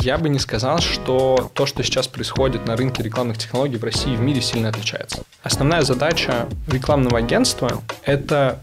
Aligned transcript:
Я 0.00 0.18
бы 0.18 0.28
не 0.28 0.38
сказал, 0.38 0.78
что 0.80 1.50
то, 1.54 1.66
что 1.66 1.82
сейчас 1.82 2.06
происходит 2.06 2.66
на 2.66 2.76
рынке 2.76 3.02
рекламных 3.02 3.38
технологий 3.38 3.76
в 3.76 3.84
России 3.84 4.12
и 4.12 4.16
в 4.16 4.20
мире 4.20 4.40
сильно 4.40 4.68
отличается. 4.68 5.22
Основная 5.42 5.82
задача 5.82 6.48
рекламного 6.68 7.18
агентства– 7.18 7.82
это 8.04 8.60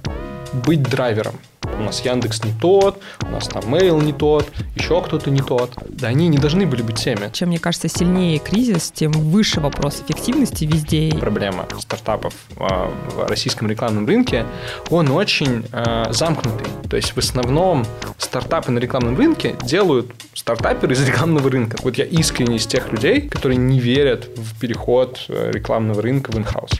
быть 0.54 0.84
драйвером 0.84 1.40
у 1.80 1.84
нас 1.84 2.04
Яндекс 2.06 2.44
не 2.44 2.54
тот, 2.60 3.02
у 3.22 3.28
нас 3.28 3.48
там 3.48 3.64
Mail 3.64 4.04
не 4.04 4.14
тот, 4.14 4.52
еще 4.76 5.02
кто-то 5.02 5.30
не 5.30 5.42
тот. 5.42 5.72
Да 5.90 6.08
они 6.08 6.28
не 6.28 6.38
должны 6.38 6.66
были 6.66 6.82
быть 6.82 6.98
теми. 6.98 7.30
Чем, 7.34 7.50
мне 7.50 7.60
кажется, 7.60 7.88
сильнее 7.88 8.40
кризис, 8.40 8.92
тем 8.92 9.12
выше 9.12 9.60
вопрос 9.60 10.02
эффективности 10.06 10.66
везде. 10.66 11.16
Проблема 11.20 11.66
стартапов 11.80 12.34
а, 12.58 12.92
в 13.16 13.28
российском 13.28 13.70
рекламном 13.70 14.06
рынке, 14.06 14.46
он 14.90 15.10
очень 15.12 15.66
э, 15.72 16.12
замкнутый. 16.12 16.68
То 16.90 16.96
есть 16.96 17.12
в 17.12 17.18
основном 17.18 17.86
стартапы 18.18 18.72
на 18.72 18.80
рекламном 18.80 19.18
рынке 19.18 19.56
делают 19.64 20.12
стартаперы 20.34 20.94
из 20.94 21.08
рекламного 21.08 21.50
рынка. 21.50 21.78
Вот 21.84 21.98
я 21.98 22.06
искренне 22.06 22.58
из 22.58 22.68
тех 22.68 22.92
людей, 22.92 23.22
которые 23.22 23.58
не 23.58 23.80
верят 23.80 24.30
в 24.36 24.60
переход 24.60 25.26
э, 25.30 25.52
рекламного 25.52 26.02
рынка 26.02 26.32
в 26.32 26.38
in-house. 26.38 26.72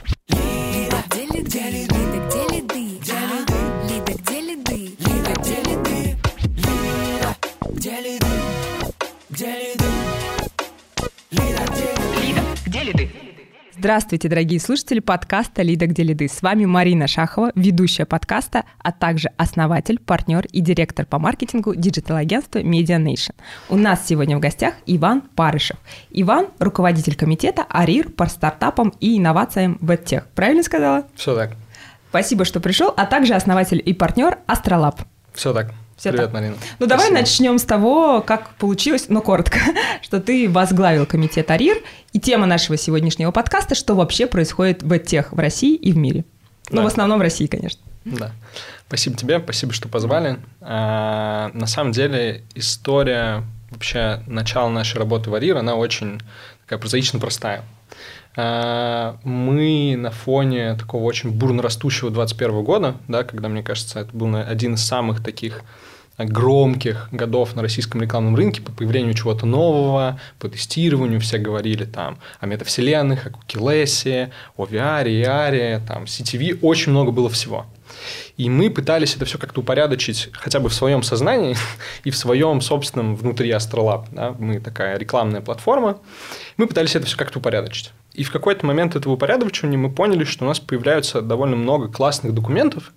Здравствуйте, 13.76 14.28
дорогие 14.28 14.60
слушатели 14.60 15.00
подкаста 15.00 15.62
«Лида, 15.62 15.86
где 15.86 16.04
лиды». 16.04 16.28
С 16.28 16.42
вами 16.42 16.64
Марина 16.64 17.08
Шахова, 17.08 17.50
ведущая 17.56 18.06
подкаста, 18.06 18.64
а 18.78 18.92
также 18.92 19.30
основатель, 19.36 19.98
партнер 19.98 20.46
и 20.46 20.60
директор 20.60 21.04
по 21.04 21.18
маркетингу 21.18 21.74
digital-агентства 21.74 22.60
Media 22.60 23.02
Nation. 23.02 23.34
У 23.68 23.76
нас 23.76 24.06
сегодня 24.06 24.36
в 24.36 24.40
гостях 24.40 24.74
Иван 24.86 25.22
Парышев. 25.22 25.76
Иван– 26.10 26.48
руководитель 26.60 27.16
комитета 27.16 27.66
АРИР 27.68 28.10
по 28.10 28.26
стартапам 28.26 28.94
и 29.00 29.18
инновациям 29.18 29.76
в 29.80 29.90
EdTech. 29.90 30.22
Правильно 30.36 30.62
сказала? 30.62 31.08
Все 31.16 31.34
так. 31.34 31.56
Спасибо, 32.10 32.44
что 32.44 32.60
пришел, 32.60 32.94
а 32.96 33.06
также 33.06 33.34
основатель 33.34 33.82
и 33.84 33.92
партнер 33.92 34.38
Астролаб. 34.46 35.00
Все 35.32 35.52
так. 35.52 35.74
Все 35.96 36.10
Привет, 36.10 36.26
так. 36.26 36.34
Марина. 36.34 36.52
Ну, 36.54 36.58
Спасибо. 36.58 36.86
давай 36.88 37.10
начнем 37.10 37.58
с 37.58 37.62
того, 37.64 38.20
как 38.20 38.50
получилось, 38.56 39.06
но 39.08 39.20
коротко, 39.20 39.58
что 40.02 40.20
ты 40.20 40.48
возглавил 40.48 41.06
комитет 41.06 41.50
АРИР, 41.50 41.76
и 42.12 42.20
тема 42.20 42.46
нашего 42.46 42.76
сегодняшнего 42.76 43.30
подкаста, 43.30 43.74
что 43.74 43.94
вообще 43.94 44.26
происходит 44.26 44.82
в 44.82 44.98
тех 44.98 45.32
в 45.32 45.38
России 45.38 45.74
и 45.76 45.92
в 45.92 45.96
мире. 45.96 46.24
Ну, 46.70 46.78
Да. 46.78 46.82
в 46.82 46.86
основном 46.86 47.18
в 47.18 47.22
России, 47.22 47.46
конечно. 47.46 47.80
Да. 48.04 48.32
Спасибо 48.88 49.16
тебе, 49.16 49.40
спасибо, 49.40 49.72
что 49.72 49.88
позвали. 49.88 50.38
А, 50.60 51.50
на 51.54 51.66
самом 51.66 51.92
деле 51.92 52.42
история 52.54 53.42
вообще 53.70 54.22
начала 54.26 54.68
нашей 54.68 54.98
работы 54.98 55.30
в 55.30 55.34
Арир, 55.34 55.56
она 55.56 55.74
очень 55.74 56.20
такая 56.64 56.78
прозаично 56.78 57.18
простая. 57.18 57.64
А, 58.36 59.18
мы 59.22 59.96
на 59.96 60.10
фоне 60.10 60.74
такого 60.74 61.04
очень 61.04 61.30
бурно 61.30 61.62
растущего 61.62 62.10
21 62.10 62.64
года, 62.64 62.96
да, 63.08 63.24
когда, 63.24 63.48
мне 63.48 63.62
кажется, 63.62 64.00
это 64.00 64.16
был 64.16 64.34
один 64.36 64.74
из 64.74 64.84
самых 64.84 65.22
таких 65.22 65.62
громких 66.18 67.08
годов 67.10 67.56
на 67.56 67.62
российском 67.62 68.00
рекламном 68.00 68.36
рынке 68.36 68.62
по 68.62 68.70
появлению 68.70 69.14
чего-то 69.14 69.46
нового, 69.46 70.20
по 70.38 70.48
тестированию, 70.48 71.20
все 71.20 71.38
говорили 71.38 71.84
там 71.84 72.18
о 72.40 72.46
метавселенных, 72.46 73.26
о 73.26 73.30
кукилесе, 73.30 74.30
о 74.56 74.64
VR, 74.66 75.04
AR, 75.06 75.80
там, 75.86 76.04
CTV, 76.04 76.60
очень 76.62 76.92
много 76.92 77.10
было 77.10 77.28
всего. 77.28 77.66
И 78.36 78.48
мы 78.48 78.70
пытались 78.70 79.14
это 79.14 79.24
все 79.24 79.38
как-то 79.38 79.60
упорядочить 79.60 80.30
хотя 80.32 80.60
бы 80.60 80.68
в 80.68 80.74
своем 80.74 81.02
сознании 81.02 81.56
и 82.04 82.10
в 82.10 82.16
своем 82.16 82.60
собственном 82.60 83.16
внутри 83.16 83.50
Astrolab. 83.50 84.06
Да? 84.10 84.34
Мы 84.38 84.60
такая 84.60 84.98
рекламная 84.98 85.40
платформа. 85.40 85.98
Мы 86.56 86.66
пытались 86.66 86.96
это 86.96 87.06
все 87.06 87.16
как-то 87.16 87.38
упорядочить. 87.38 87.92
И 88.14 88.22
в 88.22 88.30
какой-то 88.30 88.64
момент 88.64 88.94
этого 88.94 89.14
упорядочивания 89.14 89.76
мы 89.76 89.90
поняли, 89.90 90.24
что 90.24 90.44
у 90.44 90.48
нас 90.48 90.60
появляются 90.60 91.20
довольно 91.20 91.56
много 91.56 91.88
классных 91.88 92.32
документов, 92.32 92.92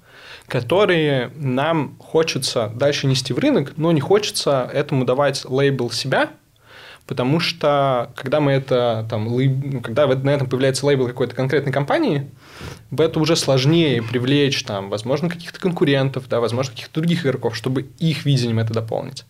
которые 0.48 1.32
нам 1.36 1.98
хочется 2.00 2.72
дальше 2.76 3.08
нести 3.08 3.34
в 3.34 3.40
рынок, 3.40 3.74
но 3.78 3.92
не 3.92 4.00
хочется 4.00 4.70
этому 4.72 5.06
давать 5.06 5.44
лейбл 5.46 5.90
себя, 5.90 6.30
потому 7.08 7.40
что 7.40 8.12
когда 8.16 8.40
мы 8.40 8.52
это 8.52 9.08
там, 9.10 9.28
лейб- 9.30 9.72
ну, 9.74 9.82
когда 9.82 10.06
на 10.08 10.30
этом 10.30 10.48
появляется 10.48 10.86
лейбл 10.86 11.08
какой-то 11.08 11.34
конкретной 11.34 11.72
компании, 11.72 12.30
в 12.92 13.02
это 13.02 13.20
уже 13.20 13.36
сложнее 13.36 14.02
привлечь, 14.02 14.64
там, 14.64 14.90
возможно, 14.90 15.30
каких-то 15.30 15.60
конкурентов, 15.60 16.28
да, 16.30 16.40
возможно, 16.40 16.72
каких-то 16.72 17.00
других 17.00 17.26
игроков, 17.26 17.56
чтобы 17.56 17.88
их 18.00 18.26
видением 18.26 18.60
это 18.60 18.74
дополнить. 18.74 19.26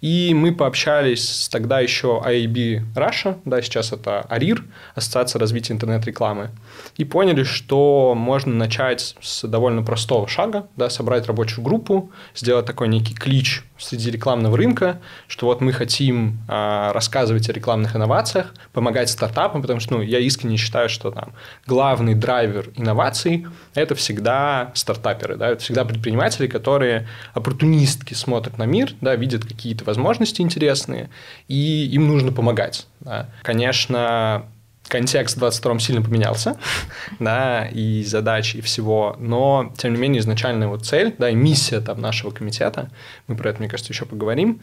И 0.00 0.32
мы 0.34 0.54
пообщались 0.54 1.44
с 1.44 1.48
тогда 1.48 1.80
еще 1.80 2.22
AIB 2.24 2.82
Russia, 2.94 3.38
да, 3.44 3.62
сейчас 3.62 3.92
это 3.92 4.26
ARIR, 4.28 4.62
Ассоциация 4.94 5.38
развития 5.38 5.74
интернет-рекламы, 5.74 6.50
и 6.96 7.04
поняли, 7.04 7.44
что 7.44 8.14
можно 8.16 8.54
начать 8.54 9.16
с 9.20 9.46
довольно 9.46 9.82
простого 9.82 10.28
шага, 10.28 10.66
да, 10.76 10.90
собрать 10.90 11.26
рабочую 11.26 11.64
группу, 11.64 12.10
сделать 12.34 12.66
такой 12.66 12.88
некий 12.88 13.14
клич 13.14 13.64
среди 13.78 14.10
рекламного 14.10 14.56
рынка, 14.56 15.00
что 15.26 15.46
вот 15.46 15.60
мы 15.60 15.72
хотим 15.72 16.38
а, 16.48 16.92
рассказывать 16.92 17.48
о 17.48 17.52
рекламных 17.52 17.96
инновациях, 17.96 18.54
помогать 18.72 19.08
стартапам, 19.08 19.62
потому 19.62 19.80
что 19.80 19.94
ну, 19.94 20.02
я 20.02 20.18
искренне 20.18 20.56
считаю, 20.56 20.88
что 20.88 21.10
там 21.10 21.32
главный 21.66 22.14
драйвер 22.14 22.70
инноваций– 22.76 23.46
это 23.74 23.94
всегда 23.94 24.72
стартаперы, 24.74 25.36
да, 25.36 25.48
это 25.50 25.62
всегда 25.62 25.84
предприниматели, 25.84 26.46
которые 26.46 27.08
оппортунистки 27.34 28.14
смотрят 28.14 28.58
на 28.58 28.64
мир, 28.64 28.94
да, 29.00 29.14
видят 29.14 29.44
какие-то 29.44 29.84
возможности 29.84 30.42
интересные, 30.42 31.10
и 31.46 31.86
им 31.86 32.08
нужно 32.08 32.32
помогать. 32.32 32.86
да. 33.00 33.28
Конечно, 33.42 34.46
контекст 34.88 35.36
в 35.36 35.42
22-м 35.42 35.80
сильно 35.80 36.02
поменялся, 36.02 36.56
да, 37.18 37.66
и 37.66 38.02
задачи, 38.04 38.58
и 38.58 38.60
всего, 38.60 39.16
но, 39.18 39.72
тем 39.76 39.94
не 39.94 39.98
менее, 40.00 40.20
изначальная 40.20 40.68
вот 40.68 40.84
цель, 40.84 41.14
да, 41.18 41.30
и 41.30 41.34
миссия 41.34 41.80
там 41.80 42.00
нашего 42.00 42.30
комитета, 42.30 42.90
мы 43.26 43.36
про 43.36 43.50
это, 43.50 43.60
мне 43.60 43.68
кажется, 43.68 43.92
еще 43.92 44.06
поговорим, 44.06 44.60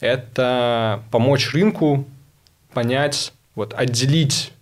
это 0.00 1.02
помочь 1.10 1.52
рынку 1.52 2.06
понять, 2.72 3.32
вот, 3.54 3.74
отделить 3.74 4.52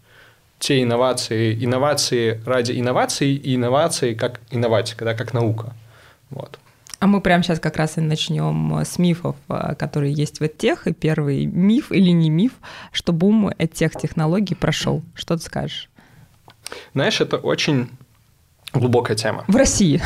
те 0.58 0.82
инновации, 0.82 1.64
инновации 1.64 2.40
ради 2.46 2.72
инноваций 2.78 3.34
и 3.34 3.56
инновации 3.56 4.14
как 4.14 4.40
инноватика, 4.50 5.04
да, 5.04 5.14
как 5.14 5.34
наука. 5.34 5.74
Вот. 6.30 6.58
А 7.04 7.06
мы 7.06 7.20
прямо 7.20 7.42
сейчас 7.42 7.60
как 7.60 7.76
раз 7.76 7.98
и 7.98 8.00
начнем 8.00 8.80
с 8.82 8.96
мифов, 8.96 9.36
а, 9.48 9.74
которые 9.74 10.14
есть 10.14 10.40
в 10.40 10.48
тех. 10.48 10.86
И 10.86 10.94
первый 10.94 11.44
миф 11.44 11.92
или 11.92 12.08
не 12.08 12.30
миф, 12.30 12.52
что 12.92 13.12
бум 13.12 13.52
тех 13.74 13.92
технологий 13.92 14.54
прошел. 14.54 15.02
Что 15.14 15.36
ты 15.36 15.42
скажешь? 15.42 15.90
Знаешь, 16.94 17.20
это 17.20 17.36
очень 17.36 17.90
глубокая 18.72 19.18
тема. 19.18 19.44
В 19.48 19.54
России. 19.54 20.00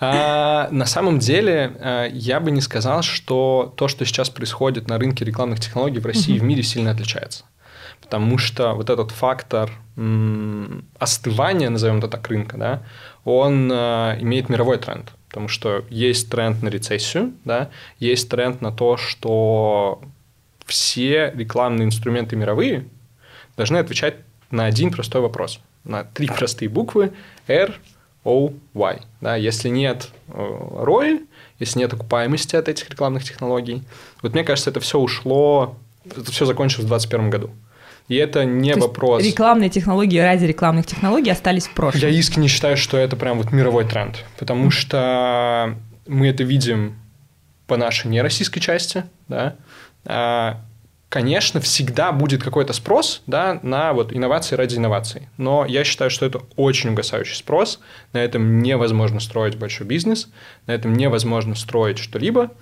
А, 0.00 0.66
на 0.72 0.86
самом 0.86 1.20
деле, 1.20 1.76
а, 1.78 2.06
я 2.08 2.40
бы 2.40 2.50
не 2.50 2.62
сказал, 2.62 3.02
что 3.02 3.72
то, 3.76 3.86
что 3.86 4.04
сейчас 4.04 4.28
происходит 4.28 4.88
на 4.88 4.98
рынке 4.98 5.24
рекламных 5.24 5.60
технологий 5.60 6.00
в 6.00 6.06
России 6.06 6.34
и 6.34 6.40
в 6.40 6.42
мире 6.42 6.64
сильно 6.64 6.90
отличается. 6.90 7.44
Потому 8.00 8.38
что 8.38 8.72
вот 8.72 8.90
этот 8.90 9.12
фактор 9.12 9.70
остывания, 10.98 11.70
назовем 11.70 11.98
это 11.98 12.08
так, 12.08 12.26
рынка, 12.26 12.56
да, 12.56 12.82
он 13.24 13.70
имеет 13.70 14.48
мировой 14.48 14.78
тренд. 14.78 15.12
Потому 15.30 15.46
что 15.46 15.84
есть 15.90 16.28
тренд 16.28 16.60
на 16.60 16.68
рецессию, 16.68 17.32
да, 17.44 17.70
есть 18.00 18.28
тренд 18.28 18.60
на 18.60 18.72
то, 18.72 18.96
что 18.96 20.02
все 20.66 21.32
рекламные 21.34 21.86
инструменты 21.86 22.34
мировые 22.34 22.84
должны 23.56 23.76
отвечать 23.78 24.16
на 24.50 24.64
один 24.64 24.90
простой 24.90 25.20
вопрос, 25.20 25.60
на 25.84 26.02
три 26.02 26.26
простые 26.26 26.68
буквы 26.68 27.12
R, 27.46 27.78
O, 28.24 28.52
Y. 28.74 29.00
Да, 29.20 29.36
если 29.36 29.68
нет 29.68 30.10
э, 30.28 30.32
ROI, 30.32 31.26
если 31.60 31.78
нет 31.78 31.92
окупаемости 31.94 32.56
от 32.56 32.68
этих 32.68 32.90
рекламных 32.90 33.22
технологий, 33.22 33.84
вот 34.22 34.34
мне 34.34 34.42
кажется, 34.42 34.70
это 34.70 34.80
все 34.80 34.98
ушло, 34.98 35.76
это 36.04 36.30
все 36.32 36.44
закончилось 36.44 36.86
в 36.86 36.88
2021 36.88 37.30
году. 37.30 37.50
И 38.10 38.16
это 38.16 38.44
не 38.44 38.72
То 38.72 38.80
вопрос. 38.80 39.22
Рекламные 39.22 39.70
технологии 39.70 40.18
ради 40.18 40.44
рекламных 40.44 40.84
технологий 40.84 41.30
остались 41.30 41.68
в 41.68 41.74
прошлом. 41.74 42.00
Я 42.00 42.08
искренне 42.08 42.48
считаю, 42.48 42.76
что 42.76 42.96
это 42.96 43.14
прям 43.14 43.38
вот 43.38 43.52
мировой 43.52 43.84
тренд, 43.84 44.24
потому 44.36 44.72
что 44.72 45.76
мы 46.08 46.26
это 46.26 46.42
видим 46.42 46.96
по 47.68 47.76
нашей 47.76 48.08
нероссийской 48.08 48.60
части, 48.60 49.04
да. 49.28 49.54
А, 50.04 50.60
Конечно, 51.10 51.60
всегда 51.60 52.12
будет 52.12 52.40
какой-то 52.40 52.72
спрос 52.72 53.22
да, 53.26 53.58
на 53.64 53.92
вот 53.92 54.12
инновации 54.12 54.54
ради 54.54 54.76
инноваций, 54.76 55.28
но 55.38 55.66
я 55.66 55.82
считаю, 55.82 56.08
что 56.08 56.24
это 56.24 56.42
очень 56.54 56.90
угасающий 56.90 57.34
спрос, 57.34 57.80
на 58.12 58.18
этом 58.18 58.62
невозможно 58.62 59.18
строить 59.18 59.56
большой 59.56 59.88
бизнес, 59.88 60.28
на 60.68 60.72
этом 60.72 60.92
невозможно 60.92 61.56
строить 61.56 61.98
что-либо, 61.98 62.52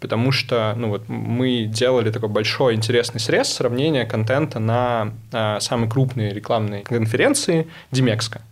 потому 0.00 0.32
что 0.32 0.74
ну 0.76 0.88
вот, 0.88 1.08
мы 1.08 1.64
делали 1.64 2.10
такой 2.10 2.28
большой 2.28 2.74
интересный 2.74 3.20
срез 3.20 3.52
сравнения 3.52 4.04
контента 4.04 4.58
на 4.58 5.12
а, 5.32 5.60
самой 5.60 5.88
крупной 5.88 6.30
рекламной 6.30 6.82
конференции 6.82 7.68
Демекска. 7.92 8.42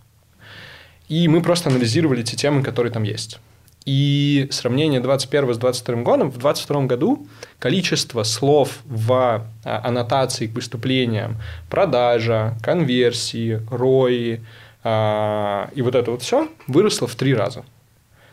И 1.08 1.26
мы 1.26 1.42
просто 1.42 1.70
анализировали 1.70 2.22
те 2.22 2.36
темы, 2.36 2.62
которые 2.62 2.92
там 2.92 3.02
есть. 3.02 3.40
И 3.86 4.48
сравнение 4.50 5.00
21 5.00 5.54
с 5.54 5.56
22 5.56 6.02
годом, 6.02 6.30
в 6.30 6.36
22 6.36 6.82
году 6.82 7.26
количество 7.58 8.22
слов 8.22 8.80
в 8.84 9.46
а, 9.64 9.80
аннотации 9.82 10.46
к 10.46 10.54
выступлениям, 10.54 11.38
продажа, 11.70 12.56
конверсии, 12.62 13.62
рои 13.70 14.40
а, 14.84 15.70
и 15.74 15.82
вот 15.82 15.94
это 15.94 16.10
вот 16.10 16.22
все 16.22 16.48
выросло 16.66 17.06
в 17.06 17.14
три 17.14 17.34
раза. 17.34 17.64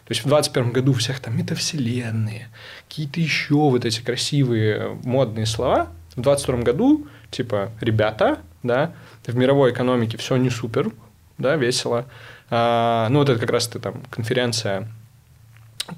То 0.06 0.12
есть 0.12 0.22
в 0.22 0.28
2021 0.28 0.72
году 0.72 0.92
у 0.92 0.96
всех 0.96 1.20
там 1.20 1.36
метавселенные, 1.38 2.50
какие-то 2.88 3.20
еще 3.20 3.56
вот 3.56 3.86
эти 3.86 4.02
красивые 4.02 5.00
модные 5.04 5.46
слова. 5.48 5.90
В 6.12 6.22
2022 6.22 6.58
году, 6.64 7.08
типа, 7.32 7.72
ребята, 7.82 8.40
да, 8.62 8.94
в 9.26 9.36
мировой 9.36 9.72
экономике 9.72 10.18
все 10.18 10.36
не 10.38 10.50
супер, 10.50 10.92
да, 11.38 11.56
весело. 11.56 12.06
А, 12.50 13.10
ну, 13.10 13.20
вот 13.20 13.30
это 13.30 13.40
как 13.40 13.50
раз 13.50 13.68
ты 13.68 13.80
там 13.80 14.04
конференция 14.12 14.88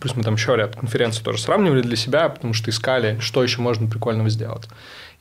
Плюс 0.02 0.16
мы 0.16 0.24
там 0.24 0.34
еще 0.34 0.56
ряд 0.56 0.76
конференций 0.76 1.24
тоже 1.24 1.40
сравнивали 1.42 1.82
для 1.82 1.96
себя, 1.96 2.28
потому 2.28 2.54
что 2.54 2.70
искали, 2.70 3.18
что 3.22 3.42
еще 3.42 3.62
можно 3.62 3.90
прикольного 3.90 4.30
сделать. 4.30 4.68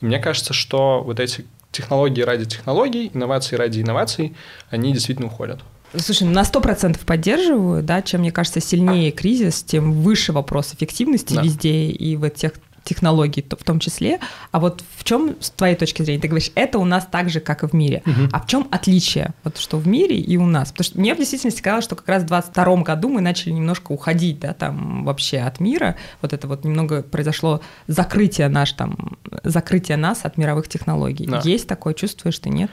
И 0.01 0.05
мне 0.05 0.19
кажется, 0.19 0.53
что 0.53 1.01
вот 1.03 1.21
эти 1.21 1.45
технологии 1.71 2.21
ради 2.21 2.45
технологий, 2.45 3.09
инновации 3.13 3.55
ради 3.55 3.81
инноваций, 3.81 4.35
они 4.69 4.91
действительно 4.91 5.27
уходят. 5.27 5.61
Слушай, 5.99 6.23
ну, 6.23 6.31
на 6.31 6.43
сто 6.43 6.61
процентов 6.61 7.03
поддерживаю, 7.05 7.83
да, 7.83 8.01
чем, 8.01 8.21
мне 8.21 8.31
кажется, 8.31 8.61
сильнее 8.61 9.11
кризис, 9.11 9.63
тем 9.63 9.93
выше 9.93 10.33
вопрос 10.33 10.73
эффективности 10.73 11.33
да. 11.33 11.41
везде 11.41 11.87
и 11.87 12.15
в 12.15 12.29
тех 12.29 12.53
технологий 12.87 13.45
в 13.49 13.63
том 13.63 13.79
числе. 13.79 14.19
А 14.51 14.59
вот 14.59 14.81
в 14.95 15.03
чем, 15.03 15.35
с 15.41 15.49
твоей 15.49 15.75
точки 15.75 16.03
зрения, 16.03 16.21
ты 16.21 16.27
говоришь, 16.29 16.51
это 16.55 16.79
у 16.79 16.85
нас 16.85 17.05
так 17.09 17.29
же, 17.29 17.41
как 17.41 17.63
и 17.63 17.67
в 17.67 17.73
мире. 17.73 18.01
Угу. 18.05 18.29
А 18.31 18.39
в 18.39 18.47
чем 18.47 18.67
отличие, 18.71 19.33
вот 19.43 19.57
что 19.57 19.77
в 19.77 19.87
мире 19.87 20.17
и 20.17 20.37
у 20.37 20.45
нас? 20.45 20.71
Потому 20.71 20.85
что 20.85 20.99
мне 20.99 21.13
в 21.13 21.17
действительности 21.17 21.61
казалось, 21.61 21.83
что 21.83 21.95
как 21.95 22.07
раз 22.07 22.23
в 22.23 22.27
22 22.27 22.77
году 22.77 23.09
мы 23.09 23.21
начали 23.21 23.51
немножко 23.51 23.91
уходить, 23.91 24.39
да, 24.39 24.53
там 24.53 25.03
вообще 25.03 25.39
от 25.39 25.59
мира. 25.59 25.97
Вот 26.21 26.31
это 26.31 26.47
вот 26.47 26.63
немного 26.63 27.03
произошло 27.03 27.61
закрытие 27.87 28.47
наш 28.47 28.71
там, 28.71 29.17
закрытие 29.43 29.97
нас 29.97 30.21
от 30.23 30.37
мировых 30.37 30.69
технологий. 30.69 31.27
Да. 31.27 31.41
Есть 31.43 31.67
такое, 31.67 31.93
чувствуешь 31.93 32.39
ты, 32.39 32.49
нет? 32.49 32.71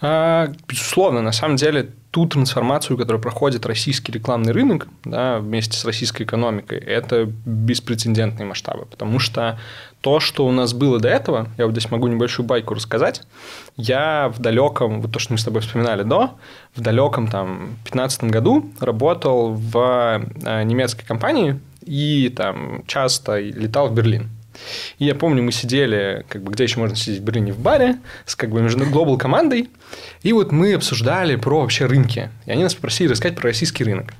А, 0.00 0.52
безусловно, 0.66 1.22
на 1.22 1.32
самом 1.32 1.56
деле 1.56 1.90
ту 2.14 2.26
трансформацию, 2.26 2.96
которую 2.96 3.20
проходит 3.20 3.66
российский 3.66 4.12
рекламный 4.12 4.52
рынок 4.52 4.86
да, 5.04 5.40
вместе 5.40 5.76
с 5.76 5.84
российской 5.84 6.22
экономикой, 6.22 6.78
это 6.78 7.24
беспрецедентные 7.44 8.46
масштабы. 8.46 8.86
Потому 8.86 9.18
что 9.18 9.58
то, 10.00 10.20
что 10.20 10.46
у 10.46 10.52
нас 10.52 10.74
было 10.74 11.00
до 11.00 11.08
этого, 11.08 11.48
я 11.58 11.66
вот 11.66 11.72
здесь 11.72 11.90
могу 11.90 12.06
небольшую 12.06 12.46
байку 12.46 12.74
рассказать. 12.74 13.22
Я 13.76 14.32
в 14.32 14.38
далеком, 14.38 15.00
вот 15.00 15.10
то, 15.10 15.18
что 15.18 15.32
мы 15.32 15.40
с 15.40 15.44
тобой 15.44 15.62
вспоминали 15.62 16.04
до, 16.04 16.34
в 16.76 16.82
далеком 16.82 17.26
там 17.26 17.70
15 17.82 18.22
году 18.30 18.70
работал 18.78 19.52
в 19.52 20.24
э, 20.44 20.62
немецкой 20.62 21.04
компании 21.04 21.58
и 21.84 22.28
там 22.28 22.84
часто 22.86 23.40
летал 23.40 23.88
в 23.88 23.92
Берлин. 23.92 24.30
И 24.98 25.04
я 25.04 25.14
помню, 25.14 25.42
мы 25.42 25.52
сидели, 25.52 26.24
как 26.28 26.42
бы, 26.42 26.52
где 26.52 26.64
еще 26.64 26.78
можно 26.78 26.96
сидеть 26.96 27.20
в 27.20 27.24
Берлине, 27.24 27.52
в 27.52 27.58
баре, 27.58 27.98
с 28.26 28.36
как 28.36 28.50
бы 28.50 28.60
глобал 28.68 29.18
командой, 29.18 29.70
и 30.22 30.32
вот 30.32 30.52
мы 30.52 30.74
обсуждали 30.74 31.36
про 31.36 31.60
вообще 31.60 31.86
рынки. 31.86 32.30
И 32.46 32.50
они 32.50 32.62
нас 32.62 32.74
попросили 32.74 33.08
рассказать 33.08 33.36
про 33.36 33.48
российский 33.48 33.84
рынок. 33.84 34.14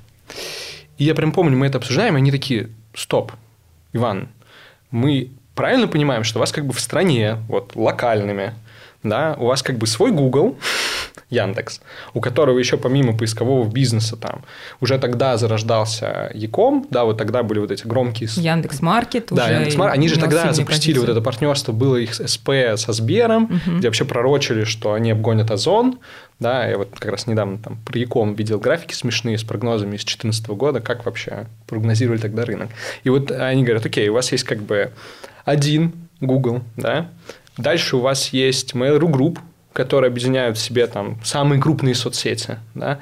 И 0.97 1.03
я 1.03 1.15
прям 1.15 1.31
помню, 1.31 1.57
мы 1.57 1.67
это 1.67 1.77
обсуждаем, 1.77 2.15
и 2.15 2.17
они 2.17 2.31
такие, 2.31 2.69
стоп, 2.93 3.31
Иван, 3.93 4.29
мы 4.91 5.31
правильно 5.55 5.87
понимаем, 5.87 6.23
что 6.23 6.39
у 6.39 6.41
вас 6.41 6.51
как 6.51 6.65
бы 6.65 6.73
в 6.73 6.79
стране, 6.79 7.37
вот 7.47 7.75
локальными, 7.75 8.53
да, 9.03 9.35
у 9.37 9.45
вас 9.45 9.61
как 9.63 9.77
бы 9.77 9.87
свой 9.87 10.11
Google, 10.11 10.57
Яндекс, 11.29 11.81
у 12.13 12.21
которого 12.21 12.59
еще 12.59 12.77
помимо 12.77 13.17
поискового 13.17 13.67
бизнеса 13.69 14.15
там 14.15 14.43
уже 14.79 14.99
тогда 14.99 15.37
зарождался 15.37 16.29
Яком, 16.33 16.85
да, 16.89 17.03
вот 17.05 17.17
тогда 17.17 17.43
были 17.43 17.59
вот 17.59 17.71
эти 17.71 17.85
громкие... 17.87 18.29
Яндекс 18.35 18.81
Маркет 18.81 19.27
Да, 19.31 19.49
Яндекс 19.49 19.75
Маркет. 19.75 19.97
Они 19.97 20.07
же 20.07 20.19
тогда 20.19 20.53
запустили 20.53 20.99
вот 20.99 21.09
это 21.09 21.21
партнерство, 21.21 21.71
было 21.71 21.95
их 21.95 22.13
СП 22.13 22.49
со 22.75 22.93
Сбером, 22.93 23.45
угу. 23.45 23.77
где 23.77 23.87
вообще 23.87 24.05
пророчили, 24.05 24.63
что 24.63 24.93
они 24.93 25.11
обгонят 25.11 25.51
Озон, 25.51 25.99
да, 26.39 26.67
я 26.67 26.77
вот 26.77 26.89
как 26.99 27.11
раз 27.11 27.27
недавно 27.27 27.57
там 27.57 27.77
про 27.85 27.97
Яком 27.97 28.35
видел 28.35 28.59
графики 28.59 28.93
смешные 28.93 29.37
с 29.37 29.43
прогнозами 29.43 29.95
с 29.95 30.03
2014 30.03 30.47
года, 30.49 30.81
как 30.81 31.05
вообще 31.05 31.47
прогнозировали 31.65 32.19
тогда 32.19 32.45
рынок. 32.45 32.69
И 33.03 33.09
вот 33.09 33.31
они 33.31 33.63
говорят, 33.63 33.85
окей, 33.85 34.09
у 34.09 34.13
вас 34.13 34.31
есть 34.31 34.43
как 34.43 34.61
бы 34.61 34.91
один 35.45 35.93
Google, 36.19 36.61
да, 36.75 37.09
дальше 37.57 37.97
у 37.97 38.01
вас 38.01 38.29
есть 38.29 38.73
Mail.ru 38.73 39.09
Group, 39.11 39.39
которые 39.75 40.07
объединяют 40.07 40.57
в 40.57 40.61
себе 40.61 40.87
там 40.87 41.19
самые 41.23 41.61
крупные 41.61 41.93
соцсети, 41.93 42.59
да, 42.73 42.99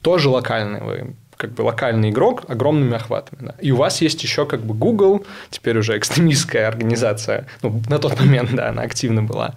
тоже 0.00 0.30
локальные 0.30 0.82
вы 0.82 1.14
как 1.36 1.52
бы 1.52 1.60
локальный 1.60 2.08
игрок 2.08 2.44
огромными 2.48 2.96
охватами. 2.96 3.48
Да. 3.48 3.54
И 3.60 3.70
у 3.70 3.76
вас 3.76 4.00
есть 4.00 4.22
еще 4.22 4.46
как 4.46 4.62
бы 4.62 4.72
Google, 4.72 5.26
теперь 5.50 5.76
уже 5.76 5.98
экстремистская 5.98 6.66
организация, 6.66 7.46
ну, 7.60 7.82
на 7.90 7.98
тот 7.98 8.18
момент, 8.18 8.54
да, 8.54 8.70
она 8.70 8.82
активно 8.82 9.22
была. 9.22 9.54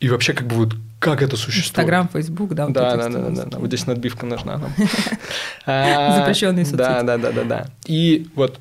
И 0.00 0.08
вообще 0.08 0.32
как 0.32 0.48
бы 0.48 0.56
вот 0.56 0.74
как 0.98 1.22
это 1.22 1.36
существует? 1.36 1.66
Инстаграм, 1.66 2.08
Фейсбук, 2.08 2.54
да. 2.54 2.64
Вот 2.64 2.74
да, 2.74 2.96
да, 2.96 3.08
да, 3.08 3.30
да, 3.30 3.44
да, 3.44 3.58
вот 3.58 3.68
здесь 3.68 3.86
надбивка 3.86 4.26
нужна 4.26 4.58
нам. 4.58 4.72
А, 5.66 6.18
Запрещенные 6.18 6.64
соцсети. 6.64 6.78
Да, 6.78 7.02
да, 7.02 7.16
да, 7.16 7.30
да, 7.30 7.44
да. 7.44 7.66
И 7.84 8.26
вот 8.34 8.58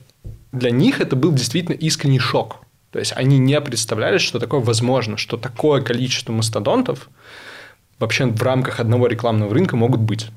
для 0.52 0.70
них 0.70 1.02
это 1.02 1.16
был 1.16 1.32
действительно 1.32 1.74
искренний 1.74 2.20
шок. 2.20 2.63
То 2.94 3.00
есть 3.00 3.12
они 3.16 3.40
не 3.40 3.60
представляли, 3.60 4.20
что 4.20 4.40
такое 4.40 4.60
возможно, 4.60 5.18
что 5.18 5.36
такое 5.36 5.82
количество 5.82 6.32
мастодонтов 6.32 7.10
вообще 7.98 8.28
в 8.28 8.42
рамках 8.44 8.80
одного 8.80 9.08
рекламного 9.08 9.52
рынка 9.52 9.76
могут 9.76 10.02
быть. 10.02 10.28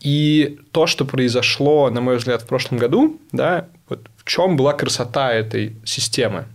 И 0.00 0.58
то, 0.72 0.86
что 0.86 1.04
произошло, 1.04 1.90
на 1.90 2.00
мой 2.00 2.16
взгляд, 2.16 2.42
в 2.42 2.46
прошлом 2.46 2.78
году, 2.78 3.20
да, 3.32 3.68
вот 3.90 4.08
в 4.16 4.24
чем 4.24 4.56
была 4.56 4.72
красота 4.72 5.34
этой 5.34 5.76
системы, 5.84 6.46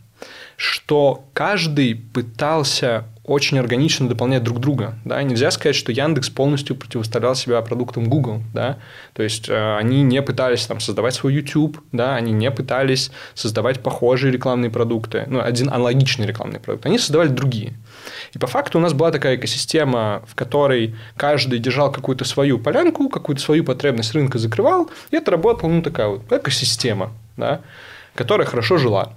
что 0.58 1.26
каждый 1.34 1.96
пытался 1.96 3.06
очень 3.26 3.58
органично 3.58 4.08
дополнять 4.08 4.44
друг 4.44 4.60
друга. 4.60 4.96
Да? 5.04 5.22
Нельзя 5.24 5.50
сказать, 5.50 5.76
что 5.76 5.92
Яндекс 5.92 6.30
полностью 6.30 6.76
противоставлял 6.76 7.34
себя 7.36 7.62
продуктам 7.62 8.08
Google. 8.08 8.44
Да? 8.54 8.78
То 9.14 9.24
есть 9.24 9.50
э, 9.50 9.78
они 9.78 10.04
не 10.04 10.22
пытались 10.22 10.66
там, 10.66 10.80
создавать 10.80 11.16
свой 11.16 11.34
YouTube, 11.34 11.80
да? 11.92 12.16
они 12.16 12.32
не 12.32 12.52
пытались 12.52 13.12
создавать 13.34 13.82
похожие 13.82 14.32
рекламные 14.32 14.70
продукты, 14.70 15.26
ну, 15.28 15.42
один 15.42 15.70
аналогичный 15.70 16.28
рекламный 16.28 16.60
продукт. 16.60 16.86
Они 16.86 17.00
создавали 17.00 17.30
другие. 17.30 17.74
И 18.34 18.38
по 18.38 18.48
факту 18.48 18.78
у 18.78 18.82
нас 18.82 18.94
была 18.94 19.12
такая 19.12 19.38
экосистема, 19.38 20.24
в 20.28 20.36
которой 20.36 20.96
каждый 21.18 21.58
держал 21.58 21.92
какую-то 21.92 22.26
свою 22.26 22.60
полянку, 22.60 23.10
какую-то 23.10 23.42
свою 23.42 23.64
потребность 23.64 24.14
рынка 24.14 24.38
закрывал, 24.38 24.92
и 25.10 25.16
это 25.16 25.32
работала 25.32 25.72
ну, 25.72 25.82
такая 25.82 26.08
вот 26.08 26.32
экосистема, 26.32 27.12
да? 27.38 27.62
которая 28.14 28.46
хорошо 28.46 28.78
жила. 28.78 29.14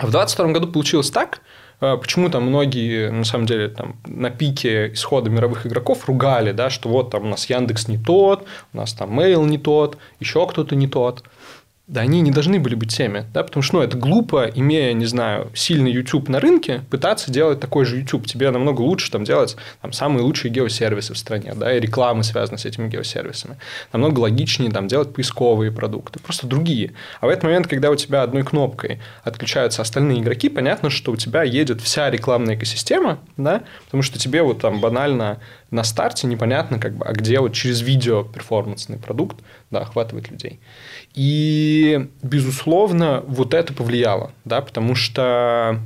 А 0.00 0.06
в 0.06 0.10
2022 0.10 0.52
году 0.52 0.68
получилось 0.68 1.10
так, 1.10 1.42
а 1.78 1.98
почему 1.98 2.30
там 2.30 2.44
многие, 2.44 3.10
на 3.10 3.24
самом 3.24 3.44
деле, 3.44 3.68
там, 3.68 3.96
на 4.06 4.30
пике 4.30 4.90
исхода 4.94 5.28
мировых 5.28 5.66
игроков 5.66 6.06
ругали, 6.06 6.52
да, 6.52 6.70
что 6.70 6.88
вот 6.88 7.10
там 7.10 7.24
у 7.24 7.28
нас 7.28 7.50
Яндекс 7.50 7.86
не 7.86 7.98
тот, 7.98 8.46
у 8.72 8.78
нас 8.78 8.94
там 8.94 9.20
Mail 9.20 9.44
не 9.44 9.58
тот, 9.58 9.98
еще 10.18 10.46
кто-то 10.46 10.74
не 10.74 10.88
тот 10.88 11.22
да, 11.90 12.02
они 12.02 12.20
не 12.20 12.30
должны 12.30 12.60
были 12.60 12.76
быть 12.76 12.96
теми, 12.96 13.24
да, 13.34 13.42
потому 13.42 13.64
что, 13.64 13.76
ну, 13.76 13.82
это 13.82 13.96
глупо, 13.96 14.48
имея, 14.54 14.92
не 14.92 15.06
знаю, 15.06 15.50
сильный 15.54 15.90
YouTube 15.90 16.28
на 16.28 16.38
рынке, 16.38 16.82
пытаться 16.88 17.32
делать 17.32 17.58
такой 17.58 17.84
же 17.84 17.98
YouTube. 17.98 18.28
Тебе 18.28 18.52
намного 18.52 18.80
лучше 18.80 19.10
там 19.10 19.24
делать 19.24 19.56
там, 19.82 19.92
самые 19.92 20.22
лучшие 20.22 20.52
геосервисы 20.52 21.14
в 21.14 21.18
стране, 21.18 21.52
да, 21.56 21.76
и 21.76 21.80
рекламы 21.80 22.22
связаны 22.22 22.58
с 22.58 22.64
этими 22.64 22.88
геосервисами. 22.88 23.56
Намного 23.92 24.20
логичнее 24.20 24.70
там 24.70 24.86
делать 24.86 25.12
поисковые 25.12 25.72
продукты, 25.72 26.20
просто 26.20 26.46
другие. 26.46 26.92
А 27.20 27.26
в 27.26 27.28
этот 27.28 27.42
момент, 27.42 27.66
когда 27.66 27.90
у 27.90 27.96
тебя 27.96 28.22
одной 28.22 28.44
кнопкой 28.44 29.00
отключаются 29.24 29.82
остальные 29.82 30.20
игроки, 30.20 30.48
понятно, 30.48 30.90
что 30.90 31.10
у 31.10 31.16
тебя 31.16 31.42
едет 31.42 31.80
вся 31.80 32.08
рекламная 32.08 32.54
экосистема, 32.54 33.18
да, 33.36 33.64
потому 33.86 34.04
что 34.04 34.16
тебе 34.16 34.42
вот 34.42 34.60
там 34.60 34.80
банально 34.80 35.40
на 35.70 35.84
старте 35.84 36.26
непонятно, 36.26 36.78
как 36.78 36.94
бы, 36.94 37.04
а 37.04 37.12
где 37.12 37.40
вот 37.40 37.52
через 37.52 37.80
видео 37.80 38.24
перформансный 38.24 38.98
продукт 38.98 39.38
да, 39.70 39.80
охватывает 39.80 40.30
людей. 40.30 40.60
И, 41.14 42.08
безусловно, 42.22 43.22
вот 43.26 43.54
это 43.54 43.72
повлияло, 43.72 44.32
да, 44.44 44.60
потому 44.60 44.94
что 44.94 45.80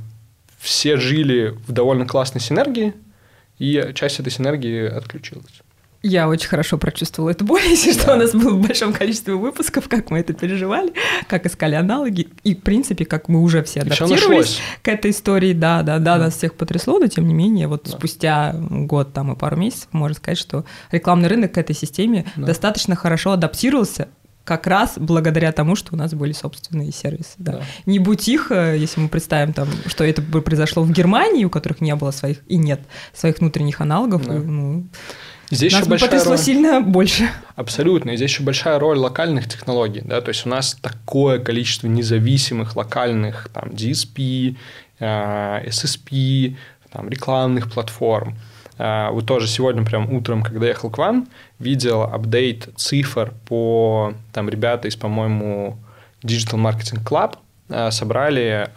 все 0.57 0.97
жили 0.97 1.57
в 1.67 1.71
довольно 1.71 2.05
классной 2.05 2.41
синергии, 2.41 2.93
и 3.59 3.91
часть 3.93 4.19
этой 4.19 4.31
синергии 4.31 4.85
отключилась. 4.85 5.61
Я 6.07 6.27
очень 6.27 6.47
хорошо 6.47 6.77
прочувствовала 6.77 7.31
эту 7.31 7.45
боль, 7.45 7.61
если 7.65 7.93
да. 7.93 7.99
что 7.99 8.13
у 8.13 8.17
нас 8.17 8.31
было 8.31 8.51
в 8.51 8.61
большом 8.61 8.93
количестве 8.93 9.33
выпусков, 9.33 9.89
как 9.89 10.11
мы 10.11 10.19
это 10.19 10.33
переживали, 10.33 10.93
как 11.27 11.47
искали 11.47 11.73
аналоги, 11.73 12.27
и, 12.43 12.53
в 12.53 12.61
принципе, 12.61 13.05
как 13.05 13.27
мы 13.27 13.41
уже 13.41 13.63
все 13.63 13.81
адаптировались 13.81 14.59
к 14.83 14.87
этой 14.87 15.09
истории. 15.09 15.53
Да, 15.53 15.81
да, 15.81 15.97
да, 15.97 16.17
да, 16.17 16.25
нас 16.25 16.37
всех 16.37 16.53
потрясло, 16.53 16.99
но 16.99 17.07
тем 17.07 17.27
не 17.27 17.33
менее, 17.33 17.67
вот 17.67 17.85
да. 17.85 17.97
спустя 17.97 18.55
год 18.55 19.13
там 19.13 19.33
и 19.33 19.35
пару 19.35 19.57
месяцев 19.57 19.87
можно 19.93 20.15
сказать, 20.15 20.37
что 20.37 20.65
рекламный 20.91 21.27
рынок 21.27 21.53
к 21.53 21.57
этой 21.57 21.75
системе 21.75 22.25
да. 22.35 22.45
достаточно 22.45 22.95
хорошо 22.95 23.31
адаптировался, 23.31 24.09
как 24.45 24.67
раз 24.67 24.93
благодаря 24.97 25.51
тому, 25.51 25.75
что 25.75 25.95
у 25.95 25.97
нас 25.97 26.13
были 26.13 26.31
собственные 26.31 26.91
сервисы. 26.91 27.33
Да. 27.37 27.53
Да. 27.53 27.61
Не 27.87 27.97
будь 27.97 28.27
их, 28.27 28.51
э, 28.51 28.77
если 28.77 29.01
мы 29.01 29.09
представим, 29.09 29.53
там, 29.53 29.67
что 29.87 30.03
это 30.03 30.21
бы 30.21 30.41
произошло 30.41 30.83
в 30.83 30.91
Германии, 30.91 31.45
у 31.45 31.49
которых 31.49 31.81
не 31.81 31.95
было 31.95 32.11
своих 32.11 32.41
и 32.47 32.57
нет 32.57 32.81
своих 33.11 33.39
внутренних 33.39 33.81
аналогов, 33.81 34.25
да. 34.25 34.33
ну, 34.33 34.87
Здесь 35.51 35.73
Нас 35.73 35.81
еще 35.81 35.89
большая 35.89 36.09
потрясло 36.09 36.31
роль... 36.31 36.39
сильно 36.39 36.81
больше. 36.81 37.29
Абсолютно. 37.55 38.11
И 38.11 38.17
здесь 38.17 38.31
еще 38.31 38.43
большая 38.43 38.79
роль 38.79 38.97
локальных 38.97 39.47
технологий. 39.47 40.01
Да? 40.03 40.21
То 40.21 40.29
есть 40.29 40.45
у 40.45 40.49
нас 40.49 40.75
такое 40.81 41.39
количество 41.39 41.87
независимых 41.87 42.75
локальных 42.75 43.49
там, 43.53 43.69
DSP, 43.69 44.55
э, 44.99 45.67
SSP, 45.67 46.55
там, 46.91 47.09
рекламных 47.09 47.71
платформ. 47.71 48.37
Э, 48.77 49.09
вот 49.11 49.27
тоже 49.27 49.47
сегодня 49.47 49.85
прям 49.85 50.11
утром, 50.11 50.41
когда 50.41 50.67
ехал 50.67 50.89
к 50.89 50.97
вам, 50.97 51.27
видел 51.59 52.01
апдейт 52.01 52.69
цифр 52.75 53.33
по 53.47 54.13
там 54.33 54.49
ребята 54.49 54.87
из, 54.87 54.95
по-моему, 54.95 55.77
Digital 56.23 56.59
Marketing 56.59 57.03
Club 57.03 57.35
э, 57.69 57.91
собрали 57.91 58.67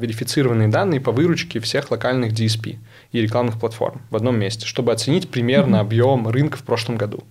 верифицированные 0.00 0.68
данные 0.68 1.00
по 1.00 1.10
выручке 1.10 1.58
всех 1.58 1.90
локальных 1.90 2.32
DSP 2.32 2.78
и 3.12 3.20
рекламных 3.20 3.58
платформ 3.58 4.02
в 4.10 4.16
одном 4.16 4.38
месте, 4.38 4.66
чтобы 4.66 4.92
оценить 4.92 5.30
примерно 5.30 5.76
mm-hmm. 5.76 5.80
объем 5.80 6.28
рынка 6.28 6.58
в 6.58 6.62
прошлом 6.62 6.96
году. 6.96 7.24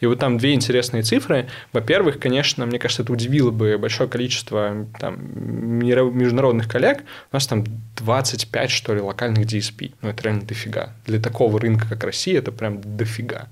И 0.00 0.06
вот 0.06 0.18
там 0.18 0.38
две 0.38 0.52
интересные 0.52 1.02
цифры. 1.02 1.48
Во-первых, 1.72 2.18
конечно, 2.18 2.66
мне 2.66 2.78
кажется, 2.78 3.02
это 3.02 3.12
удивило 3.12 3.50
бы 3.50 3.78
большое 3.78 4.08
количество 4.08 4.86
там, 4.98 5.18
международных 5.40 6.68
коллег. 6.68 7.02
У 7.32 7.36
нас 7.36 7.46
там 7.46 7.64
25, 7.96 8.70
что 8.70 8.94
ли, 8.94 9.00
локальных 9.00 9.46
DSP. 9.46 9.94
Ну, 10.02 10.10
это 10.10 10.22
реально 10.24 10.42
дофига. 10.42 10.92
Для 11.06 11.18
такого 11.18 11.58
рынка, 11.58 11.88
как 11.88 12.04
Россия, 12.04 12.38
это 12.38 12.52
прям 12.52 12.80
дофига. 12.82 13.48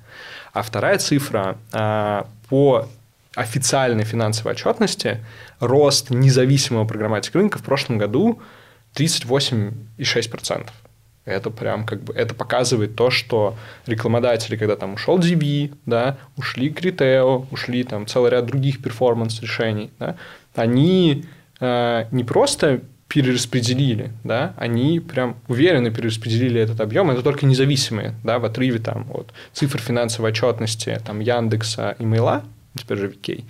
А 0.53 0.63
вторая 0.63 0.99
цифра 0.99 1.57
а, 1.73 2.27
по 2.49 2.89
официальной 3.35 4.05
финансовой 4.05 4.53
отчетности 4.53 5.25
рост 5.61 6.11
независимого 6.11 6.85
программатика 6.85 7.39
рынка 7.39 7.59
в 7.59 7.63
прошлом 7.63 7.99
году 7.99 8.41
38,6%. 8.95 10.69
Это 11.25 11.51
прям 11.51 11.87
как 11.87 12.03
бы, 12.03 12.13
это 12.13 12.35
показывает 12.35 12.97
то, 12.97 13.11
что 13.11 13.57
рекламодатели, 13.87 14.57
когда 14.57 14.77
там 14.77 14.95
ушел 14.95 15.19
DB, 15.19 15.73
да, 15.87 16.19
ушли 16.37 16.69
Критео, 16.71 17.47
ушли 17.51 17.83
там 17.85 18.07
целый 18.07 18.31
ряд 18.31 18.45
других 18.45 18.83
перформанс-решений, 18.83 19.91
да, 19.99 20.17
они 20.55 21.25
э, 21.61 22.07
не 22.11 22.25
просто 22.25 22.83
перераспределили, 23.09 24.13
да, 24.23 24.55
они 24.59 25.01
прям 25.01 25.37
уверенно 25.49 25.91
перераспределили 25.91 26.61
этот 26.61 26.81
объем, 26.81 27.11
это 27.11 27.23
только 27.23 27.47
независимые, 27.47 28.15
да, 28.23 28.39
в 28.39 28.45
отрыве 28.45 28.79
там 28.79 29.07
от 29.11 29.33
цифр 29.53 29.79
финансовой 29.79 30.31
отчетности 30.31 31.01
там 31.07 31.21
Яндекса 31.21 31.97
и 31.99 32.05
Мейла, 32.05 32.45
теперь 32.77 32.99
же 32.99 33.09
VK, 33.09 33.45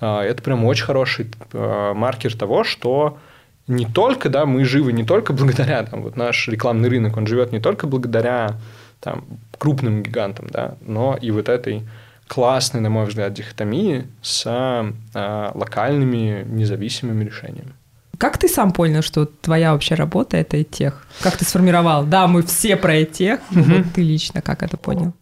э, 0.00 0.06
это 0.06 0.42
прям 0.42 0.62
очень 0.66 0.84
хороший 0.84 1.30
э, 1.54 1.92
маркер 1.94 2.36
того, 2.36 2.64
что 2.64 3.18
не 3.66 3.86
только, 3.86 4.28
да, 4.28 4.46
мы 4.46 4.64
живы 4.64 4.92
не 4.92 5.04
только 5.04 5.32
благодаря, 5.32 5.82
там, 5.84 6.02
вот 6.02 6.16
наш 6.16 6.48
рекламный 6.48 6.88
рынок, 6.88 7.16
он 7.16 7.26
живет 7.26 7.52
не 7.52 7.60
только 7.60 7.86
благодаря 7.86 8.56
там, 9.00 9.24
крупным 9.58 10.02
гигантам, 10.02 10.48
да, 10.50 10.76
но 10.80 11.16
и 11.20 11.30
вот 11.30 11.48
этой 11.48 11.82
классной, 12.28 12.80
на 12.80 12.90
мой 12.90 13.06
взгляд, 13.06 13.32
дихотомии 13.32 14.06
с 14.22 14.44
а, 14.46 15.52
локальными 15.54 16.44
независимыми 16.48 17.24
решениями. 17.24 17.72
Как 18.18 18.38
ты 18.38 18.48
сам 18.48 18.72
понял, 18.72 19.02
что 19.02 19.26
твоя 19.26 19.72
вообще 19.72 19.94
работа 19.94 20.36
это 20.36 20.56
и 20.56 20.64
тех? 20.64 21.06
Как 21.20 21.36
ты 21.36 21.44
сформировал? 21.44 22.04
Да, 22.04 22.26
мы 22.26 22.42
все 22.42 22.76
про 22.76 22.96
и 22.96 23.04
тех. 23.04 23.40
Вот 23.50 23.84
ты 23.94 24.02
лично 24.02 24.40
как 24.40 24.62
это 24.62 24.76
понял? 24.76 25.12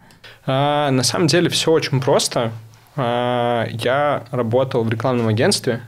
А, 0.47 0.91
на 0.91 1.03
самом 1.03 1.27
деле 1.27 1.49
все 1.49 1.73
очень 1.73 2.01
просто. 2.01 2.53
А, 2.97 3.67
я 3.71 4.25
работал 4.31 4.85
в 4.85 4.91
рекламном 4.91 5.29
агентстве, 5.29 5.81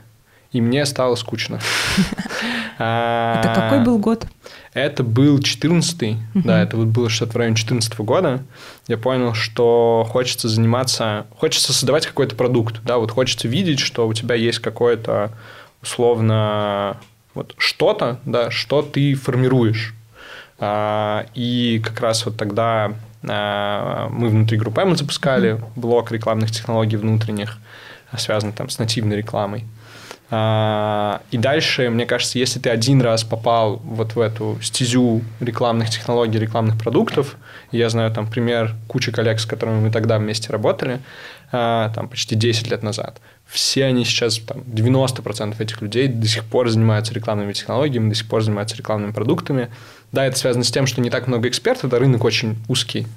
и 0.55 0.61
мне 0.61 0.85
стало 0.85 1.15
скучно. 1.15 1.59
Это 2.77 3.51
какой 3.53 3.83
был 3.83 3.99
год? 3.99 4.25
Это 4.73 5.03
был 5.03 5.39
14-й, 5.39 6.17
да, 6.33 6.61
это 6.61 6.75
вот 6.75 6.87
было 6.87 7.09
что-то 7.09 7.33
в 7.33 7.35
районе 7.37 7.55
14 7.55 7.97
года. 7.99 8.43
Я 8.89 8.97
понял, 8.97 9.33
что 9.33 10.05
хочется 10.09 10.49
заниматься, 10.49 11.27
хочется 11.37 11.71
создавать 11.71 12.05
какой-то 12.05 12.35
продукт, 12.35 12.81
да, 12.83 12.97
вот 12.97 13.11
хочется 13.11 13.47
видеть, 13.47 13.79
что 13.79 14.05
у 14.07 14.13
тебя 14.13 14.35
есть 14.35 14.59
какое-то 14.59 15.31
условно 15.81 16.97
вот 17.33 17.55
что-то, 17.57 18.19
да, 18.25 18.51
что 18.51 18.81
ты 18.81 19.13
формируешь. 19.13 19.93
А, 20.59 21.25
и 21.33 21.81
как 21.83 22.01
раз 22.01 22.25
вот 22.25 22.35
тогда 22.35 22.85
а, 22.85 22.93
мы 23.27 24.29
внутри 24.29 24.57
группы 24.57 24.85
мы 24.85 24.95
запускали 24.95 25.59
блок 25.75 26.11
рекламных 26.11 26.51
технологий 26.51 26.97
внутренних, 26.97 27.57
связанный 28.17 28.53
там 28.53 28.69
с 28.69 28.79
нативной 28.79 29.17
рекламой. 29.17 29.65
А, 30.31 31.21
и 31.29 31.37
дальше, 31.37 31.89
мне 31.89 32.05
кажется, 32.05 32.39
если 32.39 32.59
ты 32.59 32.69
один 32.69 33.01
раз 33.01 33.23
попал 33.23 33.77
вот 33.77 34.15
в 34.15 34.19
эту 34.19 34.57
стезю 34.61 35.21
рекламных 35.39 35.89
технологий, 35.89 36.39
рекламных 36.39 36.79
продуктов, 36.79 37.35
я 37.71 37.89
знаю 37.89 38.11
там 38.11 38.27
пример 38.27 38.73
кучи 38.87 39.11
коллег, 39.11 39.39
с 39.39 39.45
которыми 39.45 39.81
мы 39.81 39.91
тогда 39.91 40.17
вместе 40.17 40.51
работали, 40.51 40.99
там 41.51 42.09
почти 42.09 42.35
10 42.35 42.71
лет 42.71 42.81
назад, 42.81 43.21
все 43.47 43.85
они 43.85 44.05
сейчас, 44.05 44.39
там, 44.39 44.61
90% 44.61 45.61
этих 45.61 45.81
людей 45.81 46.07
до 46.07 46.27
сих 46.27 46.43
пор 46.43 46.69
занимаются 46.69 47.13
рекламными 47.13 47.53
технологиями, 47.53 48.09
до 48.09 48.15
сих 48.15 48.27
пор 48.27 48.41
занимаются 48.41 48.75
рекламными 48.75 49.11
продуктами. 49.11 49.69
Да, 50.11 50.25
это 50.25 50.37
связано 50.37 50.63
с 50.63 50.71
тем, 50.71 50.87
что 50.87 51.01
не 51.01 51.09
так 51.09 51.27
много 51.27 51.47
экспертов, 51.47 51.89
да, 51.89 51.99
рынок 51.99 52.23
очень 52.23 52.57
узкий, 52.67 53.07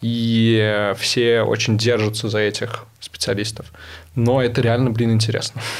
и 0.00 0.92
все 0.98 1.42
очень 1.42 1.78
держатся 1.78 2.28
за 2.28 2.38
этих 2.38 2.86
специалистов. 3.00 3.72
Но 4.14 4.42
это 4.42 4.60
реально, 4.60 4.90
блин, 4.90 5.12
интересно. 5.12 5.60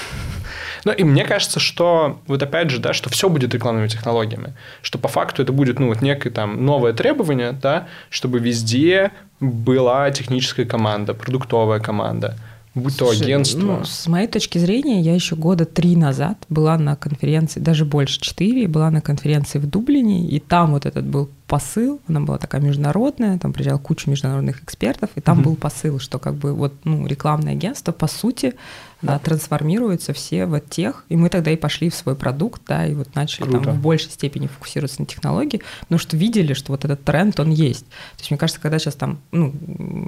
Ну, 0.84 0.92
и 0.92 1.02
мне 1.02 1.24
кажется, 1.24 1.58
что 1.58 2.20
вот 2.28 2.40
опять 2.40 2.70
же, 2.70 2.78
да, 2.78 2.92
что 2.92 3.10
все 3.10 3.28
будет 3.28 3.52
рекламными 3.52 3.88
технологиями, 3.88 4.54
что 4.80 4.96
по 4.96 5.08
факту 5.08 5.42
это 5.42 5.52
будет, 5.52 5.80
ну, 5.80 5.88
вот 5.88 6.02
некое 6.02 6.30
там 6.30 6.64
новое 6.64 6.92
требование, 6.92 7.50
да, 7.50 7.88
чтобы 8.10 8.38
везде 8.38 9.10
была 9.40 10.08
техническая 10.12 10.64
команда, 10.64 11.14
продуктовая 11.14 11.80
команда, 11.80 12.36
будь 12.80 12.96
то 12.96 13.10
агентство. 13.10 13.58
Ну, 13.58 13.84
с 13.84 14.06
моей 14.06 14.26
точки 14.26 14.58
зрения, 14.58 15.00
я 15.00 15.14
еще 15.14 15.36
года 15.36 15.64
три 15.64 15.96
назад 15.96 16.38
была 16.48 16.78
на 16.78 16.96
конференции, 16.96 17.60
даже 17.60 17.84
больше 17.84 18.20
четыре, 18.20 18.68
была 18.68 18.90
на 18.90 19.00
конференции 19.00 19.58
в 19.58 19.66
Дублине, 19.66 20.28
и 20.28 20.38
там 20.40 20.72
вот 20.72 20.86
этот 20.86 21.06
был 21.06 21.30
посыл, 21.48 22.00
она 22.06 22.20
была 22.20 22.36
такая 22.38 22.60
международная, 22.60 23.38
там 23.38 23.52
приезжала 23.54 23.78
куча 23.78 24.08
международных 24.08 24.62
экспертов, 24.62 25.10
и 25.14 25.20
там 25.20 25.40
mm-hmm. 25.40 25.42
был 25.42 25.56
посыл, 25.56 25.98
что 25.98 26.18
как 26.18 26.34
бы 26.34 26.52
вот 26.52 26.74
ну, 26.84 27.06
рекламное 27.06 27.54
агентство, 27.54 27.90
по 27.90 28.06
сути, 28.06 28.54
да, 29.00 29.18
трансформируются 29.18 30.12
все 30.12 30.44
в 30.44 30.60
тех, 30.60 31.04
и 31.08 31.16
мы 31.16 31.30
тогда 31.30 31.50
и 31.50 31.56
пошли 31.56 31.88
в 31.88 31.94
свой 31.94 32.16
продукт, 32.16 32.62
да, 32.66 32.86
и 32.86 32.94
вот 32.94 33.14
начали 33.14 33.44
Круто. 33.44 33.64
там 33.64 33.76
в 33.76 33.80
большей 33.80 34.10
степени 34.10 34.48
фокусироваться 34.48 35.00
на 35.00 35.06
технологии, 35.06 35.62
потому 35.80 35.98
что 35.98 36.16
видели, 36.16 36.52
что 36.52 36.72
вот 36.72 36.84
этот 36.84 37.02
тренд, 37.04 37.38
он 37.40 37.50
есть. 37.50 37.86
То 37.86 38.18
есть, 38.18 38.30
мне 38.30 38.38
кажется, 38.38 38.60
когда 38.60 38.78
сейчас 38.78 38.94
там, 38.94 39.20
ну, 39.30 39.54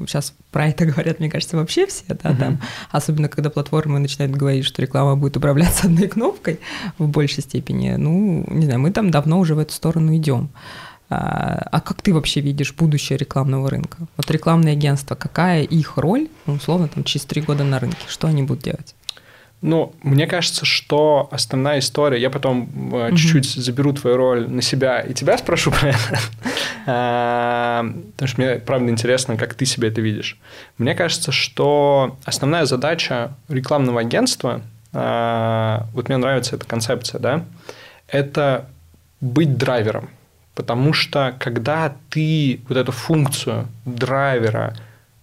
сейчас 0.06 0.34
про 0.50 0.68
это 0.68 0.84
говорят, 0.92 1.20
мне 1.20 1.30
кажется, 1.30 1.56
вообще 1.56 1.86
все, 1.86 2.04
да, 2.08 2.14
uh-huh. 2.14 2.38
там, 2.38 2.60
особенно 2.90 3.28
когда 3.28 3.48
платформы 3.48 3.98
начинают 3.98 4.36
говорить, 4.36 4.64
что 4.66 4.82
реклама 4.82 5.16
будет 5.16 5.36
управляться 5.36 5.86
одной 5.86 6.08
кнопкой 6.08 6.60
в 6.98 7.08
большей 7.08 7.42
степени, 7.42 7.94
ну, 7.94 8.44
не 8.48 8.66
знаю, 8.66 8.80
мы 8.80 8.90
там 8.90 9.10
давно 9.10 9.38
уже 9.38 9.54
в 9.54 9.58
эту 9.58 9.72
сторону 9.72 10.14
идем. 10.16 10.50
А, 11.10 11.66
а 11.72 11.80
как 11.80 12.02
ты 12.02 12.14
вообще 12.14 12.40
видишь 12.40 12.72
будущее 12.72 13.18
рекламного 13.18 13.68
рынка? 13.68 13.98
Вот 14.16 14.30
рекламные 14.30 14.72
агентства, 14.72 15.16
какая 15.16 15.64
их 15.64 15.96
роль, 15.96 16.28
ну, 16.46 16.54
условно, 16.54 16.88
там, 16.88 17.02
через 17.02 17.26
три 17.26 17.42
года 17.42 17.64
на 17.64 17.80
рынке? 17.80 17.98
Что 18.08 18.28
они 18.28 18.44
будут 18.44 18.62
делать? 18.62 18.94
Ну, 19.60 19.92
мне 20.02 20.26
кажется, 20.26 20.64
что 20.64 21.28
основная 21.32 21.80
история, 21.80 22.18
я 22.18 22.30
потом 22.30 22.64
mm-hmm. 22.64 23.16
чуть-чуть 23.16 23.44
заберу 23.44 23.92
твою 23.92 24.16
роль 24.16 24.48
на 24.48 24.62
себя 24.62 25.00
и 25.00 25.12
тебя 25.12 25.36
спрошу 25.36 25.70
про 25.70 25.88
это, 25.88 26.18
а, 26.86 27.84
потому 28.12 28.28
что 28.28 28.40
мне 28.40 28.54
правда 28.54 28.88
интересно, 28.88 29.36
как 29.36 29.54
ты 29.54 29.66
себе 29.66 29.88
это 29.88 30.00
видишь. 30.00 30.38
Мне 30.78 30.94
кажется, 30.94 31.30
что 31.32 32.16
основная 32.24 32.64
задача 32.64 33.34
рекламного 33.48 34.00
агентства, 34.00 34.62
а, 34.92 35.88
вот 35.92 36.08
мне 36.08 36.16
нравится 36.16 36.56
эта 36.56 36.64
концепция, 36.64 37.18
да, 37.18 37.44
это 38.08 38.66
быть 39.20 39.58
драйвером. 39.58 40.08
Потому 40.60 40.92
что 40.92 41.34
когда 41.38 41.96
ты 42.10 42.60
вот 42.68 42.76
эту 42.76 42.92
функцию 42.92 43.66
драйвера 43.86 44.76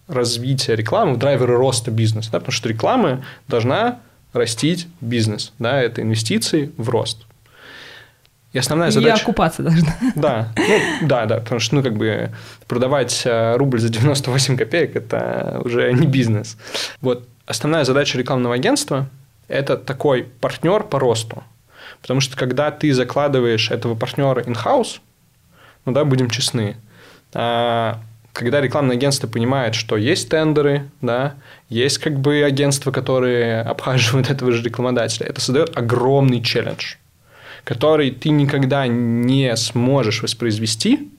развития 0.08 0.74
рекламы, 0.74 1.16
драйвера 1.16 1.56
роста 1.56 1.92
бизнеса, 1.92 2.30
да, 2.32 2.40
потому 2.40 2.52
что 2.52 2.68
реклама 2.68 3.24
должна 3.46 4.00
растить 4.32 4.88
бизнес, 5.00 5.52
да, 5.60 5.80
это 5.80 6.02
инвестиции 6.02 6.72
в 6.76 6.88
рост. 6.88 7.24
И 8.52 8.58
основная 8.58 8.90
задача... 8.90 9.16
И 9.16 9.22
окупаться 9.22 9.62
должна. 9.62 9.94
Да, 10.16 10.48
ну, 10.56 11.06
да, 11.06 11.26
да, 11.26 11.36
потому 11.36 11.60
что, 11.60 11.76
ну, 11.76 11.84
как 11.84 11.94
бы, 11.94 12.32
продавать 12.66 13.22
э, 13.24 13.54
рубль 13.54 13.78
за 13.78 13.90
98 13.90 14.56
копеек– 14.56 14.96
это 14.96 15.60
уже 15.64 15.92
не 15.92 16.08
бизнес. 16.08 16.56
Вот 17.00 17.28
основная 17.46 17.84
задача 17.84 18.18
рекламного 18.18 18.56
агентства– 18.56 19.08
это 19.46 19.76
такой 19.76 20.24
партнер 20.40 20.82
по 20.82 20.98
росту. 20.98 21.44
Потому 22.02 22.20
что, 22.20 22.36
когда 22.36 22.72
ты 22.72 22.92
закладываешь 22.92 23.70
этого 23.70 23.94
партнера 23.94 24.40
in-house, 24.40 24.98
ну 25.88 25.94
да, 25.94 26.04
будем 26.04 26.28
честны, 26.28 26.76
а, 27.32 27.98
когда 28.34 28.60
рекламное 28.60 28.96
агентство 28.96 29.26
понимает, 29.26 29.74
что 29.74 29.96
есть 29.96 30.28
тендеры, 30.28 30.90
да, 31.00 31.36
есть 31.70 31.96
как 31.96 32.20
бы 32.20 32.42
агентства, 32.42 32.90
которые 32.90 33.60
обхаживают 33.62 34.28
этого 34.28 34.52
же 34.52 34.62
рекламодателя, 34.62 35.26
это 35.26 35.40
создает 35.40 35.74
огромный 35.78 36.42
челлендж, 36.42 36.96
который 37.64 38.10
ты 38.10 38.28
никогда 38.28 38.86
не 38.86 39.56
сможешь 39.56 40.22
воспроизвести 40.22 41.10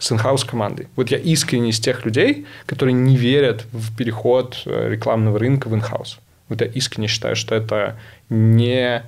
с 0.00 0.10
инхаус 0.10 0.42
командой. 0.42 0.88
Вот 0.96 1.12
я 1.12 1.18
искренне 1.18 1.70
из 1.70 1.78
тех 1.78 2.04
людей, 2.04 2.46
которые 2.66 2.94
не 2.94 3.16
верят 3.16 3.64
в 3.70 3.96
переход 3.96 4.60
э, 4.66 4.90
рекламного 4.90 5.38
рынка 5.38 5.68
в 5.68 5.74
инхаус. 5.74 6.18
Вот 6.48 6.60
я 6.62 6.66
искренне 6.66 7.06
считаю, 7.06 7.36
что 7.36 7.54
это 7.54 7.96
не 8.28 9.04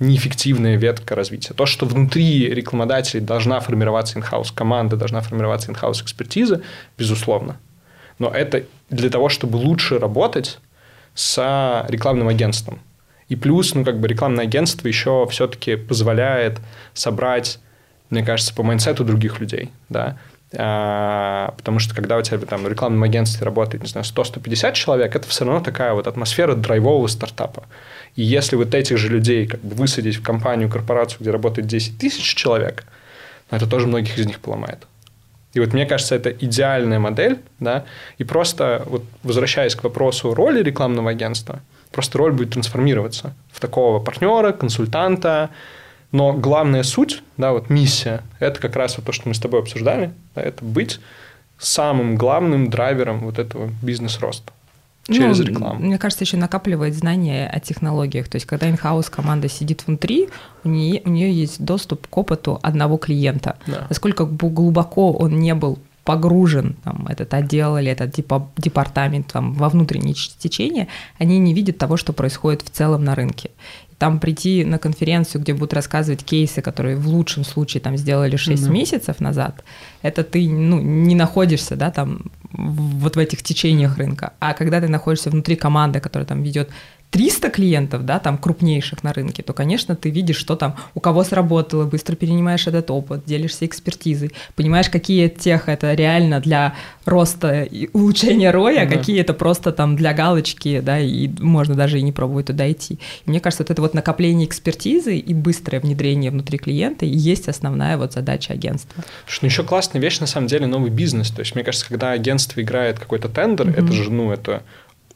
неэффективная 0.00 0.76
ветка 0.76 1.14
развития. 1.14 1.54
То, 1.54 1.66
что 1.66 1.86
внутри 1.86 2.48
рекламодателей 2.48 3.22
должна 3.22 3.60
формироваться 3.60 4.18
инхаус 4.18 4.50
команда, 4.50 4.96
должна 4.96 5.20
формироваться 5.20 5.70
инхаус 5.70 6.02
экспертиза, 6.02 6.62
безусловно. 6.98 7.58
Но 8.18 8.28
это 8.30 8.64
для 8.88 9.10
того, 9.10 9.28
чтобы 9.28 9.56
лучше 9.56 9.98
работать 9.98 10.58
с 11.14 11.86
рекламным 11.88 12.28
агентством. 12.28 12.80
И 13.28 13.36
плюс, 13.36 13.74
ну, 13.74 13.84
как 13.84 14.00
бы 14.00 14.08
рекламное 14.08 14.44
агентство 14.44 14.88
еще 14.88 15.26
все-таки 15.30 15.76
позволяет 15.76 16.58
собрать, 16.94 17.60
мне 18.08 18.24
кажется, 18.24 18.54
по 18.54 18.62
майнсету 18.62 19.04
других 19.04 19.38
людей, 19.38 19.70
да, 19.88 20.18
потому 20.50 21.78
что 21.78 21.94
когда 21.94 22.18
у 22.18 22.22
тебя 22.22 22.38
там 22.38 22.64
в 22.64 22.68
рекламном 22.68 23.02
агентстве 23.04 23.44
работает, 23.44 23.82
не 23.82 23.88
знаю, 23.88 24.04
100-150 24.04 24.72
человек, 24.72 25.14
это 25.14 25.28
все 25.28 25.44
равно 25.44 25.60
такая 25.62 25.92
вот 25.92 26.06
атмосфера 26.06 26.54
драйвового 26.54 27.06
стартапа. 27.06 27.64
И 28.16 28.22
если 28.22 28.56
вот 28.56 28.74
этих 28.74 28.98
же 28.98 29.08
людей 29.08 29.46
как 29.46 29.60
бы 29.60 29.76
высадить 29.76 30.16
в 30.16 30.22
компанию, 30.22 30.68
корпорацию, 30.68 31.20
где 31.20 31.30
работает 31.30 31.68
10 31.68 31.98
тысяч 31.98 32.34
человек, 32.34 32.84
ну, 33.50 33.58
это 33.58 33.66
тоже 33.68 33.86
многих 33.86 34.18
из 34.18 34.26
них 34.26 34.40
поломает. 34.40 34.86
И 35.52 35.60
вот 35.60 35.72
мне 35.72 35.86
кажется, 35.86 36.14
это 36.14 36.30
идеальная 36.30 36.98
модель, 36.98 37.40
да, 37.58 37.84
и 38.18 38.24
просто 38.24 38.84
вот 38.86 39.04
возвращаясь 39.22 39.74
к 39.74 39.82
вопросу 39.82 40.34
роли 40.34 40.62
рекламного 40.62 41.10
агентства, 41.10 41.60
просто 41.90 42.18
роль 42.18 42.32
будет 42.32 42.50
трансформироваться 42.50 43.34
в 43.52 43.60
такого 43.60 43.98
партнера, 43.98 44.52
консультанта, 44.52 45.50
но 46.12 46.32
главная 46.32 46.82
суть, 46.82 47.22
да, 47.36 47.52
вот 47.52 47.70
миссия, 47.70 48.22
это 48.38 48.60
как 48.60 48.76
раз 48.76 48.96
вот 48.96 49.06
то, 49.06 49.12
что 49.12 49.28
мы 49.28 49.34
с 49.34 49.38
тобой 49.38 49.60
обсуждали, 49.60 50.12
да, 50.34 50.42
это 50.42 50.64
быть 50.64 51.00
самым 51.58 52.16
главным 52.16 52.70
драйвером 52.70 53.20
вот 53.20 53.38
этого 53.38 53.70
бизнес-роста 53.82 54.52
через 55.06 55.38
ну, 55.38 55.44
рекламу. 55.44 55.80
Мне 55.80 55.98
кажется, 55.98 56.24
еще 56.24 56.36
накапливает 56.36 56.94
знания 56.94 57.48
о 57.48 57.60
технологиях. 57.60 58.28
То 58.28 58.36
есть, 58.36 58.46
когда 58.46 58.68
инхаус 58.68 59.10
команда 59.10 59.48
сидит 59.48 59.86
внутри, 59.86 60.28
у 60.64 60.68
нее, 60.68 61.02
у 61.04 61.10
нее 61.10 61.32
есть 61.32 61.62
доступ 61.62 62.06
к 62.06 62.16
опыту 62.16 62.58
одного 62.62 62.96
клиента. 62.96 63.56
Да. 63.66 63.86
Насколько 63.88 64.24
глубоко 64.24 65.12
он 65.12 65.38
не 65.38 65.54
был 65.54 65.78
погружен, 66.04 66.76
там, 66.82 67.06
этот 67.08 67.32
отдел 67.34 67.76
или 67.76 67.90
этот 67.90 68.14
департамент 68.56 69.32
там, 69.32 69.52
во 69.54 69.68
внутренние 69.68 70.14
течения, 70.14 70.88
они 71.18 71.38
не 71.38 71.54
видят 71.54 71.78
того, 71.78 71.96
что 71.96 72.12
происходит 72.12 72.62
в 72.62 72.70
целом 72.70 73.04
на 73.04 73.14
рынке 73.14 73.50
там 74.00 74.18
прийти 74.18 74.64
на 74.64 74.78
конференцию, 74.78 75.42
где 75.42 75.52
будут 75.52 75.74
рассказывать 75.74 76.24
кейсы, 76.24 76.62
которые 76.62 76.96
в 76.96 77.06
лучшем 77.06 77.44
случае 77.44 77.82
там 77.82 77.98
сделали 77.98 78.36
6 78.36 78.62
mm-hmm. 78.62 78.70
месяцев 78.72 79.20
назад, 79.20 79.62
это 80.00 80.24
ты 80.24 80.48
ну, 80.48 80.80
не 80.80 81.14
находишься, 81.14 81.76
да, 81.76 81.90
там 81.90 82.22
вот 82.50 83.16
в 83.16 83.18
этих 83.18 83.42
течениях 83.42 83.98
рынка. 83.98 84.32
А 84.40 84.54
когда 84.54 84.80
ты 84.80 84.88
находишься 84.88 85.28
внутри 85.28 85.54
команды, 85.54 86.00
которая 86.00 86.26
там 86.26 86.42
ведет 86.42 86.70
300 87.10 87.50
клиентов, 87.50 88.04
да, 88.04 88.20
там 88.20 88.38
крупнейших 88.38 89.02
на 89.02 89.12
рынке, 89.12 89.42
то, 89.42 89.52
конечно, 89.52 89.96
ты 89.96 90.10
видишь, 90.10 90.36
что 90.36 90.54
там 90.54 90.76
у 90.94 91.00
кого 91.00 91.24
сработало, 91.24 91.84
быстро 91.84 92.14
перенимаешь 92.14 92.66
этот 92.68 92.90
опыт, 92.90 93.24
делишься 93.26 93.66
экспертизой, 93.66 94.32
понимаешь, 94.54 94.88
какие 94.88 95.28
тех 95.28 95.68
это 95.68 95.94
реально 95.94 96.40
для 96.40 96.74
роста 97.04 97.62
и 97.62 97.90
улучшения 97.92 98.52
роя, 98.52 98.86
да. 98.86 98.96
какие 98.96 99.20
это 99.20 99.34
просто 99.34 99.72
там 99.72 99.96
для 99.96 100.12
галочки, 100.14 100.80
да, 100.80 101.00
и 101.00 101.28
можно 101.40 101.74
даже 101.74 101.98
и 101.98 102.02
не 102.02 102.12
пробовать 102.12 102.46
туда 102.46 102.70
идти. 102.70 103.00
И 103.26 103.30
мне 103.30 103.40
кажется, 103.40 103.64
вот 103.64 103.70
это 103.70 103.82
вот 103.82 103.94
накопление 103.94 104.46
экспертизы 104.46 105.16
и 105.16 105.34
быстрое 105.34 105.80
внедрение 105.80 106.30
внутри 106.30 106.58
клиента 106.58 107.06
и 107.06 107.16
есть 107.16 107.48
основная 107.48 107.98
вот 107.98 108.12
задача 108.12 108.52
агентства. 108.52 109.02
Что 109.26 109.44
ну 109.44 109.48
еще 109.48 109.64
классная 109.64 110.00
вещь, 110.00 110.20
на 110.20 110.26
самом 110.26 110.46
деле, 110.46 110.66
новый 110.66 110.90
бизнес. 110.90 111.30
То 111.30 111.40
есть, 111.40 111.56
мне 111.56 111.64
кажется, 111.64 111.88
когда 111.88 112.12
агентство 112.12 112.60
играет 112.60 113.00
какой-то 113.00 113.28
тендер, 113.28 113.68
mm-hmm. 113.68 113.84
это 113.84 113.92
же, 113.92 114.10
ну, 114.10 114.30
это 114.30 114.62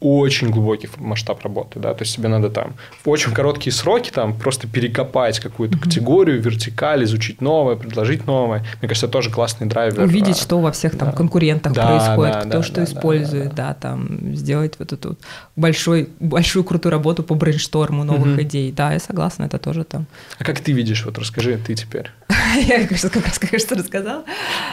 очень 0.04 0.50
глубокий 0.50 0.88
масштаб 0.98 1.42
работы, 1.42 1.80
да, 1.80 1.94
то 1.94 2.02
есть 2.02 2.14
тебе 2.14 2.28
надо 2.28 2.50
там 2.50 2.74
в 3.02 3.08
очень 3.08 3.32
короткие 3.32 3.72
сроки 3.72 4.10
там 4.10 4.34
просто 4.34 4.68
перекопать 4.68 5.40
какую-то 5.40 5.78
mm-hmm. 5.78 5.80
категорию, 5.80 6.42
вертикаль, 6.42 7.04
изучить 7.04 7.40
новое, 7.40 7.76
предложить 7.76 8.26
новое. 8.26 8.66
Мне 8.80 8.88
кажется, 8.88 9.06
это 9.06 9.14
тоже 9.14 9.30
классный 9.30 9.66
драйвер. 9.66 10.02
Увидеть, 10.02 10.36
а, 10.36 10.42
что 10.42 10.60
во 10.60 10.72
всех 10.72 10.98
там 10.98 11.10
да. 11.10 11.16
конкурентах 11.16 11.72
да, 11.72 11.86
происходит, 11.86 12.34
да, 12.34 12.40
кто 12.40 12.48
да, 12.58 12.62
что 12.62 12.74
да, 12.74 12.84
использует, 12.84 13.54
да, 13.54 13.54
да, 13.54 13.68
да. 13.68 13.74
там 13.74 14.34
сделать 14.34 14.74
вот 14.78 14.92
эту 14.92 15.16
большой, 15.56 16.10
большую 16.20 16.64
крутую 16.64 16.92
работу 16.92 17.22
по 17.22 17.34
брейншторму 17.34 18.04
новых 18.04 18.38
mm-hmm. 18.38 18.42
идей. 18.42 18.72
Да, 18.72 18.92
я 18.92 18.98
согласна, 18.98 19.44
это 19.44 19.58
тоже 19.58 19.84
там. 19.84 20.06
А 20.38 20.44
как 20.44 20.60
ты 20.60 20.72
видишь, 20.72 21.06
вот 21.06 21.16
расскажи 21.16 21.58
ты 21.66 21.74
теперь. 21.74 22.10
Я 22.66 22.86
как 22.86 23.26
раз, 23.26 23.38
конечно, 23.38 23.76
рассказала. 23.76 24.24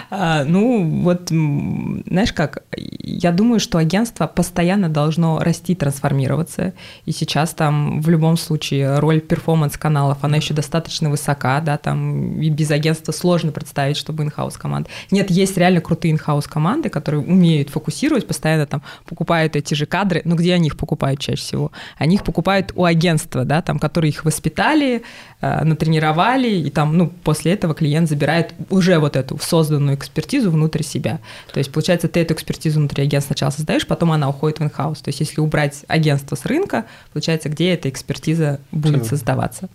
А, 0.09 0.43
ну, 0.43 1.01
вот, 1.03 1.29
знаешь 1.29 2.33
как, 2.33 2.63
я 2.75 3.31
думаю, 3.31 3.59
что 3.59 3.77
агентство 3.77 4.27
постоянно 4.27 4.89
должно 4.89 5.20
расти, 5.39 5.75
трансформироваться. 5.75 6.73
И 7.05 7.11
сейчас 7.11 7.53
там 7.53 8.01
в 8.01 8.09
любом 8.09 8.37
случае 8.37 8.99
роль 8.99 9.21
performance-каналов, 9.21 10.17
она 10.21 10.37
еще 10.37 10.53
достаточно 10.53 11.09
высока, 11.09 11.59
да, 11.61 11.77
там 11.77 12.39
и 12.41 12.49
без 12.49 12.71
агентства 12.71 13.11
сложно 13.11 13.51
представить, 13.51 13.97
чтобы 13.97 14.23
in-house 14.23 14.57
команд. 14.57 14.87
Нет, 15.11 15.29
есть 15.29 15.57
реально 15.57 15.81
крутые 15.81 16.11
in-house 16.11 16.47
команды, 16.47 16.89
которые 16.89 17.21
умеют 17.21 17.69
фокусировать, 17.69 18.27
постоянно 18.27 18.65
там 18.65 18.81
покупают 19.05 19.55
эти 19.55 19.73
же 19.73 19.85
кадры, 19.85 20.21
но 20.25 20.35
где 20.35 20.53
они 20.53 20.67
их 20.67 20.77
покупают 20.77 21.19
чаще 21.19 21.41
всего? 21.41 21.71
Они 21.97 22.15
их 22.15 22.23
покупают 22.23 22.71
у 22.75 22.85
агентства, 22.85 23.45
да, 23.45 23.61
там, 23.61 23.79
которые 23.79 24.09
их 24.09 24.25
воспитали, 24.25 25.03
э, 25.41 25.63
натренировали, 25.63 26.49
и 26.49 26.69
там, 26.69 26.97
ну, 26.97 27.11
после 27.23 27.53
этого 27.53 27.73
клиент 27.73 28.09
забирает 28.09 28.53
уже 28.69 28.99
вот 28.99 29.15
эту 29.15 29.37
созданную 29.37 29.95
экспертизу 29.95 30.51
внутрь 30.51 30.83
себя. 30.83 31.19
То 31.53 31.59
есть, 31.59 31.71
получается, 31.71 32.07
ты 32.07 32.21
эту 32.21 32.33
экспертизу 32.33 32.79
внутри 32.79 33.03
агентства 33.03 33.33
сначала 33.33 33.51
создаешь, 33.51 33.87
потом 33.87 34.11
она 34.11 34.29
уходит 34.29 34.59
в 34.59 34.63
in-house. 34.63 34.99
То 35.01 35.09
есть, 35.11 35.19
если 35.19 35.41
убрать 35.41 35.83
агентство 35.87 36.35
с 36.35 36.45
рынка, 36.45 36.85
получается, 37.13 37.49
где 37.49 37.73
эта 37.73 37.89
экспертиза 37.89 38.59
будет 38.71 39.05
создаваться. 39.05 39.69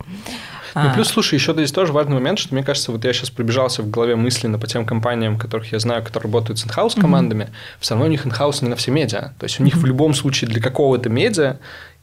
Ну, 0.75 0.93
плюс, 0.93 1.09
слушай, 1.09 1.37
еще 1.37 1.55
здесь 1.55 1.73
тоже 1.73 1.93
важный 1.93 2.15
момент, 2.15 2.39
что 2.39 2.55
мне 2.55 2.63
кажется, 2.63 2.93
вот 2.93 3.03
я 3.05 3.13
сейчас 3.15 3.31
пробежался 3.31 3.83
в 3.83 3.91
голове 3.91 4.15
мысленно 4.15 4.59
по 4.59 4.67
тем 4.67 4.85
компаниям, 4.85 5.39
которых 5.39 5.73
я 5.73 5.79
знаю, 5.79 6.05
которые 6.05 6.31
работают 6.31 6.59
с 6.59 6.67
in-house 6.67 6.95
командами, 6.95 7.45
mm-hmm. 7.45 7.81
все 7.81 7.95
равно 7.95 8.07
у 8.07 8.11
них 8.11 8.27
in-house 8.27 8.61
не 8.61 8.69
на 8.69 8.77
все 8.77 8.91
медиа. 8.91 9.33
То 9.39 9.45
есть 9.45 9.59
у 9.59 9.63
них 9.63 9.75
mm-hmm. 9.75 9.81
в 9.81 9.85
любом 9.87 10.13
случае 10.13 10.51
для 10.51 10.61
какого-то 10.61 11.09
медиа 11.09 11.57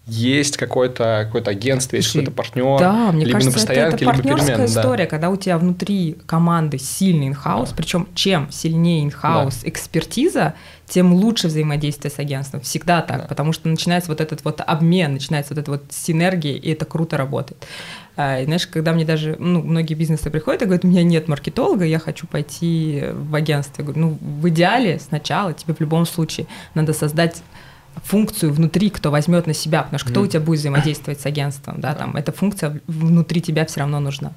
есть 0.05 0.57
какое-то 0.57 1.23
какое 1.25 1.41
агентство, 1.43 1.95
есть 1.95 2.11
какой-то 2.11 2.31
партнер, 2.31 2.77
да, 2.79 3.11
мне 3.13 3.23
либо 3.23 3.39
кажется, 3.39 3.57
на 3.57 3.65
постоянке, 3.65 4.05
это, 4.05 4.15
это 4.15 4.21
либо 4.27 4.39
перемен. 4.39 4.65
история, 4.65 5.05
да. 5.05 5.09
когда 5.09 5.29
у 5.29 5.37
тебя 5.37 5.57
внутри 5.57 6.17
команды 6.25 6.77
сильный 6.77 7.29
инхаус, 7.29 7.69
да. 7.69 7.75
причем 7.75 8.07
чем 8.13 8.51
сильнее 8.51 9.05
инхаус 9.05 9.59
да. 9.61 9.69
экспертиза, 9.69 10.55
тем 10.87 11.13
лучше 11.13 11.47
взаимодействие 11.47 12.11
с 12.11 12.19
агентством. 12.19 12.59
Всегда 12.61 13.01
так, 13.01 13.21
да. 13.21 13.27
потому 13.27 13.53
что 13.53 13.69
начинается 13.69 14.11
вот 14.11 14.19
этот 14.19 14.43
вот 14.43 14.61
обмен, 14.65 15.13
начинается 15.13 15.53
вот 15.53 15.61
эта 15.61 15.71
вот 15.71 15.83
синергия, 15.89 16.55
и 16.55 16.71
это 16.71 16.83
круто 16.83 17.15
работает. 17.15 17.65
А, 18.15 18.41
и, 18.41 18.45
знаешь, 18.45 18.67
когда 18.67 18.91
мне 18.91 19.05
даже, 19.05 19.37
ну, 19.39 19.63
многие 19.63 19.93
бизнесы 19.93 20.29
приходят 20.29 20.61
и 20.61 20.65
говорят, 20.65 20.83
у 20.83 20.87
меня 20.87 21.03
нет 21.03 21.27
маркетолога, 21.27 21.85
я 21.85 21.97
хочу 21.97 22.27
пойти 22.27 23.05
в 23.11 23.33
агентство. 23.33 23.81
Я 23.81 23.85
говорю, 23.85 24.01
ну, 24.01 24.17
в 24.19 24.49
идеале 24.49 24.99
сначала 24.99 25.53
тебе 25.53 25.73
в 25.73 25.79
любом 25.79 26.05
случае 26.05 26.45
надо 26.75 26.93
создать 26.93 27.41
функцию 28.03 28.53
внутри, 28.53 28.89
кто 28.89 29.11
возьмет 29.11 29.47
на 29.47 29.53
себя, 29.53 29.83
потому 29.83 29.99
что 29.99 30.09
кто 30.09 30.21
mm. 30.21 30.23
у 30.23 30.27
тебя 30.27 30.39
будет 30.39 30.59
взаимодействовать 30.59 31.21
с 31.21 31.25
агентством, 31.25 31.79
да, 31.79 31.93
там 31.93 32.15
эта 32.15 32.31
функция 32.31 32.79
внутри 32.87 33.41
тебя 33.41 33.65
все 33.65 33.81
равно 33.81 33.99
нужна. 33.99 34.33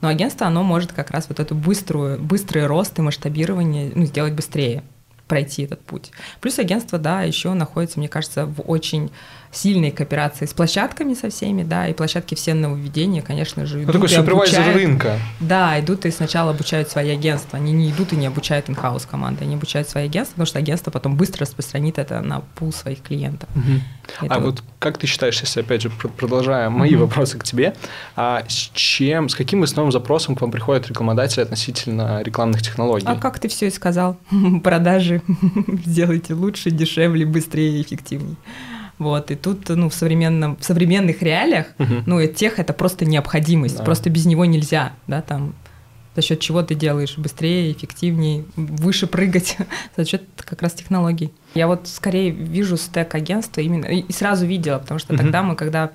Но 0.00 0.08
агентство, 0.08 0.46
оно 0.46 0.62
может 0.62 0.92
как 0.92 1.10
раз 1.10 1.26
вот 1.28 1.40
эту 1.40 1.54
быструю, 1.54 2.18
быстрый 2.20 2.66
рост 2.66 2.98
и 2.98 3.02
масштабирование 3.02 3.92
ну, 3.94 4.04
сделать 4.04 4.34
быстрее, 4.34 4.82
пройти 5.26 5.62
этот 5.62 5.80
путь. 5.80 6.10
Плюс 6.40 6.58
агентство, 6.58 6.98
да, 6.98 7.22
еще 7.22 7.52
находится, 7.54 7.98
мне 7.98 8.08
кажется, 8.08 8.46
в 8.46 8.60
очень 8.60 9.10
сильной 9.56 9.90
кооперации 9.90 10.46
с 10.46 10.52
площадками 10.52 11.14
со 11.14 11.30
всеми, 11.30 11.62
да, 11.62 11.88
и 11.88 11.94
площадки 11.94 12.34
все 12.34 12.54
нововведения, 12.54 13.22
конечно 13.22 13.66
же, 13.66 13.78
идут 13.78 13.86
ну, 13.86 13.92
такой 13.94 14.08
супервайзер 14.08 14.74
рынка. 14.74 15.18
Да, 15.40 15.78
идут 15.80 16.04
и 16.04 16.10
сначала 16.10 16.50
обучают 16.50 16.90
свои 16.90 17.10
агентства, 17.10 17.58
они 17.58 17.72
не 17.72 17.90
идут 17.90 18.12
и 18.12 18.16
не 18.16 18.26
обучают 18.26 18.68
инхаус 18.68 19.06
команды, 19.06 19.44
они 19.44 19.54
обучают 19.54 19.88
свои 19.88 20.04
агентства, 20.04 20.34
потому 20.34 20.46
что 20.46 20.58
агентство 20.58 20.90
потом 20.90 21.16
быстро 21.16 21.40
распространит 21.40 21.98
это 21.98 22.20
на 22.20 22.40
пул 22.40 22.72
своих 22.72 23.02
клиентов. 23.02 23.48
Угу. 23.54 24.28
А 24.28 24.38
вот... 24.38 24.44
вот 24.44 24.64
как 24.78 24.98
ты 24.98 25.06
считаешь, 25.06 25.40
если 25.40 25.60
опять 25.60 25.82
же 25.82 25.90
продолжая 25.90 26.68
мои 26.70 26.94
угу. 26.94 27.06
вопросы 27.06 27.38
к 27.38 27.44
тебе, 27.44 27.74
а 28.14 28.44
с 28.46 28.70
чем, 28.74 29.28
с 29.28 29.34
каким 29.34 29.62
основным 29.62 29.92
запросом 29.92 30.36
к 30.36 30.40
вам 30.40 30.50
приходят 30.50 30.86
рекламодатели 30.88 31.40
относительно 31.40 32.22
рекламных 32.22 32.62
технологий? 32.62 33.06
А 33.06 33.16
как 33.16 33.38
ты 33.38 33.48
все 33.48 33.68
и 33.68 33.70
сказал, 33.70 34.18
продажи 34.62 35.22
сделайте 35.84 36.34
лучше, 36.34 36.70
дешевле, 36.70 37.24
быстрее 37.24 37.78
и 37.78 37.82
эффективнее. 37.82 38.36
Вот, 38.98 39.30
и 39.30 39.34
тут, 39.34 39.68
ну, 39.68 39.90
в, 39.90 39.94
современном, 39.94 40.56
в 40.56 40.64
современных 40.64 41.22
реалиях, 41.22 41.66
угу. 41.78 41.94
ну, 42.06 42.20
и 42.20 42.32
тех 42.32 42.58
это 42.58 42.72
просто 42.72 43.04
необходимость, 43.04 43.78
да. 43.78 43.84
просто 43.84 44.08
без 44.08 44.24
него 44.24 44.44
нельзя, 44.46 44.92
да, 45.06 45.20
там, 45.20 45.54
за 46.14 46.22
счет 46.22 46.40
чего 46.40 46.62
ты 46.62 46.74
делаешь 46.74 47.18
быстрее, 47.18 47.72
эффективнее, 47.72 48.46
выше 48.56 49.06
прыгать, 49.06 49.58
за 49.96 50.06
счет 50.06 50.22
как 50.36 50.62
раз 50.62 50.72
технологий. 50.72 51.30
Я 51.54 51.66
вот 51.66 51.88
скорее 51.88 52.30
вижу 52.30 52.78
стек 52.78 53.14
агентства 53.14 53.60
именно, 53.60 53.84
и 53.84 54.10
сразу 54.12 54.46
видела, 54.46 54.78
потому 54.78 54.98
что 54.98 55.12
угу. 55.12 55.22
тогда 55.22 55.42
мы, 55.42 55.56
когда 55.56 55.92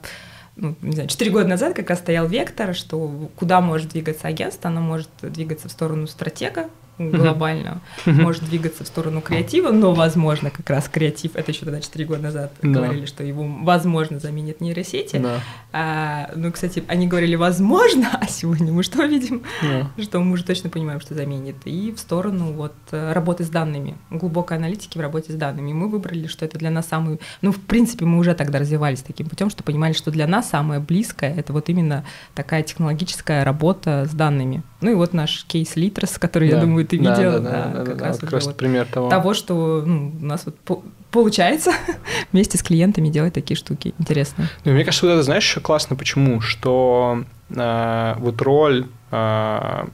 ну, 0.55 0.75
не 0.81 0.91
знаю, 0.91 1.09
4 1.09 1.31
года 1.31 1.47
назад 1.47 1.73
как 1.75 1.89
раз 1.89 1.99
стоял 1.99 2.27
вектор, 2.27 2.75
что 2.75 3.29
куда 3.35 3.61
может 3.61 3.89
двигаться 3.89 4.27
агентство, 4.27 4.69
оно 4.69 4.81
может 4.81 5.09
двигаться 5.21 5.69
в 5.69 5.71
сторону 5.71 6.05
стратега, 6.07 6.69
глобально 7.09 7.81
может 8.05 8.43
двигаться 8.45 8.83
в 8.83 8.87
сторону 8.87 9.21
креатива, 9.21 9.71
но, 9.71 9.93
возможно, 9.93 10.49
как 10.49 10.69
раз 10.69 10.87
креатив, 10.87 11.35
это 11.35 11.51
еще 11.51 11.65
тогда 11.65 11.81
4 11.81 12.05
года 12.05 12.21
назад 12.21 12.53
да. 12.61 12.69
говорили, 12.69 13.05
что 13.05 13.23
его, 13.23 13.45
возможно, 13.61 14.19
заменит 14.19 14.61
нейросети. 14.61 15.17
Да. 15.17 15.39
А, 15.73 16.31
ну, 16.35 16.51
кстати, 16.51 16.83
они 16.87 17.07
говорили 17.07 17.35
«возможно», 17.35 18.09
а 18.21 18.27
сегодня 18.27 18.71
мы 18.71 18.83
что 18.83 19.03
видим? 19.05 19.43
Да. 19.61 19.89
Что 20.01 20.19
мы 20.19 20.33
уже 20.33 20.43
точно 20.43 20.69
понимаем, 20.69 20.99
что 20.99 21.15
заменит. 21.15 21.55
И 21.65 21.91
в 21.91 21.99
сторону 21.99 22.51
вот 22.51 22.75
работы 22.91 23.43
с 23.43 23.49
данными, 23.49 23.95
глубокой 24.09 24.57
аналитики 24.57 24.97
в 24.97 25.01
работе 25.01 25.31
с 25.31 25.35
данными. 25.35 25.73
Мы 25.73 25.89
выбрали, 25.89 26.27
что 26.27 26.45
это 26.45 26.57
для 26.57 26.69
нас 26.69 26.87
самый... 26.87 27.19
Ну, 27.41 27.51
в 27.51 27.59
принципе, 27.59 28.05
мы 28.05 28.17
уже 28.19 28.33
тогда 28.33 28.59
развивались 28.59 29.01
таким 29.01 29.27
путем, 29.27 29.49
что 29.49 29.63
понимали, 29.63 29.93
что 29.93 30.11
для 30.11 30.27
нас 30.27 30.49
самое 30.49 30.79
близкое— 30.79 31.33
это 31.37 31.53
вот 31.53 31.69
именно 31.69 32.03
такая 32.33 32.63
технологическая 32.63 33.43
работа 33.43 34.07
с 34.09 34.13
данными. 34.13 34.63
Ну 34.81 34.91
и 34.91 34.93
вот 34.95 35.13
наш 35.13 35.45
кейс 35.45 35.75
Литрос, 35.75 36.17
который, 36.17 36.49
да. 36.49 36.55
я 36.55 36.61
думаю, 36.61 36.85
ты 36.91 36.97
видел. 36.97 37.13
Да, 37.15 37.39
да, 37.39 37.83
да, 37.85 37.95
да, 37.95 38.13
как 38.17 38.31
вот 38.31 38.57
пример 38.57 38.85
того. 38.85 39.09
Того, 39.09 39.33
что 39.33 39.83
ну, 39.85 40.13
у 40.21 40.25
нас 40.25 40.45
вот 40.45 40.83
получается 41.09 41.71
вместе 42.33 42.57
с 42.57 42.63
клиентами 42.63 43.07
делать 43.07 43.33
такие 43.33 43.57
штуки 43.57 43.93
интересные. 43.97 44.49
Ну, 44.65 44.73
мне 44.73 44.83
кажется, 44.83 45.05
вот 45.05 45.13
это, 45.13 45.23
знаешь, 45.23 45.43
еще 45.43 45.61
классно, 45.61 45.95
почему? 45.95 46.41
Что 46.41 47.23
э, 47.49 48.15
вот 48.17 48.41
роль 48.41 48.87
э, 49.11 49.85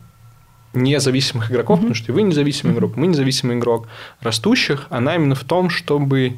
независимых 0.73 1.51
игроков, 1.51 1.77
mm-hmm. 1.77 1.81
потому 1.81 1.95
что 1.95 2.13
вы 2.13 2.23
независимый 2.23 2.73
игрок, 2.73 2.95
мы 2.95 3.07
независимый 3.07 3.57
игрок, 3.57 3.87
растущих, 4.21 4.87
она 4.89 5.15
именно 5.15 5.35
в 5.35 5.43
том, 5.43 5.69
чтобы 5.69 6.37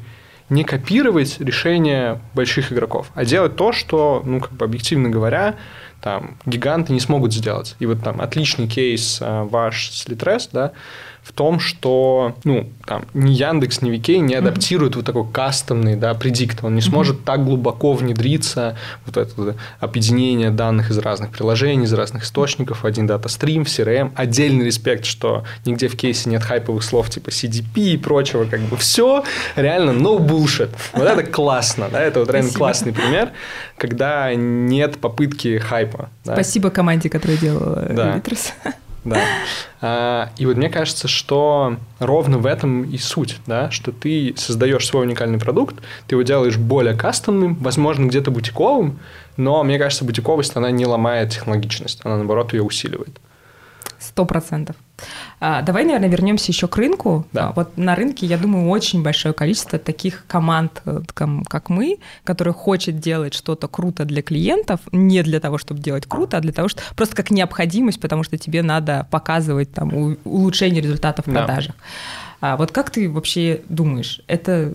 не 0.50 0.64
копировать 0.64 1.40
решения 1.40 2.20
больших 2.34 2.72
игроков, 2.72 3.10
а 3.14 3.24
делать 3.24 3.56
то, 3.56 3.72
что, 3.72 4.22
ну, 4.26 4.40
как 4.40 4.52
бы 4.52 4.64
объективно 4.66 5.08
говоря, 5.08 5.54
там 6.00 6.36
гиганты 6.46 6.92
не 6.92 7.00
смогут 7.00 7.32
сделать. 7.32 7.76
И 7.78 7.86
вот 7.86 8.02
там 8.02 8.20
отличный 8.20 8.68
кейс 8.68 9.18
э, 9.20 9.42
ваш 9.44 9.90
с 9.90 10.06
Litres, 10.06 10.48
да, 10.52 10.72
в 11.22 11.32
том, 11.32 11.60
что 11.60 12.34
ну, 12.44 12.68
там, 12.86 13.04
ни 13.14 13.30
Яндекс, 13.30 13.82
ни 13.82 13.90
Викей 13.90 14.18
не 14.18 14.34
адаптируют 14.34 14.94
mm-hmm. 14.94 14.96
вот 14.96 15.06
такой 15.06 15.26
кастомный 15.30 15.96
да, 15.96 16.14
предикт. 16.14 16.64
Он 16.64 16.74
не 16.74 16.80
сможет 16.80 17.18
mm-hmm. 17.18 17.24
так 17.24 17.44
глубоко 17.44 17.92
внедриться 17.92 18.76
вот 19.06 19.16
это 19.16 19.56
объединение 19.78 20.50
данных 20.50 20.90
из 20.90 20.98
разных 20.98 21.30
приложений, 21.30 21.84
из 21.84 21.92
разных 21.92 22.24
источников, 22.24 22.84
один 22.84 23.06
дата-стрим, 23.06 23.62
CRM. 23.62 24.12
Отдельный 24.14 24.64
респект, 24.64 25.04
что 25.04 25.44
нигде 25.64 25.88
в 25.88 25.96
кейсе 25.96 26.30
нет 26.30 26.42
хайповых 26.42 26.82
слов 26.82 27.10
типа 27.10 27.28
CDP 27.28 27.92
и 27.92 27.96
прочего. 27.96 28.44
Как 28.44 28.60
бы 28.60 28.76
все 28.76 29.24
реально 29.56 29.90
no 29.90 30.18
bullshit. 30.18 30.70
Вот 30.92 31.06
это 31.06 31.22
классно. 31.22 31.88
Да? 31.90 32.00
Это 32.00 32.20
вот 32.20 32.30
реально 32.30 32.50
классный 32.52 32.92
пример, 32.92 33.30
когда 33.76 34.34
нет 34.34 34.98
попытки 34.98 35.58
хайпа. 35.58 36.08
Да? 36.24 36.34
Спасибо 36.34 36.70
команде, 36.70 37.08
которая 37.08 37.36
делала 37.36 37.86
да. 37.90 38.20
Да. 39.04 39.22
А, 39.80 40.30
и 40.36 40.44
вот 40.44 40.56
мне 40.56 40.68
кажется, 40.68 41.08
что 41.08 41.76
ровно 41.98 42.38
в 42.38 42.46
этом 42.46 42.84
и 42.84 42.98
суть, 42.98 43.38
да, 43.46 43.70
что 43.70 43.92
ты 43.92 44.34
создаешь 44.36 44.86
свой 44.86 45.04
уникальный 45.04 45.38
продукт, 45.38 45.76
ты 46.06 46.14
его 46.14 46.22
делаешь 46.22 46.58
более 46.58 46.94
кастомным, 46.94 47.54
возможно, 47.54 48.06
где-то 48.06 48.30
бутиковым, 48.30 48.98
но 49.36 49.62
мне 49.64 49.78
кажется, 49.78 50.04
бутиковость, 50.04 50.54
она 50.56 50.70
не 50.70 50.84
ломает 50.84 51.30
технологичность, 51.30 52.00
она, 52.04 52.16
наоборот, 52.16 52.52
ее 52.52 52.62
усиливает. 52.62 53.18
Сто 53.98 54.24
процентов. 54.26 54.76
А, 55.40 55.62
давай, 55.62 55.84
наверное, 55.84 56.08
вернемся 56.08 56.52
еще 56.52 56.68
к 56.68 56.76
рынку. 56.76 57.26
Да. 57.32 57.48
А, 57.48 57.52
вот 57.52 57.76
на 57.76 57.94
рынке, 57.94 58.26
я 58.26 58.36
думаю, 58.36 58.68
очень 58.68 59.02
большое 59.02 59.32
количество 59.32 59.78
таких 59.78 60.24
команд, 60.26 60.82
э, 60.84 61.00
как 61.14 61.70
мы, 61.70 61.98
которые 62.24 62.54
хочет 62.54 62.98
делать 62.98 63.34
что-то 63.34 63.68
круто 63.68 64.04
для 64.04 64.22
клиентов, 64.22 64.80
не 64.92 65.22
для 65.22 65.40
того, 65.40 65.58
чтобы 65.58 65.80
делать 65.80 66.06
круто, 66.06 66.36
а 66.36 66.40
для 66.40 66.52
того, 66.52 66.68
что 66.68 66.82
просто 66.94 67.16
как 67.16 67.30
необходимость, 67.30 68.00
потому 68.00 68.22
что 68.22 68.36
тебе 68.38 68.62
надо 68.62 69.06
показывать 69.10 69.72
там 69.72 70.16
улучшение 70.24 70.82
результатов 70.82 71.26
в 71.26 71.30
продажах. 71.30 71.74
Да. 72.40 72.52
А 72.52 72.56
вот 72.56 72.72
как 72.72 72.90
ты 72.90 73.10
вообще 73.10 73.62
думаешь, 73.68 74.22
это 74.26 74.72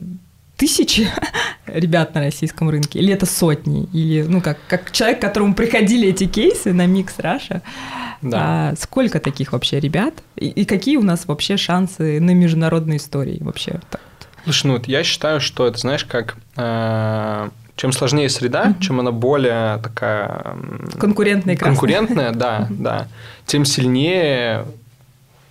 тысячи 0.57 1.07
ребят 1.65 2.13
на 2.15 2.21
российском 2.21 2.69
рынке, 2.69 2.99
или 2.99 3.13
это 3.13 3.25
сотни, 3.25 3.87
или, 3.93 4.23
ну, 4.23 4.41
как, 4.41 4.57
как 4.67 4.91
человек, 4.91 5.19
к 5.19 5.21
которому 5.21 5.53
приходили 5.53 6.09
эти 6.09 6.25
кейсы 6.25 6.73
на 6.73 6.85
Микс 6.85 7.19
Раша, 7.19 7.61
да. 8.21 8.71
а 8.71 8.75
сколько 8.79 9.19
таких 9.19 9.53
вообще 9.53 9.79
ребят, 9.79 10.13
и, 10.35 10.47
и 10.47 10.65
какие 10.65 10.97
у 10.97 11.03
нас 11.03 11.25
вообще 11.27 11.57
шансы 11.57 12.19
на 12.19 12.31
международной 12.31 12.97
истории 12.97 13.37
вообще? 13.41 13.79
Слушай, 14.43 14.67
ну, 14.67 14.73
вот 14.73 14.87
я 14.87 15.03
считаю, 15.03 15.41
что 15.41 15.67
это, 15.67 15.77
знаешь, 15.79 16.05
как... 16.05 16.37
Э, 16.55 17.49
чем 17.75 17.91
сложнее 17.91 18.29
среда, 18.29 18.67
mm-hmm. 18.67 18.79
чем 18.79 18.99
она 18.99 19.11
более 19.11 19.79
такая... 19.79 20.55
Конкурентная 20.97 21.57
Конкурентная, 21.57 22.31
да, 22.33 22.67
да. 22.69 23.07
Тем 23.45 23.65
сильнее 23.65 24.65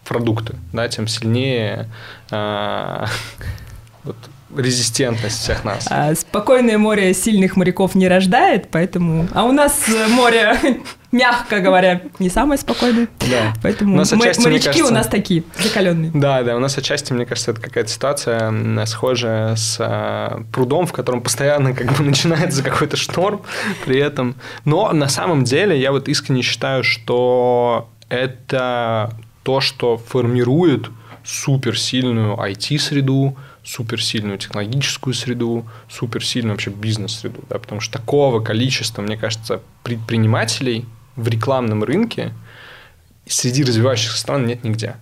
продукты, 0.04 0.54
да, 0.72 0.88
тем 0.88 1.06
сильнее 1.06 1.90
э, 2.30 3.06
вот, 4.04 4.16
резистентность 4.56 5.40
всех 5.40 5.64
нас. 5.64 5.86
А, 5.90 6.14
спокойное 6.14 6.78
море 6.78 7.14
сильных 7.14 7.56
моряков 7.56 7.94
не 7.94 8.08
рождает, 8.08 8.68
поэтому... 8.70 9.28
А 9.32 9.44
у 9.44 9.52
нас 9.52 9.88
э, 9.88 10.08
море, 10.08 10.56
мягко 11.12 11.60
говоря, 11.60 12.02
не 12.18 12.28
самое 12.30 12.58
спокойное. 12.58 13.08
Да. 13.20 13.52
Поэтому 13.62 13.94
у 13.94 13.96
нас 13.96 14.12
отчасти, 14.12 14.42
морячки 14.42 14.66
кажется, 14.66 14.86
у 14.86 14.94
нас 14.94 15.06
такие, 15.06 15.44
закаленные. 15.58 16.10
Да, 16.14 16.42
да, 16.42 16.56
у 16.56 16.60
нас 16.60 16.76
отчасти, 16.76 17.12
мне 17.12 17.26
кажется, 17.26 17.52
это 17.52 17.60
какая-то 17.60 17.90
ситуация 17.90 18.86
схожая 18.86 19.56
с 19.56 19.76
а, 19.80 20.42
прудом, 20.52 20.86
в 20.86 20.92
котором 20.92 21.22
постоянно 21.22 21.72
как 21.74 21.96
бы 21.96 22.04
начинается 22.04 22.62
какой-то 22.62 22.96
шторм 22.96 23.42
при 23.84 23.98
этом. 23.98 24.36
Но 24.64 24.92
на 24.92 25.08
самом 25.08 25.44
деле 25.44 25.78
я 25.80 25.92
вот 25.92 26.08
искренне 26.08 26.42
считаю, 26.42 26.84
что 26.84 27.88
это 28.08 29.12
то, 29.42 29.60
что 29.60 29.96
формирует 29.98 30.90
суперсильную 31.24 32.36
IT-среду, 32.36 33.36
суперсильную 33.64 34.38
технологическую 34.38 35.14
среду, 35.14 35.66
суперсильную 35.88 36.54
вообще 36.54 36.70
бизнес-среду, 36.70 37.42
да, 37.48 37.58
потому 37.58 37.80
что 37.80 37.98
такого 37.98 38.40
количества, 38.40 39.02
мне 39.02 39.16
кажется, 39.16 39.60
предпринимателей 39.82 40.84
в 41.16 41.28
рекламном 41.28 41.82
рынке 41.82 42.32
среди 43.26 43.64
развивающихся 43.64 44.18
стран 44.18 44.46
нет 44.46 44.64
нигде. 44.64 44.96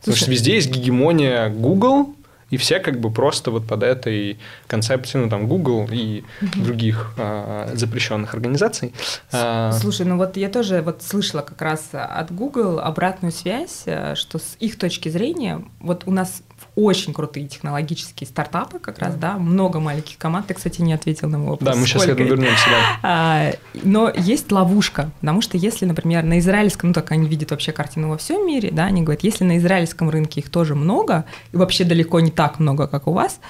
Потому 0.00 0.16
что 0.16 0.30
везде 0.30 0.54
есть 0.54 0.70
гегемония 0.70 1.48
Google, 1.50 2.14
и 2.50 2.56
все 2.56 2.80
как 2.80 2.98
бы 3.00 3.10
просто 3.10 3.50
вот 3.50 3.66
под 3.66 3.82
этой 3.82 4.38
концепцией, 4.66 5.24
ну 5.24 5.30
там 5.30 5.46
Google 5.46 5.88
и 5.90 6.24
угу. 6.42 6.64
других 6.64 7.14
а, 7.16 7.70
запрещенных 7.74 8.34
организаций. 8.34 8.92
А, 9.30 9.72
Слушай, 9.72 10.06
ну 10.06 10.16
вот 10.16 10.36
я 10.36 10.48
тоже 10.48 10.82
вот 10.82 11.02
слышала 11.02 11.42
как 11.42 11.62
раз 11.62 11.90
от 11.92 12.32
Google 12.32 12.80
обратную 12.80 13.30
связь, 13.32 13.82
э, 13.86 14.14
что 14.16 14.38
с 14.38 14.56
их 14.58 14.78
точки 14.78 15.08
зрения 15.08 15.62
вот 15.78 16.02
у 16.06 16.10
нас 16.10 16.42
очень 16.76 17.12
крутые 17.12 17.48
технологические 17.48 18.28
стартапы 18.28 18.78
как 18.78 18.98
раз, 18.98 19.14
да, 19.14 19.36
много 19.36 19.80
маленьких 19.80 20.18
команд. 20.18 20.46
Ты, 20.46 20.54
кстати, 20.54 20.80
не 20.82 20.92
ответил 20.92 21.28
на 21.28 21.38
мой 21.38 21.50
вопрос. 21.50 21.74
Да, 21.74 21.78
мы 21.78 21.86
сейчас 21.86 22.04
к 22.04 22.08
этому 22.08 22.28
вернемся, 22.28 22.64
да. 22.70 22.98
А, 23.02 23.52
но 23.82 24.10
есть 24.14 24.50
ловушка, 24.52 25.10
потому 25.20 25.42
что 25.42 25.56
если, 25.56 25.84
например, 25.84 26.24
на 26.24 26.38
израильском, 26.38 26.90
ну 26.90 26.94
так 26.94 27.10
они 27.12 27.28
видят 27.28 27.50
вообще 27.50 27.72
картину 27.72 28.10
во 28.10 28.16
всем 28.16 28.46
мире, 28.46 28.70
да, 28.72 28.84
они 28.84 29.02
говорят, 29.02 29.24
если 29.24 29.44
на 29.44 29.58
израильском 29.58 30.10
рынке 30.10 30.40
их 30.40 30.50
тоже 30.50 30.74
много, 30.74 31.24
и 31.52 31.56
вообще 31.56 31.84
далеко 31.84 32.20
не 32.20 32.30
так 32.30 32.58
много, 32.58 32.86
как 32.86 33.06
у 33.06 33.12
вас, 33.12 33.40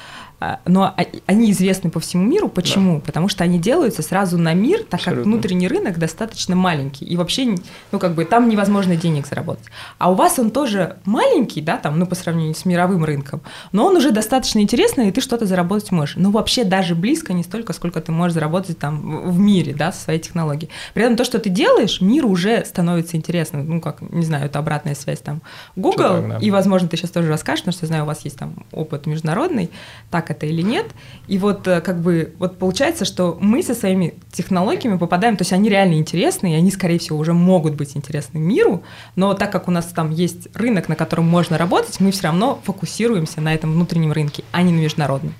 но 0.64 0.94
они 1.26 1.50
известны 1.50 1.90
по 1.90 2.00
всему 2.00 2.24
миру. 2.24 2.48
Почему? 2.48 2.96
Да. 2.96 3.00
Потому 3.06 3.28
что 3.28 3.44
они 3.44 3.58
делаются 3.58 4.02
сразу 4.02 4.38
на 4.38 4.54
мир, 4.54 4.78
так 4.78 5.00
Абсолютно. 5.00 5.24
как 5.24 5.26
внутренний 5.26 5.68
рынок 5.68 5.98
достаточно 5.98 6.56
маленький. 6.56 7.04
И 7.04 7.16
вообще, 7.16 7.56
ну, 7.92 7.98
как 7.98 8.14
бы 8.14 8.24
там 8.24 8.48
невозможно 8.48 8.96
денег 8.96 9.26
заработать. 9.26 9.66
А 9.98 10.10
у 10.10 10.14
вас 10.14 10.38
он 10.38 10.50
тоже 10.50 10.96
маленький, 11.04 11.60
да, 11.60 11.76
там, 11.76 11.98
ну, 11.98 12.06
по 12.06 12.14
сравнению 12.14 12.54
с 12.54 12.64
мировым 12.64 13.04
рынком, 13.04 13.42
но 13.72 13.86
он 13.86 13.96
уже 13.96 14.12
достаточно 14.12 14.60
интересный, 14.60 15.08
и 15.08 15.12
ты 15.12 15.20
что-то 15.20 15.44
заработать 15.44 15.92
можешь. 15.92 16.16
Но 16.16 16.30
вообще 16.30 16.64
даже 16.64 16.94
близко 16.94 17.32
не 17.34 17.42
столько, 17.42 17.72
сколько 17.74 18.00
ты 18.00 18.10
можешь 18.10 18.34
заработать 18.34 18.78
там 18.78 19.30
в 19.30 19.38
мире, 19.38 19.74
да, 19.74 19.92
со 19.92 20.04
своей 20.04 20.20
технологией. 20.20 20.70
При 20.94 21.04
этом 21.04 21.16
то, 21.16 21.24
что 21.24 21.38
ты 21.38 21.50
делаешь, 21.50 22.00
миру 22.00 22.28
уже 22.30 22.64
становится 22.64 23.16
интересным. 23.16 23.68
Ну, 23.68 23.80
как, 23.80 24.00
не 24.00 24.24
знаю, 24.24 24.46
это 24.46 24.58
обратная 24.58 24.94
связь 24.94 25.20
там 25.20 25.42
Google, 25.76 25.96
так, 25.96 26.28
да. 26.28 26.38
и, 26.38 26.50
возможно, 26.50 26.88
ты 26.88 26.96
сейчас 26.96 27.10
тоже 27.10 27.28
расскажешь, 27.28 27.62
потому 27.62 27.74
что 27.74 27.84
я 27.84 27.88
знаю, 27.88 28.04
у 28.04 28.06
вас 28.06 28.24
есть 28.24 28.38
там 28.38 28.64
опыт 28.72 29.06
международный. 29.06 29.70
Так 30.10 30.29
это 30.30 30.46
или 30.46 30.62
нет. 30.62 30.86
И 31.26 31.38
вот 31.38 31.66
э, 31.66 31.80
как 31.80 32.00
бы 32.00 32.34
вот 32.38 32.58
получается, 32.58 33.04
что 33.04 33.36
мы 33.40 33.62
со 33.62 33.74
своими 33.74 34.14
технологиями 34.32 34.98
попадаем, 34.98 35.36
то 35.36 35.42
есть 35.42 35.52
они 35.52 35.68
реально 35.68 35.94
интересны, 35.94 36.52
и 36.52 36.56
они, 36.56 36.70
скорее 36.70 36.98
всего, 36.98 37.18
уже 37.18 37.32
могут 37.32 37.74
быть 37.74 37.96
интересны 37.96 38.38
миру, 38.38 38.82
но 39.16 39.34
так 39.34 39.52
как 39.52 39.68
у 39.68 39.70
нас 39.70 39.86
там 39.86 40.10
есть 40.10 40.48
рынок, 40.54 40.88
на 40.88 40.96
котором 40.96 41.26
можно 41.26 41.58
работать, 41.58 42.00
мы 42.00 42.10
все 42.12 42.24
равно 42.24 42.60
фокусируемся 42.64 43.40
на 43.40 43.54
этом 43.54 43.72
внутреннем 43.72 44.12
рынке, 44.12 44.44
а 44.52 44.62
не 44.62 44.72
на 44.72 44.80
международном. 44.80 45.34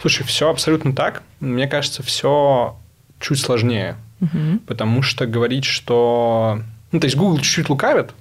Слушай, 0.00 0.24
все 0.24 0.50
абсолютно 0.50 0.92
так. 0.92 1.22
Мне 1.40 1.66
кажется, 1.66 2.02
все 2.02 2.76
чуть 3.20 3.40
сложнее, 3.40 3.96
угу. 4.20 4.60
потому 4.66 5.02
что 5.02 5.26
говорить, 5.26 5.64
что... 5.64 6.60
Ну, 6.92 7.00
то 7.00 7.06
есть 7.06 7.16
Google 7.16 7.38
чуть-чуть 7.38 7.68
лукавит, 7.68 8.12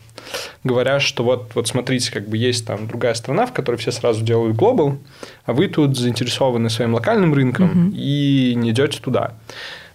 говоря, 0.64 1.00
что 1.00 1.24
вот, 1.24 1.52
вот 1.56 1.68
смотрите, 1.68 2.12
как 2.12 2.28
бы 2.28 2.38
есть 2.38 2.66
там 2.66 2.88
другая 2.88 3.14
страна, 3.14 3.46
в 3.46 3.54
которой 3.54 3.78
все 3.78 3.92
сразу 3.92 4.24
делают 4.24 4.56
глобал, 4.56 4.98
а 5.46 5.54
вы 5.54 5.68
тут 5.68 5.98
заинтересованы 5.98 6.70
своим 6.70 6.94
локальным 6.94 7.34
рынком 7.34 7.88
угу. 7.88 7.96
и 7.96 8.54
не 8.56 8.72
идете 8.72 9.00
туда. 9.00 9.34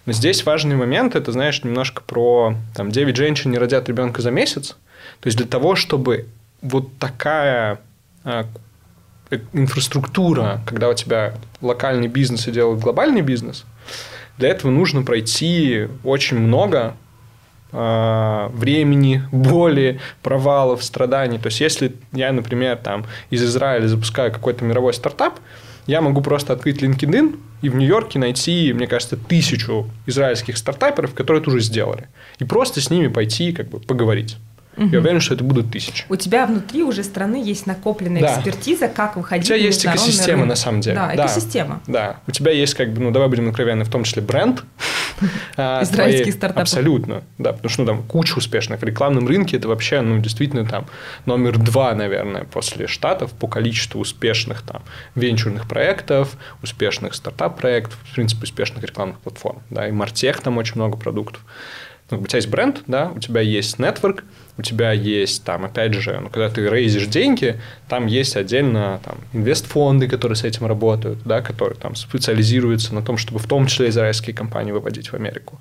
Но 0.05 0.13
здесь 0.13 0.45
важный 0.45 0.75
момент, 0.75 1.15
это, 1.15 1.31
знаешь, 1.31 1.63
немножко 1.63 2.01
про 2.01 2.55
там 2.75 2.91
9 2.91 3.15
женщин 3.15 3.51
не 3.51 3.57
родят 3.57 3.87
ребенка 3.87 4.21
за 4.21 4.31
месяц. 4.31 4.77
То 5.19 5.27
есть 5.27 5.37
для 5.37 5.47
того, 5.47 5.75
чтобы 5.75 6.27
вот 6.61 6.97
такая 6.97 7.79
а, 8.23 8.47
э, 9.29 9.39
инфраструктура, 9.53 10.61
когда 10.65 10.89
у 10.89 10.93
тебя 10.93 11.35
локальный 11.61 12.07
бизнес 12.07 12.47
и 12.47 12.51
делает 12.51 12.79
глобальный 12.79 13.21
бизнес, 13.21 13.65
для 14.37 14.49
этого 14.49 14.71
нужно 14.71 15.03
пройти 15.03 15.87
очень 16.03 16.39
много 16.39 16.95
времени, 17.71 19.23
боли, 19.31 19.99
провалов, 20.23 20.83
страданий. 20.83 21.39
То 21.39 21.47
есть, 21.47 21.61
если 21.61 21.93
я, 22.11 22.31
например, 22.31 22.77
там 22.77 23.05
из 23.29 23.43
Израиля 23.43 23.87
запускаю 23.87 24.31
какой-то 24.31 24.65
мировой 24.65 24.93
стартап, 24.93 25.39
я 25.87 26.01
могу 26.01 26.21
просто 26.21 26.53
открыть 26.53 26.81
LinkedIn 26.81 27.39
и 27.61 27.69
в 27.69 27.75
Нью-Йорке 27.75 28.19
найти, 28.19 28.73
мне 28.73 28.87
кажется, 28.87 29.17
тысячу 29.17 29.89
израильских 30.05 30.57
стартаперов, 30.57 31.13
которые 31.13 31.41
это 31.41 31.49
уже 31.49 31.61
сделали. 31.61 32.07
И 32.39 32.43
просто 32.43 32.81
с 32.81 32.89
ними 32.89 33.07
пойти 33.07 33.51
как 33.51 33.69
бы 33.69 33.79
поговорить. 33.79 34.37
Угу. 34.77 34.87
Я 34.87 34.99
уверен, 34.99 35.19
что 35.19 35.33
это 35.33 35.43
будут 35.43 35.71
тысячи. 35.71 36.05
У 36.07 36.15
тебя 36.15 36.45
внутри 36.45 36.83
уже 36.83 37.03
страны 37.03 37.41
есть 37.43 37.67
накопленная 37.67 38.21
да. 38.21 38.35
экспертиза, 38.35 38.87
как 38.87 39.17
выходить 39.17 39.45
У 39.45 39.47
тебя 39.47 39.57
есть 39.57 39.85
экосистема, 39.85 40.43
рынок. 40.43 40.49
на 40.49 40.55
самом 40.55 40.81
деле. 40.81 40.95
Да, 40.95 41.15
экосистема. 41.15 41.81
Да. 41.87 42.17
У 42.27 42.31
тебя 42.31 42.51
есть, 42.51 42.73
как 42.73 42.93
бы, 42.93 43.01
ну, 43.01 43.11
давай 43.11 43.27
будем 43.27 43.49
откровенны, 43.49 43.83
в 43.83 43.89
том 43.89 44.03
числе 44.03 44.21
бренд. 44.21 44.63
А, 45.55 45.83
Израильский 45.83 46.31
стартап. 46.31 46.61
Абсолютно, 46.61 47.21
да, 47.37 47.53
потому 47.53 47.69
что 47.69 47.81
ну, 47.83 47.87
там 47.87 48.03
куча 48.03 48.37
успешных. 48.37 48.81
В 48.81 48.83
рекламном 48.83 49.27
рынке 49.27 49.57
это 49.57 49.67
вообще, 49.67 50.01
ну, 50.01 50.17
действительно, 50.19 50.65
там 50.65 50.87
номер 51.27 51.59
два, 51.59 51.93
наверное, 51.93 52.45
после 52.45 52.87
Штатов 52.87 53.31
по 53.33 53.47
количеству 53.47 53.99
успешных 53.99 54.63
там 54.63 54.81
венчурных 55.13 55.67
проектов, 55.67 56.37
успешных 56.63 57.13
стартап-проектов, 57.13 57.99
в 58.03 58.15
принципе, 58.15 58.43
успешных 58.43 58.83
рекламных 58.83 59.19
платформ. 59.19 59.61
Да, 59.69 59.87
и 59.87 59.91
Мартех 59.91 60.41
там 60.41 60.57
очень 60.57 60.75
много 60.75 60.97
продуктов. 60.97 61.41
Ну, 62.11 62.19
у 62.19 62.27
тебя 62.27 62.37
есть 62.37 62.49
бренд, 62.49 62.83
да, 62.87 63.11
у 63.15 63.19
тебя 63.19 63.41
есть 63.41 63.79
нетворк, 63.79 64.23
у 64.57 64.61
тебя 64.61 64.91
есть 64.91 65.43
там, 65.43 65.65
опять 65.65 65.93
же, 65.93 66.19
ну, 66.19 66.29
когда 66.29 66.49
ты 66.49 66.67
рейзишь 66.67 67.07
деньги, 67.07 67.59
там 67.87 68.05
есть 68.05 68.35
отдельно 68.35 68.99
там, 69.03 69.17
инвестфонды, 69.33 70.07
которые 70.07 70.35
с 70.35 70.43
этим 70.43 70.67
работают, 70.67 71.19
да, 71.23 71.41
которые 71.41 71.79
там 71.79 71.95
специализируются 71.95 72.93
на 72.93 73.01
том, 73.01 73.17
чтобы 73.17 73.39
в 73.39 73.47
том 73.47 73.65
числе 73.65 73.89
израильские 73.89 74.35
компании 74.35 74.73
выводить 74.73 75.07
в 75.07 75.13
Америку. 75.13 75.59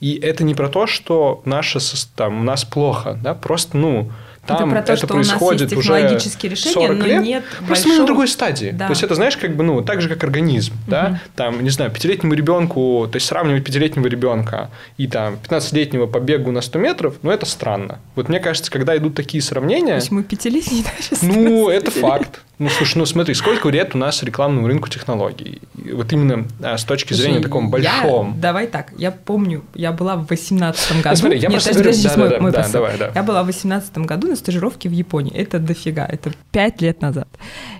И 0.00 0.18
это 0.18 0.42
не 0.42 0.54
про 0.54 0.68
то, 0.68 0.86
что 0.86 1.40
наше, 1.44 1.78
там, 2.16 2.40
у 2.40 2.42
нас 2.42 2.64
плохо, 2.64 3.18
да, 3.22 3.34
просто, 3.34 3.76
ну, 3.76 4.10
там 4.46 4.56
это, 4.56 4.66
про 4.70 4.82
то, 4.82 4.92
это 4.92 4.98
что 4.98 5.06
происходит 5.08 5.42
у 5.42 5.46
нас 5.46 5.72
есть 5.72 5.82
технологические 5.82 6.52
уже 6.52 6.62
решения, 6.62 6.86
40 6.86 6.98
но 6.98 7.06
лет. 7.06 7.22
нет 7.22 7.44
Просто 7.44 7.68
большого... 7.68 7.92
мы 7.92 7.98
на 7.98 8.06
другой 8.06 8.28
стадии. 8.28 8.70
Да. 8.72 8.86
То 8.86 8.92
есть 8.92 9.02
это, 9.02 9.14
знаешь, 9.14 9.36
как 9.36 9.56
бы, 9.56 9.64
ну, 9.64 9.82
так 9.82 10.00
же, 10.02 10.08
как 10.08 10.22
организм, 10.24 10.74
угу. 10.74 10.82
да, 10.86 11.20
там, 11.36 11.62
не 11.62 11.70
знаю, 11.70 11.90
пятилетнему 11.90 12.34
ребенку, 12.34 13.08
то 13.10 13.16
есть 13.16 13.26
сравнивать 13.26 13.64
пятилетнего 13.64 14.06
ребенка 14.06 14.70
и 14.96 15.06
там 15.06 15.38
15-летнего 15.48 16.06
по 16.06 16.18
бегу 16.18 16.50
на 16.50 16.60
100 16.60 16.78
метров, 16.78 17.14
ну, 17.22 17.30
это 17.30 17.46
странно. 17.46 17.98
Вот 18.14 18.28
мне 18.28 18.40
кажется, 18.40 18.70
когда 18.70 18.96
идут 18.96 19.14
такие 19.14 19.42
сравнения... 19.42 19.88
То 19.88 19.94
есть 19.94 20.10
мы 20.10 20.22
пятилетние 20.22 20.84
даже 20.84 21.22
Ну, 21.34 21.68
это 21.68 21.90
факт. 21.90 22.40
Ну, 22.58 22.68
слушай, 22.68 22.98
ну 22.98 23.06
смотри, 23.06 23.34
сколько 23.34 23.68
лет 23.68 23.94
у 23.94 23.98
нас 23.98 24.22
рекламному 24.22 24.68
рынку 24.68 24.88
технологий? 24.88 25.60
Вот 25.74 26.12
именно 26.12 26.46
а, 26.62 26.78
с 26.78 26.84
точки 26.84 27.12
зрения 27.12 27.34
слушай, 27.34 27.46
таком 27.46 27.70
большом. 27.70 28.34
Я, 28.34 28.40
давай 28.40 28.66
так, 28.68 28.92
я 28.96 29.10
помню, 29.10 29.64
я 29.74 29.90
была 29.90 30.16
в 30.16 30.28
18 30.28 31.02
году. 31.02 31.08
Ну, 31.10 31.16
смотри, 31.16 31.38
я 31.38 31.48
Нет, 31.48 31.62
просто 31.62 31.82
говорю, 31.82 32.02
да, 32.02 32.16
мой, 32.16 32.28
да, 32.28 32.40
мой 32.40 32.52
да, 32.52 32.68
давай, 32.72 32.98
да. 32.98 33.10
Я 33.14 33.22
была 33.24 33.42
в 33.42 33.46
18 33.46 33.98
году 33.98 34.28
на 34.28 34.36
стажировке 34.36 34.88
в 34.88 34.92
Японии. 34.92 35.34
Это 35.34 35.58
дофига, 35.58 36.06
это 36.06 36.32
5 36.52 36.80
лет 36.80 37.02
назад. 37.02 37.28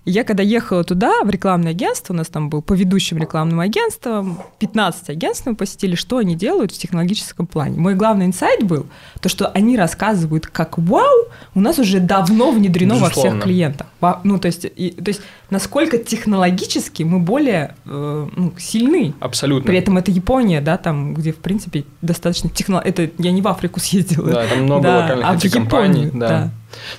И 0.05 0.11
я 0.11 0.25
когда 0.25 0.43
ехала 0.43 0.83
туда, 0.83 1.23
в 1.23 1.31
рекламное 1.31 1.71
агентство, 1.71 2.13
у 2.13 2.17
нас 2.17 2.27
там 2.27 2.51
был 2.51 2.61
по 2.61 2.73
ведущим 2.73 3.19
рекламным 3.19 3.61
агентствам, 3.61 4.41
15 4.59 5.11
агентств 5.11 5.47
мы 5.47 5.55
посетили, 5.55 5.95
что 5.95 6.19
они 6.19 6.35
делают 6.35 6.73
в 6.73 6.79
технологическом 6.79 7.47
плане. 7.47 7.79
Мой 7.79 7.95
главный 7.95 8.27
инсайт 8.27 8.65
был 8.65 8.87
то, 9.21 9.29
что 9.29 9.47
они 9.49 9.77
рассказывают, 9.77 10.49
как 10.49 10.79
вау, 10.79 11.29
у 11.55 11.61
нас 11.61 11.79
уже 11.79 12.01
давно 12.01 12.51
внедрено 12.51 12.95
Безусловно. 12.95 13.31
во 13.31 13.37
всех 13.37 13.45
клиентах. 13.45 13.87
Ну, 14.25 14.39
то 14.39 14.47
есть, 14.47 14.64
и, 14.69 14.91
то 14.91 15.09
есть 15.09 15.21
насколько 15.51 15.99
технологически 15.99 17.03
мы 17.03 17.21
более 17.21 17.75
э, 17.87 18.29
ну, 18.35 18.53
сильны. 18.59 19.15
Абсолютно. 19.21 19.67
При 19.67 19.79
этом 19.79 19.99
это 19.99 20.11
Япония, 20.11 20.61
да, 20.61 20.77
там, 20.77 21.15
где, 21.15 21.33
в 21.33 21.39
принципе, 21.39 21.85
достаточно 22.03 22.51
техно... 22.51 22.83
Это 22.85 23.11
я 23.19 23.33
не 23.33 23.43
в 23.43 23.49
Африку 23.49 23.81
съездила. 23.85 24.31
Да, 24.31 24.47
там 24.47 24.65
много 24.65 24.83
да, 24.83 24.99
локальных 24.99 25.27
а 25.27 25.35
IT-компаний. 25.35 26.11
Да. 26.13 26.29
да. 26.29 26.51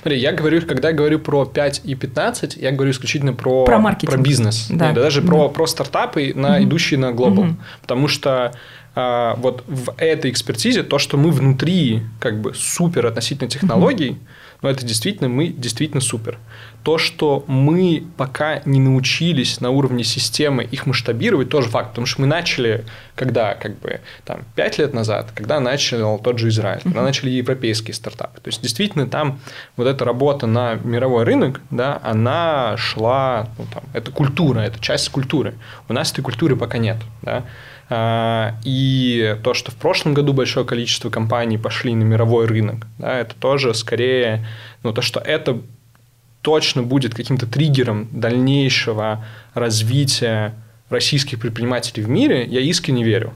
Смотри, 0.02 0.18
я 0.18 0.32
говорю, 0.32 0.62
когда 0.66 0.88
я 0.88 0.94
говорю 0.94 1.18
про 1.18 1.44
5 1.44 1.82
и 1.84 1.94
15, 1.94 2.56
я 2.56 2.72
говорю 2.72 2.90
исключительно 2.92 3.32
про, 3.32 3.64
про, 3.64 3.78
маркетинг. 3.78 4.12
про 4.12 4.22
бизнес. 4.22 4.68
Да. 4.70 4.86
Нет, 4.86 4.94
даже 4.94 5.20
да. 5.20 5.28
про, 5.28 5.48
про 5.48 5.66
стартапы, 5.66 6.32
на, 6.34 6.58
mm 6.58 6.64
идущие 6.64 6.98
на 6.98 7.12
глобал. 7.12 7.44
mm 7.44 7.54
Потому 7.82 8.08
что 8.08 8.52
а, 8.94 9.34
вот 9.36 9.62
в 9.66 9.92
этой 9.98 10.30
экспертизе 10.30 10.82
то, 10.82 10.98
что 10.98 11.16
мы 11.18 11.30
внутри 11.30 12.02
как 12.18 12.40
бы 12.40 12.54
супер 12.54 13.06
относительно 13.06 13.50
технологий, 13.50 14.12
mm 14.12 14.18
но 14.62 14.70
это 14.70 14.84
действительно 14.84 15.28
мы 15.28 15.48
действительно 15.48 16.00
супер 16.00 16.38
то, 16.86 16.98
что 16.98 17.44
мы 17.48 18.04
пока 18.16 18.62
не 18.64 18.78
научились 18.78 19.60
на 19.60 19.70
уровне 19.70 20.04
системы 20.04 20.62
их 20.62 20.86
масштабировать, 20.86 21.48
тоже 21.48 21.68
факт, 21.68 21.88
потому 21.88 22.06
что 22.06 22.20
мы 22.20 22.28
начали, 22.28 22.84
когда, 23.16 23.54
как 23.54 23.80
бы, 23.80 24.00
там, 24.24 24.42
5 24.54 24.78
лет 24.78 24.94
назад, 24.94 25.32
когда 25.34 25.58
начал 25.58 26.16
тот 26.20 26.38
же 26.38 26.48
Израиль, 26.48 26.82
когда 26.84 27.02
начали 27.02 27.30
европейские 27.30 27.92
стартапы. 27.92 28.40
То 28.40 28.50
есть, 28.50 28.62
действительно, 28.62 29.08
там 29.08 29.40
вот 29.76 29.88
эта 29.88 30.04
работа 30.04 30.46
на 30.46 30.74
мировой 30.74 31.24
рынок, 31.24 31.60
да, 31.70 32.00
она 32.04 32.76
шла, 32.76 33.48
ну, 33.58 33.66
там, 33.74 33.82
это 33.92 34.12
культура, 34.12 34.60
это 34.60 34.78
часть 34.78 35.08
культуры. 35.08 35.54
У 35.88 35.92
нас 35.92 36.12
этой 36.12 36.22
культуры 36.22 36.54
пока 36.54 36.78
нет, 36.78 36.98
да. 37.22 37.42
А, 37.88 38.56
и 38.64 39.36
то, 39.44 39.54
что 39.54 39.70
в 39.70 39.76
прошлом 39.76 40.14
году 40.14 40.32
большое 40.32 40.66
количество 40.66 41.08
компаний 41.08 41.56
пошли 41.56 41.94
на 41.94 42.02
мировой 42.02 42.46
рынок, 42.46 42.86
да, 42.98 43.18
это 43.18 43.34
тоже 43.36 43.74
скорее, 43.74 44.46
ну, 44.82 44.92
то, 44.92 45.02
что 45.02 45.20
это 45.20 45.60
точно 46.42 46.82
будет 46.82 47.14
каким-то 47.14 47.46
триггером 47.46 48.08
дальнейшего 48.12 49.24
развития 49.54 50.54
российских 50.88 51.40
предпринимателей 51.40 52.02
в 52.02 52.08
мире, 52.08 52.44
я 52.44 52.60
искренне 52.60 53.04
верю. 53.04 53.34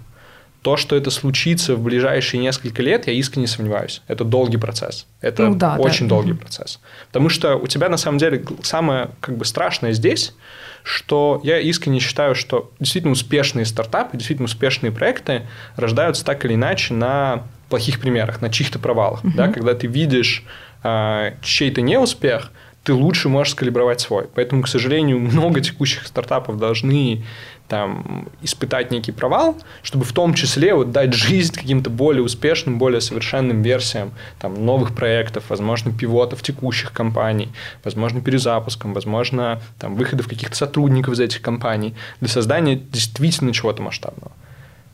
То, 0.62 0.76
что 0.76 0.94
это 0.94 1.10
случится 1.10 1.74
в 1.74 1.82
ближайшие 1.82 2.40
несколько 2.40 2.82
лет, 2.82 3.06
я 3.06 3.14
искренне 3.14 3.46
сомневаюсь. 3.46 4.02
Это 4.08 4.24
долгий 4.24 4.58
процесс. 4.58 5.06
Это 5.22 5.48
ну, 5.48 5.54
да, 5.54 5.76
очень 5.76 6.06
да. 6.06 6.16
долгий 6.16 6.34
процесс. 6.34 6.80
Потому 7.06 7.30
что 7.30 7.56
у 7.56 7.66
тебя, 7.66 7.88
на 7.88 7.96
самом 7.96 8.18
деле, 8.18 8.44
самое 8.62 9.10
как 9.20 9.38
бы, 9.38 9.44
страшное 9.46 9.92
здесь, 9.92 10.34
что 10.82 11.40
я 11.44 11.58
искренне 11.60 12.00
считаю, 12.00 12.34
что 12.34 12.70
действительно 12.78 13.12
успешные 13.12 13.64
стартапы, 13.64 14.16
действительно 14.16 14.46
успешные 14.46 14.92
проекты 14.92 15.46
рождаются 15.76 16.24
так 16.24 16.44
или 16.44 16.54
иначе 16.54 16.92
на 16.92 17.44
плохих 17.70 18.00
примерах, 18.00 18.42
на 18.42 18.50
чьих-то 18.50 18.78
провалах. 18.78 19.24
Угу. 19.24 19.32
Да? 19.36 19.48
Когда 19.48 19.74
ты 19.74 19.86
видишь 19.86 20.44
э, 20.82 21.32
чей-то 21.42 21.80
неуспех, 21.80 22.50
ты 22.82 22.94
лучше 22.94 23.28
можешь 23.28 23.52
скалибровать 23.52 24.00
свой. 24.00 24.26
Поэтому, 24.34 24.62
к 24.62 24.68
сожалению, 24.68 25.18
много 25.20 25.60
текущих 25.60 26.06
стартапов 26.06 26.58
должны 26.58 27.24
там, 27.70 28.26
испытать 28.42 28.90
некий 28.90 29.12
провал, 29.12 29.56
чтобы 29.82 30.04
в 30.04 30.12
том 30.12 30.34
числе 30.34 30.74
вот, 30.74 30.90
дать 30.90 31.14
жизнь 31.14 31.54
каким-то 31.54 31.88
более 31.88 32.24
успешным, 32.24 32.78
более 32.78 33.00
совершенным 33.00 33.62
версиям 33.62 34.10
там, 34.40 34.66
новых 34.66 34.92
проектов, 34.92 35.44
возможно, 35.48 35.92
пивотов 35.92 36.42
текущих 36.42 36.92
компаний, 36.92 37.48
возможно, 37.84 38.20
перезапуском, 38.20 38.92
возможно, 38.92 39.60
там, 39.78 39.94
выходов 39.94 40.26
каких-то 40.26 40.56
сотрудников 40.56 41.14
из 41.14 41.20
этих 41.20 41.42
компаний 41.42 41.94
для 42.18 42.28
создания 42.28 42.74
действительно 42.74 43.52
чего-то 43.52 43.82
масштабного. 43.82 44.32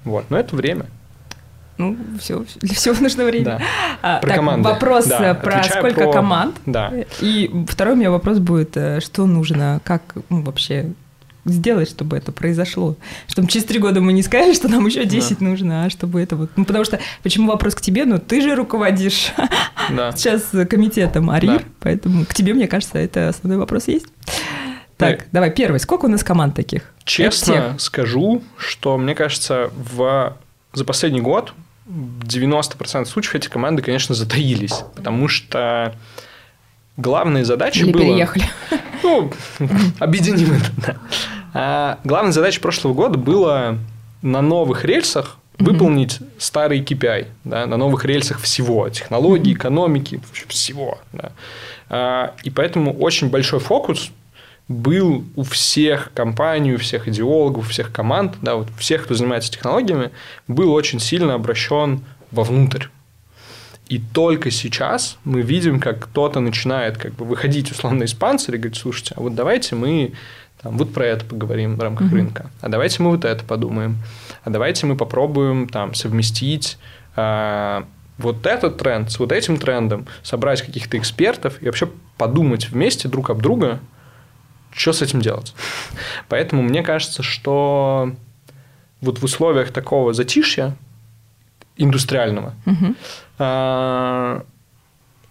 Вот. 0.04 0.26
Но 0.28 0.38
это 0.38 0.54
время. 0.54 0.84
Ну, 1.78 1.96
все, 2.20 2.44
для 2.60 2.74
всего 2.74 2.94
нужно 3.00 3.24
время. 3.24 3.44
Да. 3.44 3.60
А, 4.02 4.18
про 4.20 4.28
так, 4.28 4.36
команды. 4.36 4.68
Вопрос 4.68 5.06
да. 5.06 5.32
про 5.32 5.60
Отвечаю 5.60 5.80
сколько 5.80 6.02
про... 6.02 6.12
команд. 6.12 6.56
Да. 6.66 6.92
И 7.22 7.50
второй 7.68 7.94
у 7.94 7.96
меня 7.96 8.10
вопрос 8.10 8.38
будет, 8.38 8.76
э, 8.76 9.00
что 9.00 9.26
нужно, 9.26 9.80
как 9.82 10.02
ну, 10.28 10.42
вообще 10.42 10.92
сделать, 11.46 11.88
чтобы 11.88 12.16
это 12.16 12.32
произошло. 12.32 12.96
Чтобы 13.28 13.48
через 13.48 13.64
три 13.64 13.78
года 13.78 14.00
мы 14.00 14.12
не 14.12 14.22
сказали, 14.22 14.52
что 14.52 14.68
нам 14.68 14.86
еще 14.86 15.04
10 15.04 15.38
да. 15.38 15.44
нужно, 15.44 15.84
а 15.84 15.90
чтобы 15.90 16.20
это 16.20 16.36
вот... 16.36 16.50
Ну, 16.56 16.64
потому 16.64 16.84
что, 16.84 17.00
почему 17.22 17.50
вопрос 17.50 17.74
к 17.74 17.80
тебе? 17.80 18.04
Ну, 18.04 18.18
ты 18.18 18.40
же 18.40 18.54
руководишь 18.54 19.32
да. 19.90 20.12
сейчас 20.12 20.50
комитетом 20.68 21.30
АРИР, 21.30 21.58
да. 21.58 21.64
поэтому 21.80 22.24
к 22.26 22.34
тебе, 22.34 22.54
мне 22.54 22.68
кажется, 22.68 22.98
это 22.98 23.28
основной 23.28 23.58
вопрос 23.58 23.88
есть. 23.88 24.06
Так, 24.96 25.18
да. 25.18 25.24
давай, 25.32 25.50
первый. 25.50 25.78
Сколько 25.78 26.06
у 26.06 26.08
нас 26.08 26.24
команд 26.24 26.54
таких? 26.54 26.92
Честно 27.04 27.76
скажу, 27.78 28.42
что, 28.56 28.96
мне 28.98 29.14
кажется, 29.14 29.70
в... 29.74 30.36
за 30.72 30.84
последний 30.84 31.20
год 31.20 31.52
90% 31.88 33.04
случаев 33.06 33.34
эти 33.34 33.48
команды, 33.48 33.82
конечно, 33.82 34.14
затаились, 34.14 34.84
потому 34.94 35.28
что 35.28 35.94
главная 36.96 37.44
задача 37.44 37.80
Или 37.80 37.92
была... 37.92 38.04
переехали. 38.04 38.44
Ну, 39.02 39.30
объединим 39.98 40.52
это, 40.54 40.70
да. 40.76 40.96
А 41.54 41.98
главная 42.04 42.32
задача 42.32 42.60
прошлого 42.60 42.94
года 42.94 43.18
была 43.18 43.78
на 44.22 44.42
новых 44.42 44.84
рельсах 44.84 45.38
выполнить 45.58 46.18
mm-hmm. 46.18 46.30
старый 46.38 46.80
KPI, 46.80 47.26
да, 47.44 47.66
на 47.66 47.76
новых 47.76 48.04
рельсах 48.04 48.40
всего, 48.40 48.88
технологий, 48.88 49.52
mm-hmm. 49.52 49.56
экономики, 49.56 50.20
всего. 50.48 50.98
Да. 51.12 51.32
А, 51.88 52.34
и 52.42 52.50
поэтому 52.50 52.92
очень 52.92 53.30
большой 53.30 53.60
фокус 53.60 54.10
был 54.68 55.24
у 55.36 55.44
всех 55.44 56.10
компаний, 56.12 56.74
у 56.74 56.78
всех 56.78 57.08
идеологов, 57.08 57.66
у 57.66 57.70
всех 57.70 57.92
команд, 57.92 58.34
да, 58.42 58.56
вот 58.56 58.68
всех, 58.78 59.04
кто 59.04 59.14
занимается 59.14 59.50
технологиями, 59.50 60.10
был 60.48 60.72
очень 60.72 61.00
сильно 61.00 61.34
обращен 61.34 62.04
вовнутрь. 62.32 62.86
И 63.88 63.98
только 64.00 64.50
сейчас 64.50 65.16
мы 65.24 65.42
видим, 65.42 65.78
как 65.78 66.00
кто-то 66.06 66.40
начинает 66.40 66.96
как 66.98 67.14
бы 67.14 67.24
выходить 67.24 67.70
условно 67.70 68.02
из 68.02 68.14
панциря 68.14 68.56
и 68.56 68.60
говорить, 68.60 68.78
слушайте, 68.78 69.14
а 69.16 69.20
вот 69.20 69.34
давайте 69.34 69.76
мы 69.76 70.12
там, 70.60 70.76
вот 70.76 70.92
про 70.92 71.06
это 71.06 71.24
поговорим 71.24 71.76
в 71.76 71.80
рамках 71.80 72.08
mm-hmm. 72.08 72.14
рынка, 72.14 72.50
а 72.60 72.68
давайте 72.68 73.02
мы 73.02 73.10
вот 73.10 73.24
это 73.24 73.44
подумаем, 73.44 73.98
а 74.42 74.50
давайте 74.50 74.86
мы 74.86 74.96
попробуем 74.96 75.68
там 75.68 75.94
совместить 75.94 76.78
э, 77.14 77.82
вот 78.18 78.46
этот 78.46 78.78
тренд 78.78 79.10
с 79.12 79.18
вот 79.20 79.30
этим 79.30 79.56
трендом, 79.58 80.06
собрать 80.22 80.62
каких-то 80.62 80.98
экспертов 80.98 81.62
и 81.62 81.66
вообще 81.66 81.88
подумать 82.16 82.70
вместе 82.70 83.08
друг 83.08 83.30
об 83.30 83.40
друга, 83.40 83.78
что 84.72 84.92
с 84.92 85.02
этим 85.02 85.20
делать. 85.20 85.54
Поэтому 86.28 86.62
мне 86.62 86.82
кажется, 86.82 87.22
что 87.22 88.12
вот 89.00 89.20
в 89.20 89.24
условиях 89.24 89.70
такого 89.70 90.12
затишья 90.12 90.74
индустриального, 91.76 92.54
угу. 92.64 92.94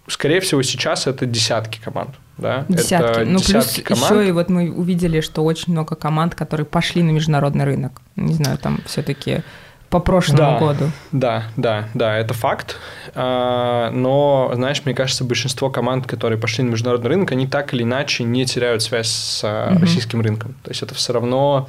скорее 0.08 0.40
всего, 0.40 0.62
сейчас 0.62 1.06
это 1.06 1.26
десятки 1.26 1.80
команд. 1.80 2.10
Да? 2.38 2.64
Десятки. 2.68 3.20
Это 3.20 3.24
ну, 3.24 3.38
десятки 3.38 3.80
плюс 3.80 4.00
команд. 4.00 4.10
еще 4.12 4.28
и 4.28 4.32
вот 4.32 4.50
мы 4.50 4.70
увидели, 4.70 5.20
что 5.20 5.42
очень 5.42 5.72
много 5.72 5.96
команд, 5.96 6.34
которые 6.34 6.66
пошли 6.66 7.02
на 7.02 7.10
международный 7.10 7.64
рынок. 7.64 8.02
Не 8.14 8.34
знаю, 8.34 8.58
там 8.58 8.80
все-таки 8.84 9.42
по 9.88 10.00
прошлому 10.00 10.38
да, 10.38 10.58
году. 10.58 10.90
Да, 11.12 11.44
да, 11.56 11.88
да, 11.94 12.18
это 12.18 12.34
факт. 12.34 12.76
А, 13.14 13.90
но, 13.90 14.50
знаешь, 14.54 14.82
мне 14.84 14.94
кажется, 14.94 15.24
большинство 15.24 15.70
команд, 15.70 16.06
которые 16.06 16.38
пошли 16.38 16.64
на 16.64 16.70
международный 16.70 17.08
рынок, 17.08 17.32
они 17.32 17.46
так 17.46 17.72
или 17.72 17.84
иначе 17.84 18.24
не 18.24 18.44
теряют 18.44 18.82
связь 18.82 19.08
с 19.08 19.44
угу. 19.44 19.80
российским 19.80 20.20
рынком. 20.20 20.54
То 20.62 20.70
есть 20.70 20.82
это 20.82 20.94
все 20.94 21.12
равно 21.12 21.68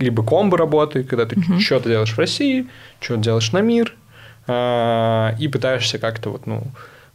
либо 0.00 0.24
комбо 0.24 0.58
работы, 0.58 1.04
когда 1.04 1.26
ты 1.26 1.38
угу. 1.38 1.60
что-то 1.60 1.88
делаешь 1.88 2.12
в 2.12 2.18
России, 2.18 2.66
что-то 3.00 3.20
делаешь 3.20 3.52
на 3.52 3.60
мир, 3.60 3.94
и 4.48 5.48
пытаешься 5.52 5.98
как-то 5.98 6.30
вот, 6.30 6.46
ну, 6.46 6.64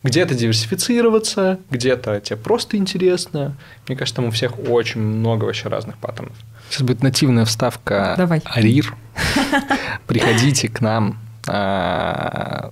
где-то 0.03 0.35
диверсифицироваться, 0.35 1.59
где-то 1.71 2.21
тебе 2.21 2.37
просто 2.37 2.77
интересно. 2.77 3.57
Мне 3.87 3.97
кажется, 3.97 4.17
там 4.17 4.25
у 4.25 4.31
всех 4.31 4.59
очень 4.69 5.01
много 5.01 5.45
вообще 5.45 5.67
разных 5.67 5.97
паттернов. 5.97 6.37
Сейчас 6.69 6.83
будет 6.83 7.01
нативная 7.01 7.43
вставка 7.45 8.13
Давай. 8.15 8.41
Арир. 8.45 8.95
Приходите 10.07 10.69
к 10.69 10.79
нам 10.79 11.19
а, 11.47 12.71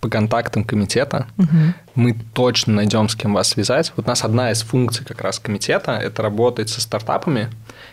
по 0.00 0.08
контактам 0.08 0.64
комитета. 0.64 1.26
Угу. 1.36 1.48
Мы 1.94 2.16
точно 2.34 2.74
найдем, 2.74 3.08
с 3.08 3.14
кем 3.14 3.34
вас 3.34 3.48
связать. 3.48 3.92
Вот 3.96 4.06
у 4.06 4.08
нас 4.08 4.24
одна 4.24 4.50
из 4.50 4.62
функций 4.62 5.04
как 5.04 5.20
раз 5.20 5.38
комитета– 5.38 5.92
это 6.02 6.22
работать 6.22 6.70
со 6.70 6.80
стартапами 6.80 7.50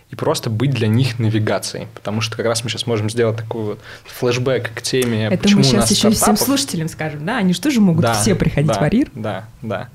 и 0.09 0.15
просто 0.15 0.49
быть 0.49 0.71
для 0.71 0.87
них 0.87 1.19
навигацией. 1.19 1.87
Потому 1.93 2.21
что 2.21 2.37
как 2.37 2.45
раз 2.45 2.63
мы 2.63 2.69
сейчас 2.69 2.87
можем 2.87 3.09
сделать 3.09 3.37
такой 3.37 3.63
вот 3.63 3.79
флешбэк 4.05 4.73
к 4.73 4.81
теме, 4.81 5.27
Это 5.27 5.37
почему 5.37 5.59
мы 5.59 5.63
сейчас 5.63 5.73
у 5.73 5.77
нас 5.77 5.91
еще 5.91 6.11
стартапов... 6.11 6.35
всем 6.35 6.45
слушателям 6.45 6.87
скажем, 6.87 7.25
да? 7.25 7.37
Они 7.37 7.53
же 7.53 7.81
могут 7.81 8.03
да, 8.03 8.13
все 8.13 8.35
приходить 8.35 8.71
да, 8.71 8.79
в 8.79 8.83
Арир? 8.83 9.11
Да, 9.13 9.45
да. 9.61 9.89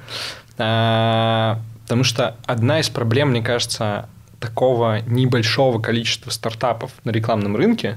А, 0.59 1.61
потому 1.85 2.05
что 2.05 2.37
одна 2.45 2.81
из 2.81 2.91
проблем, 2.91 3.31
мне 3.31 3.41
кажется, 3.41 4.09
такого 4.39 5.01
небольшого 5.07 5.81
количества 5.81 6.31
стартапов 6.31 6.91
на 7.05 7.11
рекламном 7.11 7.57
рынке, 7.57 7.97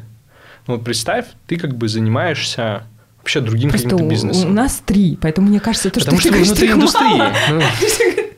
ну 0.68 0.76
вот 0.76 0.86
представь, 0.86 1.26
ты 1.48 1.58
как 1.58 1.76
бы 1.76 1.90
занимаешься 1.90 2.84
вообще 3.26 3.42
другим 3.42 3.72
каким-то 3.72 4.04
бизнесом. 4.04 4.52
у 4.52 4.54
нас 4.54 4.84
три, 4.86 5.18
поэтому 5.20 5.48
мне 5.48 5.60
кажется, 5.60 5.90
то, 5.90 6.00
Потому 6.00 6.20
что, 6.20 6.30
что 6.30 6.38
ты 6.38 6.46
внутри 6.46 6.72
индустрии. 6.72 7.24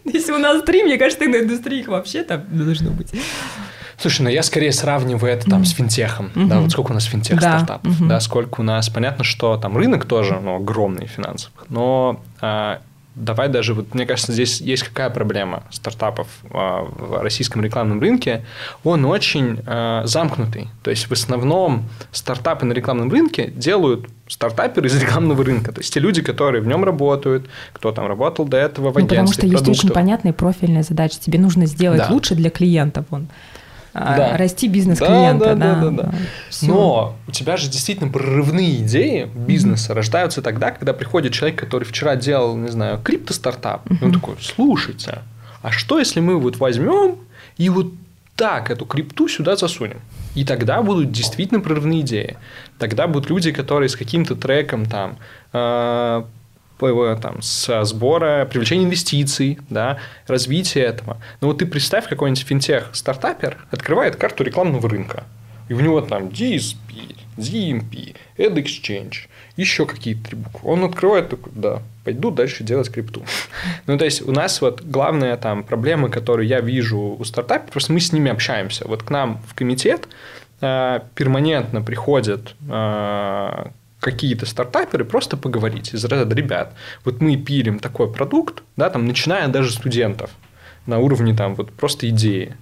Если 0.13 0.31
у 0.31 0.37
нас 0.37 0.63
три, 0.63 0.83
мне 0.83 0.97
кажется, 0.97 1.25
на 1.25 1.41
индустрии 1.41 1.81
их 1.81 1.89
вообще 1.89 2.23
там 2.23 2.43
должно 2.49 2.91
быть. 2.91 3.11
Слушай, 3.97 4.21
ну 4.21 4.29
я 4.29 4.43
скорее 4.43 4.71
сравниваю 4.71 5.33
это 5.33 5.49
там 5.49 5.63
mm-hmm. 5.63 5.65
с 5.65 5.71
финтехом, 5.71 6.31
mm-hmm. 6.33 6.47
да, 6.47 6.59
вот 6.61 6.71
сколько 6.71 6.91
у 6.91 6.93
нас 6.93 7.03
финтех 7.03 7.41
да. 7.41 7.57
стартапов, 7.57 7.99
mm-hmm. 7.99 8.07
да, 8.07 8.19
сколько 8.21 8.61
у 8.61 8.63
нас, 8.63 8.89
понятно, 8.89 9.23
что 9.25 9.57
там 9.57 9.75
рынок 9.75 10.05
тоже, 10.05 10.39
ну, 10.41 10.55
огромный 10.55 11.07
финансовый, 11.07 11.53
но 11.67 12.21
а, 12.39 12.79
давай 13.17 13.49
даже, 13.49 13.73
вот 13.73 13.93
мне 13.93 14.05
кажется, 14.05 14.31
здесь 14.31 14.61
есть 14.61 14.83
какая 14.83 15.09
проблема 15.09 15.63
стартапов 15.71 16.27
а, 16.51 16.83
в 16.83 17.21
российском 17.21 17.61
рекламном 17.63 17.99
рынке, 17.99 18.45
он 18.83 19.05
очень 19.05 19.59
а, 19.65 20.03
замкнутый, 20.05 20.69
то 20.83 20.91
есть 20.91 21.07
в 21.07 21.11
основном 21.11 21.89
стартапы 22.11 22.65
на 22.65 22.73
рекламном 22.73 23.11
рынке 23.11 23.47
делают 23.47 24.07
стартаперы 24.27 24.87
из 24.87 25.01
рекламного 25.01 25.43
рынка, 25.43 25.71
то 25.71 25.81
есть 25.81 25.93
те 25.93 25.99
люди, 25.99 26.21
которые 26.21 26.61
в 26.61 26.67
нем 26.67 26.83
работают, 26.83 27.47
кто 27.73 27.91
там 27.91 28.07
работал 28.07 28.45
до 28.45 28.57
этого 28.57 28.91
в 28.91 28.97
ну, 28.97 29.07
Потому 29.07 29.27
что 29.27 29.41
продуктов. 29.41 29.67
есть 29.67 29.83
очень 29.83 29.93
понятные 29.93 30.33
профильные 30.33 30.83
задачи, 30.83 31.19
тебе 31.19 31.39
нужно 31.39 31.65
сделать 31.65 31.99
да. 31.99 32.07
лучше 32.09 32.35
для 32.35 32.49
клиентов, 32.49 33.05
вон. 33.09 33.27
А, 33.99 34.15
да. 34.15 34.37
расти 34.37 34.67
бизнес 34.67 34.99
клиента. 34.99 35.55
Да, 35.55 35.55
да, 35.55 35.81
да, 35.81 35.89
да, 35.89 36.03
да. 36.03 36.13
Но 36.61 37.15
у 37.27 37.31
тебя 37.31 37.57
же 37.57 37.67
действительно 37.67 38.11
прорывные 38.11 38.83
идеи 38.83 39.27
бизнеса 39.33 39.91
mm-hmm. 39.91 39.95
рождаются 39.95 40.41
тогда, 40.43 40.69
когда 40.69 40.93
приходит 40.93 41.33
человек, 41.33 41.59
который 41.59 41.83
вчера 41.83 42.15
делал, 42.15 42.55
не 42.55 42.69
знаю, 42.69 42.99
крипто-стартап, 43.03 43.87
mm-hmm. 43.87 43.97
и 43.99 44.05
он 44.05 44.13
такой, 44.13 44.35
слушайте, 44.39 45.19
а 45.63 45.71
что 45.71 45.97
если 45.97 46.19
мы 46.19 46.39
вот 46.39 46.57
возьмем 46.57 47.17
и 47.57 47.69
вот 47.69 47.91
так 48.35 48.69
эту 48.69 48.85
крипту 48.85 49.27
сюда 49.27 49.55
засунем? 49.55 49.99
И 50.35 50.45
тогда 50.45 50.83
будут 50.83 51.11
действительно 51.11 51.59
прорывные 51.59 52.01
идеи. 52.01 52.37
Тогда 52.77 53.07
будут 53.07 53.31
люди, 53.31 53.51
которые 53.51 53.89
с 53.89 53.95
каким-то 53.95 54.35
треком 54.35 54.85
там 54.85 55.17
э, 55.53 56.23
там, 57.21 57.41
с 57.41 57.85
сбора, 57.85 58.45
привлечения 58.45 58.85
инвестиций, 58.85 59.59
да, 59.69 59.97
развития 60.27 60.81
этого. 60.81 61.17
Но 61.41 61.47
вот 61.47 61.59
ты 61.59 61.65
представь, 61.65 62.07
какой-нибудь 62.07 62.45
финтех-стартапер 62.45 63.57
открывает 63.71 64.15
карту 64.15 64.43
рекламного 64.43 64.89
рынка, 64.89 65.23
и 65.69 65.73
у 65.73 65.79
него 65.79 66.01
там 66.01 66.27
DSP, 66.27 67.15
ZMP, 67.37 68.15
AdExchange, 68.37 69.27
еще 69.55 69.85
какие-то 69.85 70.29
три 70.29 70.37
буквы. 70.37 70.69
Он 70.69 70.83
открывает 70.85 71.29
такой, 71.29 71.51
да, 71.55 71.81
пойду 72.03 72.31
дальше 72.31 72.63
делать 72.63 72.89
крипту. 72.89 73.23
ну, 73.87 73.97
то 73.97 74.05
есть, 74.05 74.21
у 74.21 74.31
нас 74.31 74.61
вот 74.61 74.81
главная 74.81 75.37
там 75.37 75.63
проблема, 75.63 76.09
которую 76.09 76.47
я 76.47 76.61
вижу 76.61 77.17
у 77.19 77.23
стартапов, 77.23 77.71
просто 77.71 77.93
мы 77.93 77.99
с 77.99 78.11
ними 78.11 78.31
общаемся. 78.31 78.87
Вот 78.87 79.03
к 79.03 79.09
нам 79.09 79.41
в 79.47 79.53
комитет 79.55 80.07
э, 80.61 80.99
перманентно 81.15 81.81
приходят 81.81 82.55
э, 82.69 83.65
какие-то 83.99 84.45
стартаперы 84.45 85.05
просто 85.05 85.37
поговорить 85.37 85.93
из 85.93 86.03
разряда, 86.05 86.35
ребят, 86.35 86.73
вот 87.03 87.21
мы 87.21 87.35
пилим 87.37 87.79
такой 87.79 88.11
продукт, 88.11 88.63
да, 88.75 88.89
там, 88.89 89.05
начиная 89.05 89.47
даже 89.47 89.71
студентов 89.71 90.31
на 90.85 90.99
уровне 90.99 91.35
там 91.35 91.55
вот 91.55 91.71
просто 91.71 92.09
идеи. 92.09 92.55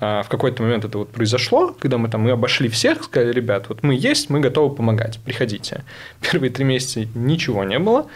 А 0.00 0.22
в 0.22 0.28
какой-то 0.28 0.62
момент 0.62 0.84
это 0.84 0.98
вот 0.98 1.10
произошло, 1.10 1.74
когда 1.78 1.98
мы 1.98 2.08
там 2.08 2.20
мы 2.22 2.30
обошли 2.30 2.68
всех, 2.68 3.02
сказали, 3.02 3.32
ребят, 3.32 3.68
вот 3.68 3.82
мы 3.82 3.94
есть, 3.94 4.30
мы 4.30 4.38
готовы 4.38 4.74
помогать, 4.74 5.18
приходите. 5.24 5.84
Первые 6.20 6.50
три 6.50 6.64
месяца 6.64 7.04
ничего 7.14 7.64
не 7.64 7.78
было, 7.78 8.06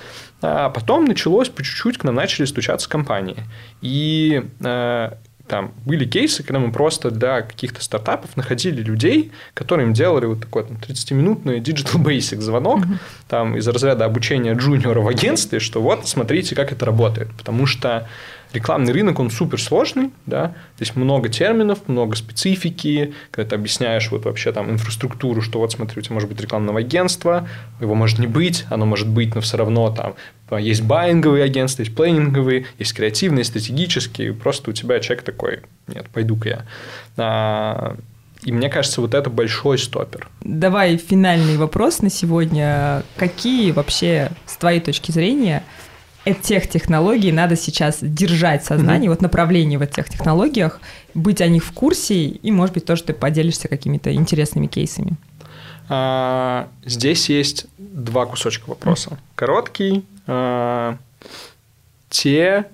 а 0.41 0.71
потом 0.71 1.05
началось 1.05 1.49
по 1.49 1.63
чуть-чуть, 1.63 1.99
к 1.99 2.05
нам 2.05 2.15
начали 2.15 2.45
стучаться 2.45 2.89
компании. 2.89 3.39
И 3.81 4.45
э, 4.61 5.13
там 5.49 5.73
были 5.85 6.05
кейсы, 6.05 6.43
когда 6.43 6.59
мы 6.59 6.73
просто 6.73 7.11
для 7.11 7.43
каких-то 7.43 7.83
стартапов 7.83 8.37
находили 8.37 8.83
людей, 8.83 9.33
которые 9.55 9.87
им 9.87 9.93
делали 9.93 10.27
вот 10.27 10.41
такой 10.41 10.65
там, 10.65 10.77
30-минутный 10.77 11.61
digital 11.61 12.03
basic 12.05 12.41
звонок 12.41 12.81
mm-hmm. 12.81 12.99
там, 13.29 13.57
из 13.57 13.67
разряда 13.69 14.05
обучения 14.05 14.55
джуниора 14.55 15.01
в 15.01 15.09
агентстве, 15.09 15.59
что 15.59 15.83
вот, 15.83 16.09
смотрите, 16.09 16.55
как 16.55 16.73
это 16.73 16.87
работает. 16.87 17.31
Потому 17.37 17.67
что 17.67 18.09
рекламный 18.53 18.93
рынок, 18.93 19.19
он 19.19 19.31
супер 19.31 19.61
сложный, 19.61 20.11
да, 20.27 20.55
здесь 20.77 20.95
много 20.97 21.29
терминов, 21.29 21.89
много 21.89 22.17
специфики, 22.17 23.15
когда 23.31 23.51
ты 23.51 23.57
объясняешь 23.57 24.11
вот 24.11 24.25
вообще 24.25 24.53
там 24.53 24.71
инфраструктуру, 24.71 25.43
что 25.43 25.59
вот 25.59 25.73
смотри, 25.73 25.99
у 25.99 26.03
тебя 26.03 26.15
может 26.15 26.29
быть 26.29 26.41
рекламное 26.41 26.77
агентство, 26.77 27.49
его 27.81 27.95
может 27.95 28.19
не 28.19 28.27
быть, 28.27 28.65
оно 28.71 28.87
может 28.87 29.09
быть, 29.09 29.35
но 29.35 29.41
все 29.41 29.57
равно 29.57 29.91
там 29.91 30.15
есть 30.59 30.83
байинговые 30.83 31.45
агентства, 31.45 31.83
есть 31.83 31.95
плейнинговые, 31.95 32.67
есть 32.79 32.95
креативные, 32.95 33.45
стратегические, 33.45 34.35
просто 34.35 34.71
у 34.71 34.73
тебя 34.75 35.01
человек 35.01 35.25
такой, 35.25 35.61
нет, 35.89 36.07
пойду-ка 36.11 36.49
я. 36.49 36.67
А, 37.17 37.97
и 38.45 38.53
мне 38.53 38.69
кажется, 38.69 39.01
вот 39.01 39.15
это 39.15 39.31
большой 39.31 39.79
стопер. 39.79 40.29
Давай 40.41 40.97
финальный 40.97 41.57
вопрос 41.57 42.03
на 42.03 42.11
сегодня. 42.11 43.05
Какие 43.17 43.71
вообще, 43.71 44.33
с 44.47 44.57
твоей 44.57 44.81
точки 44.81 45.13
зрения, 45.13 45.63
тех 46.43 46.69
технологий 46.69 47.33
надо 47.33 47.57
сейчас 47.57 47.99
держать 48.01 48.63
в 48.63 48.67
сознании, 48.67 49.07
mm-hmm. 49.07 49.11
вот 49.11 49.23
направление 49.23 49.79
в 49.79 49.83
этих 49.83 50.09
технологиях, 50.09 50.81
быть 51.15 51.41
о 51.41 51.49
них 51.49 51.65
в 51.65 51.73
курсе, 51.73 52.27
и, 52.27 52.51
может 52.51 52.75
быть, 52.75 52.85
тоже 52.85 53.03
ты 53.03 53.13
поделишься 53.13 53.69
какими-то 53.69 54.13
интересными 54.13 54.67
кейсами. 54.67 55.17
А, 55.89 56.69
здесь 56.85 57.29
есть 57.29 57.67
два 57.79 58.27
кусочка 58.27 58.69
вопроса. 58.69 59.11
Mm-hmm. 59.11 59.19
Короткий. 59.35 60.05
А, 60.27 60.97
те 62.09 62.67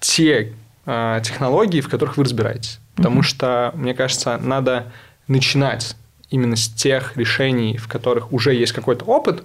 те 0.00 0.52
а, 0.84 1.20
технологии, 1.20 1.80
в 1.80 1.88
которых 1.88 2.16
вы 2.16 2.24
разбираетесь. 2.24 2.78
Потому 2.96 3.20
mm-hmm. 3.20 3.24
что, 3.24 3.72
мне 3.74 3.94
кажется, 3.94 4.38
надо 4.38 4.92
начинать 5.28 5.96
именно 6.32 6.56
с 6.56 6.68
тех 6.68 7.16
решений, 7.16 7.76
в 7.76 7.86
которых 7.86 8.32
уже 8.32 8.54
есть 8.54 8.72
какой-то 8.72 9.04
опыт, 9.04 9.42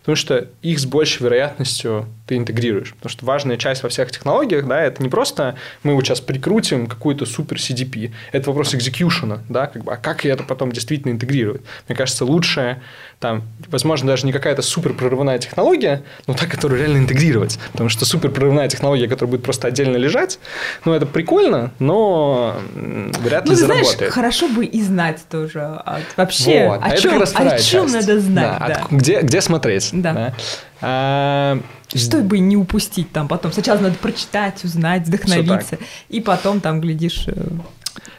потому 0.00 0.16
что 0.16 0.48
их 0.62 0.80
с 0.80 0.86
большей 0.86 1.22
вероятностью 1.24 2.06
ты 2.26 2.36
интегрируешь. 2.36 2.94
Потому 2.94 3.10
что 3.10 3.26
важная 3.26 3.56
часть 3.58 3.82
во 3.82 3.88
всех 3.88 4.10
технологиях, 4.10 4.66
да, 4.66 4.80
это 4.80 5.02
не 5.02 5.08
просто 5.08 5.56
мы 5.82 5.94
вот 5.94 6.04
сейчас 6.04 6.20
прикрутим 6.20 6.86
какую-то 6.86 7.26
супер 7.26 7.58
CDP, 7.58 8.12
это 8.32 8.50
вопрос 8.50 8.74
экзекьюшена, 8.74 9.40
да, 9.48 9.66
как 9.66 9.84
бы, 9.84 9.92
а 9.92 9.96
как 9.96 10.24
это 10.24 10.42
потом 10.42 10.72
действительно 10.72 11.12
интегрировать? 11.12 11.62
Мне 11.88 11.96
кажется, 11.96 12.24
лучше 12.24 12.80
там, 13.20 13.42
возможно, 13.68 14.08
даже 14.08 14.24
не 14.24 14.32
какая-то 14.32 14.62
супер 14.62 14.94
прорывная 14.94 15.38
технология, 15.38 16.02
но 16.26 16.32
та, 16.32 16.46
которую 16.46 16.80
реально 16.80 16.98
интегрировать. 16.98 17.58
Потому 17.72 17.90
что 17.90 18.06
супер 18.06 18.30
прорывная 18.30 18.66
технология, 18.68 19.08
которая 19.08 19.32
будет 19.32 19.42
просто 19.42 19.68
отдельно 19.68 19.98
лежать, 19.98 20.38
ну, 20.86 20.94
это 20.94 21.04
прикольно, 21.04 21.70
но 21.78 22.56
вряд 22.74 23.44
ли 23.44 23.50
ну, 23.50 23.56
заработает. 23.56 23.96
Знаешь, 23.98 24.12
хорошо 24.12 24.48
бы 24.48 24.64
и 24.64 24.80
знать 24.80 25.20
тоже. 25.30 25.60
А 25.60 26.00
вообще, 26.30 26.68
вот. 26.68 26.80
о, 26.80 26.84
а 26.84 26.96
чем, 26.96 27.22
о 27.22 27.58
чем 27.58 27.86
часть. 27.86 27.94
надо 27.94 28.20
знать. 28.20 28.58
Да, 28.58 28.66
Да. 28.66 28.74
От, 28.74 28.90
где, 28.90 29.20
где 29.20 29.40
смотреть. 29.40 29.90
Да. 29.92 30.12
да. 30.12 30.34
А, 30.80 31.60
Чтобы 31.94 32.38
не 32.38 32.56
упустить 32.56 33.12
там 33.12 33.28
потом. 33.28 33.52
Сначала 33.52 33.78
надо 33.78 33.96
прочитать, 33.96 34.64
узнать, 34.64 35.06
вдохновиться. 35.06 35.78
И 36.08 36.20
потом 36.20 36.60
там, 36.60 36.80
глядишь, 36.80 37.24
э, 37.26 37.48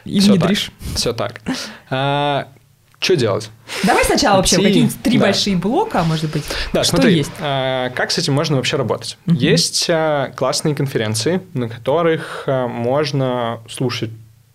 и 0.04 0.20
Всё 0.20 0.32
внедришь. 0.32 0.70
Все 0.94 1.12
так. 1.12 1.40
А, 1.90 2.48
что 3.02 3.16
делать? 3.16 3.50
Давай 3.82 4.04
сначала 4.04 4.36
вообще 4.36 4.56
какие-нибудь 4.56 5.02
три 5.02 5.18
да. 5.18 5.26
большие 5.26 5.56
блока, 5.56 6.04
может 6.04 6.30
быть. 6.30 6.44
Да, 6.72 6.84
что 6.84 6.96
смотри, 6.96 7.16
есть? 7.16 7.32
а, 7.40 7.90
как 7.90 8.12
с 8.12 8.18
этим 8.18 8.34
можно 8.34 8.56
вообще 8.56 8.76
работать? 8.76 9.18
Мгм. 9.26 9.36
Есть 9.36 9.86
а, 9.88 10.30
классные 10.36 10.76
конференции, 10.76 11.42
на 11.52 11.68
которых 11.68 12.44
а, 12.46 12.68
можно 12.68 13.60
слушать 13.68 14.10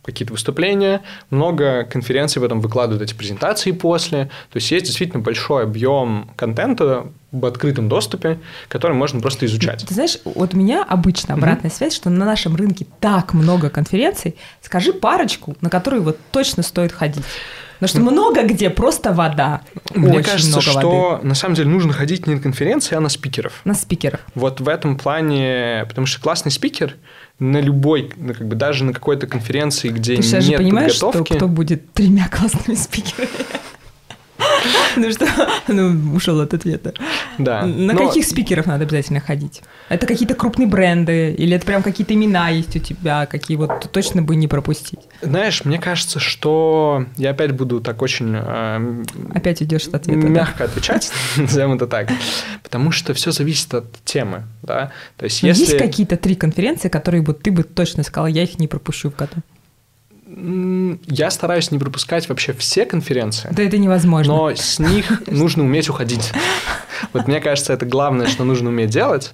какие-то 0.07 0.33
выступления, 0.33 1.01
много 1.29 1.83
конференций 1.83 2.41
потом 2.41 2.61
выкладывают 2.61 3.03
эти 3.03 3.13
презентации 3.13 3.71
после, 3.71 4.25
то 4.25 4.57
есть 4.57 4.71
есть 4.71 4.85
действительно 4.85 5.21
большой 5.21 5.63
объем 5.63 6.31
контента 6.35 7.07
в 7.31 7.45
открытом 7.45 7.89
доступе, 7.89 8.39
который 8.69 8.93
можно 8.93 9.19
просто 9.19 9.45
изучать. 9.45 9.85
Ты 9.85 9.93
знаешь, 9.93 10.17
вот 10.23 10.53
у 10.53 10.57
меня 10.57 10.83
обычно 10.83 11.35
обратная 11.35 11.69
связь, 11.69 11.93
что 11.93 12.09
на 12.09 12.25
нашем 12.25 12.55
рынке 12.55 12.87
так 12.99 13.33
много 13.33 13.69
конференций. 13.69 14.35
Скажи 14.61 14.93
парочку, 14.93 15.55
на 15.61 15.69
которые 15.69 16.01
вот 16.01 16.17
точно 16.31 16.63
стоит 16.63 16.91
ходить. 16.91 17.23
Потому 17.79 17.89
что 17.89 18.11
много 18.11 18.43
где 18.43 18.69
просто 18.71 19.13
вода. 19.13 19.61
Мне 19.93 20.17
Очень 20.17 20.23
кажется, 20.23 20.49
много 20.49 20.61
что 20.61 21.09
воды. 21.11 21.27
на 21.27 21.35
самом 21.35 21.55
деле 21.55 21.69
нужно 21.69 21.93
ходить 21.93 22.25
не 22.25 22.35
на 22.35 22.41
конференции, 22.41 22.95
а 22.95 22.99
на 22.99 23.09
спикеров. 23.09 23.61
На 23.65 23.75
спикеров. 23.75 24.19
Вот 24.33 24.59
в 24.59 24.67
этом 24.67 24.97
плане, 24.97 25.85
потому 25.87 26.07
что 26.07 26.19
классный 26.19 26.51
спикер 26.51 26.95
на 27.39 27.61
любой, 27.61 28.11
ну, 28.15 28.33
как 28.33 28.47
бы 28.47 28.55
даже 28.55 28.83
на 28.83 28.93
какой-то 28.93 29.27
конференции, 29.27 29.89
где 29.89 30.15
Ты 30.15 30.23
сейчас 30.23 30.43
же 30.43 30.51
нет 30.51 30.59
понимаешь, 30.59 30.93
что 30.93 31.07
подготовки, 31.11 31.37
кто 31.37 31.47
будет 31.47 31.93
тремя 31.93 32.27
классными 32.29 32.75
спикерами? 32.75 33.29
Ну 34.95 35.11
что, 35.11 35.27
ну 35.67 36.15
ушел 36.15 36.39
от 36.41 36.53
ответа. 36.53 36.93
да. 37.37 37.65
На 37.65 37.93
Но 37.93 38.07
каких 38.07 38.25
спикеров 38.25 38.65
надо 38.65 38.83
обязательно 38.83 39.19
ходить? 39.19 39.61
Это 39.89 40.07
какие-то 40.07 40.33
крупные 40.33 40.67
бренды? 40.67 41.33
Или 41.37 41.55
это 41.55 41.65
прям 41.65 41.83
какие-то 41.83 42.13
имена 42.13 42.49
есть 42.49 42.75
у 42.75 42.79
тебя, 42.79 43.25
какие 43.25 43.57
вот 43.57 43.91
точно 43.91 44.21
бы 44.21 44.35
не 44.35 44.47
пропустить? 44.47 44.99
Знаешь, 45.21 45.63
мне 45.65 45.79
кажется, 45.79 46.19
что 46.19 47.05
я 47.17 47.31
опять 47.31 47.51
буду 47.51 47.79
так 47.81 48.01
очень 48.01 48.33
э, 48.35 49.03
Опять 49.33 49.61
уйдешь 49.61 49.87
от 49.87 49.95
ответа, 49.95 50.21
да? 50.21 50.27
мягко 50.27 50.63
отвечать, 50.65 51.11
назовем 51.37 51.73
это 51.73 51.87
так, 51.87 52.09
потому 52.63 52.91
что 52.91 53.13
все 53.13 53.31
зависит 53.31 53.73
от 53.73 53.85
темы, 54.03 54.43
да. 54.63 54.91
То 55.17 55.25
есть 55.25 55.43
если 55.43 55.61
Есть 55.61 55.77
какие-то 55.77 56.17
три 56.17 56.35
конференции, 56.35 56.89
которые 56.89 57.21
вот 57.23 57.41
ты 57.41 57.51
бы 57.51 57.63
точно 57.63 58.03
сказала, 58.03 58.27
я 58.27 58.43
их 58.43 58.59
не 58.59 58.67
пропущу 58.67 59.11
в 59.11 59.15
году? 59.15 59.35
Я 60.29 61.31
стараюсь 61.31 61.71
не 61.71 61.79
пропускать 61.79 62.27
вообще 62.27 62.53
все 62.53 62.85
конференции, 62.85 63.49
Да 63.51 63.63
это 63.63 63.77
невозможно. 63.77 64.33
но 64.35 64.49
с 64.53 64.77
них 64.79 65.21
нужно 65.27 65.63
уметь 65.63 65.89
уходить. 65.89 66.31
Вот 67.13 67.27
мне 67.27 67.39
кажется, 67.39 67.73
это 67.73 67.85
главное, 67.85 68.27
что 68.27 68.43
нужно 68.43 68.69
уметь 68.69 68.89
делать. 68.89 69.33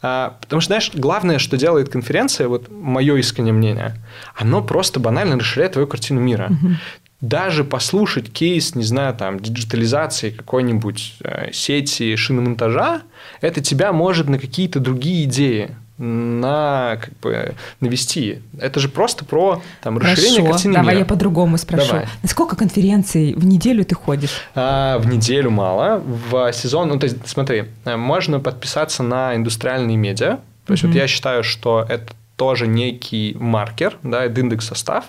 А, 0.00 0.38
Потому 0.40 0.60
что, 0.60 0.68
знаешь, 0.68 0.90
главное, 0.94 1.38
что 1.38 1.56
делает 1.56 1.88
конференция, 1.90 2.48
вот 2.48 2.70
мое 2.70 3.16
искреннее 3.16 3.52
мнение, 3.52 3.96
оно 4.34 4.62
просто 4.62 4.98
банально 5.00 5.38
расширяет 5.38 5.72
твою 5.72 5.86
картину 5.86 6.20
мира. 6.20 6.50
Даже 7.20 7.64
послушать 7.64 8.32
кейс, 8.32 8.74
не 8.74 8.82
знаю, 8.84 9.14
там, 9.14 9.40
диджитализации 9.40 10.30
какой-нибудь 10.30 11.16
э, 11.22 11.50
сети 11.52 12.16
шиномонтажа, 12.16 13.02
это 13.42 13.60
тебя 13.60 13.92
может 13.92 14.30
на 14.30 14.38
какие-то 14.38 14.80
другие 14.80 15.24
идеи 15.24 15.76
на, 16.00 16.96
как 17.00 17.12
бы, 17.20 17.54
навести. 17.80 18.40
Это 18.58 18.80
же 18.80 18.88
просто 18.88 19.24
про 19.24 19.62
там, 19.82 19.98
расширение 19.98 20.40
Хорошо, 20.40 20.52
картины 20.52 20.74
давай 20.74 20.94
мира. 20.94 20.98
я 21.00 21.04
по-другому 21.04 21.58
спрошу. 21.58 21.88
Давай. 21.88 22.06
На 22.22 22.28
сколько 22.28 22.56
конференций 22.56 23.34
в 23.34 23.44
неделю 23.44 23.84
ты 23.84 23.94
ходишь? 23.94 24.30
А, 24.54 24.98
в 24.98 25.06
неделю 25.06 25.50
мало. 25.50 26.02
В 26.04 26.52
сезон, 26.54 26.88
ну, 26.88 26.98
то 26.98 27.04
есть, 27.04 27.18
смотри, 27.26 27.66
э, 27.84 27.96
можно 27.96 28.40
подписаться 28.40 29.02
на 29.02 29.36
индустриальные 29.36 29.98
медиа. 29.98 30.38
То 30.64 30.72
есть, 30.72 30.82
Мгм. 30.84 30.92
вот 30.92 30.98
я 30.98 31.06
считаю, 31.06 31.44
что 31.44 31.84
это 31.88 32.14
тоже 32.36 32.66
некий 32.66 33.36
маркер, 33.38 33.98
да, 34.02 34.24
это 34.24 34.40
индекс 34.40 34.66
состав. 34.68 35.04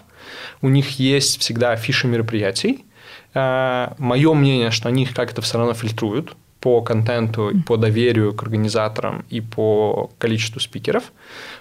У 0.62 0.68
них 0.68 1.00
есть 1.00 1.40
всегда 1.40 1.72
афиши 1.72 2.08
мероприятий. 2.08 2.86
Мое 3.34 4.34
мнение, 4.34 4.72
что 4.72 4.90
они 4.90 5.04
их 5.04 5.14
как-то 5.14 5.42
все 5.42 5.58
равно 5.58 5.74
фильтруют 5.74 6.36
по 6.62 6.82
контенту, 6.82 7.52
по 7.66 7.76
доверию 7.76 8.34
к 8.34 8.44
организаторам 8.44 9.26
и 9.30 9.42
по 9.42 10.12
количеству 10.20 10.62
спикеров. 10.62 11.12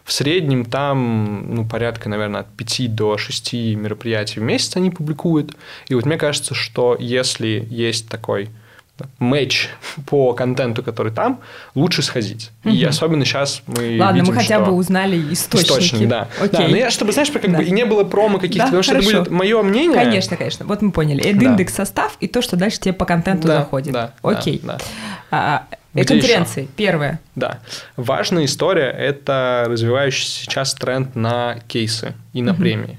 В 0.04 0.12
среднем 0.12 0.66
там 0.66 1.54
ну, 1.54 1.66
порядка, 1.66 2.08
наверное, 2.10 2.42
от 2.42 2.54
5 2.54 2.94
до 2.94 3.16
6 3.16 3.54
мероприятий 3.76 4.40
в 4.40 4.42
месяц 4.42 4.76
они 4.76 4.90
публикуют. 4.90 5.56
И 5.88 5.94
вот 5.94 6.04
мне 6.04 6.18
кажется, 6.18 6.54
что 6.54 6.96
если 7.00 7.66
есть 7.70 8.08
такой 8.08 8.50
матч 9.18 9.68
по 10.06 10.32
контенту, 10.34 10.82
который 10.82 11.12
там, 11.12 11.40
лучше 11.74 12.02
сходить. 12.02 12.50
И 12.64 12.68
Мгм. 12.68 12.88
особенно 12.88 13.24
сейчас 13.24 13.62
мы 13.66 13.96
Ладно, 13.98 14.20
видим, 14.20 14.26
мы 14.32 14.34
хотя 14.40 14.56
что- 14.56 14.66
бы 14.66 14.72
узнали 14.72 15.16
источники. 15.32 15.70
Источник, 15.70 16.08
да. 16.08 16.28
Окей. 16.40 16.50
Да, 16.60 16.68
но 16.68 16.76
я, 16.76 16.90
чтобы, 16.90 17.12
знаешь, 17.12 17.30
как 17.30 17.42
Да. 17.50 17.58
бы 17.58 17.64
и 17.64 17.70
не 17.70 17.84
было 17.84 18.04
промо 18.04 18.38
каких-то, 18.38 18.58
Да, 18.58 18.64
потому 18.66 18.82
что 18.82 18.92
хорошо. 18.92 19.10
это 19.10 19.18
будет 19.20 19.30
мое 19.32 19.62
мнение. 19.62 19.94
Конечно, 19.94 20.36
конечно. 20.36 20.66
Вот 20.66 20.82
мы 20.82 20.92
поняли. 20.92 21.24
Это 21.24 21.38
Да. 21.40 21.46
индекс 21.46 21.74
состав 21.74 22.16
и 22.20 22.28
то, 22.28 22.42
что 22.42 22.56
дальше 22.56 22.80
тебе 22.80 22.94
по 22.94 23.04
контенту 23.04 23.48
Да, 23.48 23.58
заходит. 23.58 23.92
да, 23.92 24.12
Окей. 24.22 24.60
да, 24.64 24.78
да. 24.78 24.84
А, 25.30 25.66
Где 25.92 26.04
конференции. 26.04 26.68
Первое. 26.76 27.20
Да. 27.34 27.58
Важная 27.96 28.44
история– 28.44 28.90
это 28.98 29.64
развивающийся 29.68 30.42
сейчас 30.44 30.74
тренд 30.74 31.16
на 31.16 31.56
кейсы 31.66 32.14
и 32.32 32.42
на 32.42 32.52
Мгм. 32.52 32.60
премии. 32.62 32.98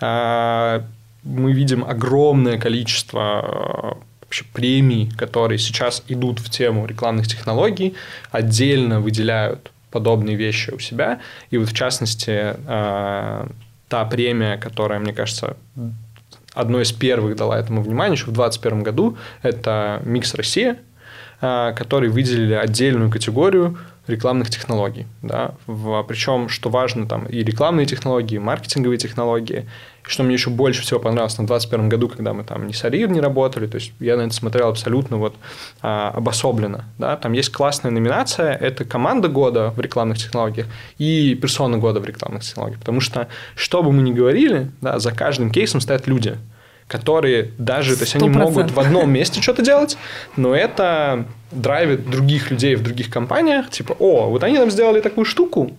А, 0.00 0.82
Мы 1.22 1.52
видим 1.52 1.84
огромное 1.84 2.56
количество 2.58 3.98
вообще 4.30 4.44
премий, 4.52 5.10
которые 5.18 5.58
сейчас 5.58 6.04
идут 6.06 6.38
в 6.38 6.50
тему 6.50 6.86
рекламных 6.86 7.26
технологий, 7.26 7.96
отдельно 8.30 9.00
выделяют 9.00 9.72
подобные 9.90 10.36
вещи 10.36 10.70
у 10.70 10.78
себя. 10.78 11.18
И 11.50 11.58
вот 11.58 11.68
в 11.68 11.72
частности, 11.72 12.54
а, 12.68 13.48
та 13.88 14.04
премия, 14.04 14.56
которая, 14.56 15.00
мне 15.00 15.12
кажется, 15.12 15.56
одной 16.54 16.84
из 16.84 16.92
первых 16.92 17.34
дала 17.34 17.58
этому 17.58 17.82
внимание 17.82 18.14
еще 18.14 18.26
в 18.26 18.32
2021 18.32 18.84
году, 18.84 19.18
это 19.42 20.00
«Микс 20.04 20.32
Россия», 20.34 20.76
а, 21.40 21.72
которые 21.72 22.12
выделили 22.12 22.54
отдельную 22.54 23.10
категорию 23.10 23.78
рекламных 24.06 24.50
технологий. 24.50 25.06
Да? 25.22 25.54
Причем, 25.66 26.48
что 26.48 26.70
важно, 26.70 27.08
там 27.08 27.26
и 27.26 27.42
рекламные 27.42 27.86
технологии, 27.86 28.36
и 28.36 28.38
маркетинговые 28.38 28.98
технологии. 28.98 29.68
Что 30.10 30.24
мне 30.24 30.34
еще 30.34 30.50
больше 30.50 30.82
всего 30.82 30.98
понравилось 30.98 31.38
на 31.38 31.46
2021 31.46 31.88
году, 31.88 32.08
когда 32.08 32.32
мы 32.32 32.42
там 32.42 32.66
не 32.66 32.72
с 32.72 32.84
Арир 32.84 33.08
не 33.08 33.20
работали, 33.20 33.68
то 33.68 33.76
есть 33.76 33.92
я 34.00 34.16
на 34.16 34.22
это 34.22 34.34
смотрел 34.34 34.68
абсолютно 34.68 35.18
вот 35.18 35.36
а, 35.82 36.10
обособленно. 36.16 36.84
Да? 36.98 37.16
Там 37.16 37.30
есть 37.30 37.52
классная 37.52 37.92
номинация, 37.92 38.52
это 38.52 38.84
команда 38.84 39.28
года 39.28 39.70
в 39.70 39.78
рекламных 39.80 40.18
технологиях 40.18 40.66
и 40.98 41.36
персона 41.36 41.78
года 41.78 42.00
в 42.00 42.04
рекламных 42.04 42.42
технологиях. 42.42 42.80
Потому 42.80 43.00
что, 43.00 43.28
что 43.54 43.84
бы 43.84 43.92
мы 43.92 44.02
ни 44.02 44.10
говорили, 44.10 44.72
да, 44.80 44.98
за 44.98 45.12
каждым 45.12 45.50
кейсом 45.50 45.80
стоят 45.80 46.08
люди 46.08 46.36
которые 46.88 47.52
даже, 47.56 47.94
то 47.94 48.02
есть 48.02 48.16
они 48.16 48.28
100%. 48.28 48.32
могут 48.32 48.70
в 48.72 48.80
одном 48.80 49.12
месте 49.12 49.40
что-то 49.40 49.62
делать, 49.62 49.96
но 50.36 50.56
это 50.56 51.24
драйвит 51.52 52.10
других 52.10 52.50
людей 52.50 52.74
в 52.74 52.82
других 52.82 53.10
компаниях, 53.10 53.70
типа, 53.70 53.94
о, 54.00 54.28
вот 54.28 54.42
они 54.42 54.58
нам 54.58 54.72
сделали 54.72 55.00
такую 55.00 55.24
штуку, 55.24 55.70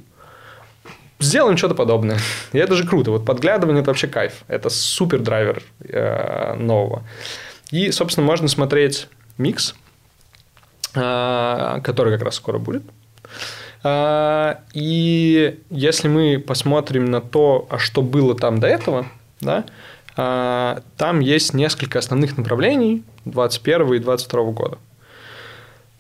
сделаем 1.24 1.58
что-то 1.58 1.76
подобное. 1.76 2.20
И 2.54 2.58
это 2.58 2.76
же 2.76 2.86
круто. 2.88 3.12
Вот 3.12 3.26
подглядывание– 3.26 3.82
это 3.84 3.92
вообще 3.92 4.08
кайф. 4.08 4.44
Это 4.48 4.70
супер 4.70 5.20
драйвер 5.20 5.64
э, 5.80 6.56
нового. 6.56 7.04
И, 7.72 7.92
собственно, 7.92 8.26
можно 8.26 8.48
смотреть 8.48 9.08
микс, 9.38 9.76
э, 10.94 11.80
который 11.84 12.14
как 12.14 12.24
раз 12.24 12.36
скоро 12.36 12.58
будет. 12.60 12.84
Э, 13.84 14.56
И 14.74 15.60
если 15.70 16.08
мы 16.08 16.40
посмотрим 16.40 17.06
на 17.06 17.22
то, 17.22 17.68
а 17.70 17.78
что 17.78 18.02
было 18.02 18.36
там 18.36 18.60
до 18.60 18.68
этого, 18.68 19.08
да, 19.40 19.66
э, 20.18 20.82
там 20.98 21.20
есть 21.20 21.54
несколько 21.54 22.00
основных 22.00 22.38
направлений 22.38 23.04
21 23.26 23.94
и 23.94 24.00
22 24.00 24.44
года. 24.52 24.78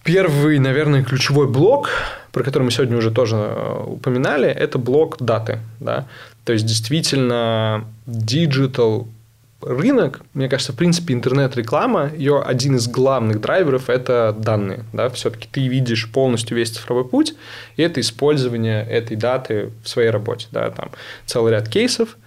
Первый, 0.03 0.57
наверное, 0.57 1.03
ключевой 1.03 1.47
блок, 1.47 1.89
про 2.31 2.43
который 2.43 2.63
мы 2.63 2.71
сегодня 2.71 2.97
уже 2.97 3.11
тоже 3.11 3.35
э, 3.35 3.83
упоминали, 3.85 4.49
это 4.49 4.79
блок 4.79 5.17
даты. 5.19 5.59
Да? 5.79 6.07
То 6.43 6.53
есть, 6.53 6.65
действительно, 6.65 7.85
digital 8.07 9.07
рынок, 9.61 10.21
мне 10.33 10.49
кажется, 10.49 10.73
в 10.73 10.75
принципе, 10.75 11.13
интернет-реклама, 11.13 12.11
ее 12.15 12.41
один 12.41 12.77
из 12.77 12.87
главных 12.87 13.41
драйверов– 13.41 13.83
это 13.89 14.35
данные. 14.37 14.85
Да? 14.91 15.09
Все-таки 15.09 15.47
ты 15.51 15.67
видишь 15.67 16.11
полностью 16.11 16.57
весь 16.57 16.71
цифровой 16.71 17.05
путь, 17.05 17.35
и 17.75 17.83
это 17.83 18.01
использование 18.01 18.83
этой 18.83 19.15
даты 19.15 19.71
в 19.83 19.89
своей 19.89 20.09
работе. 20.09 20.47
Да? 20.51 20.71
Там 20.71 20.89
целый 21.27 21.51
ряд 21.51 21.69
кейсов. 21.69 22.17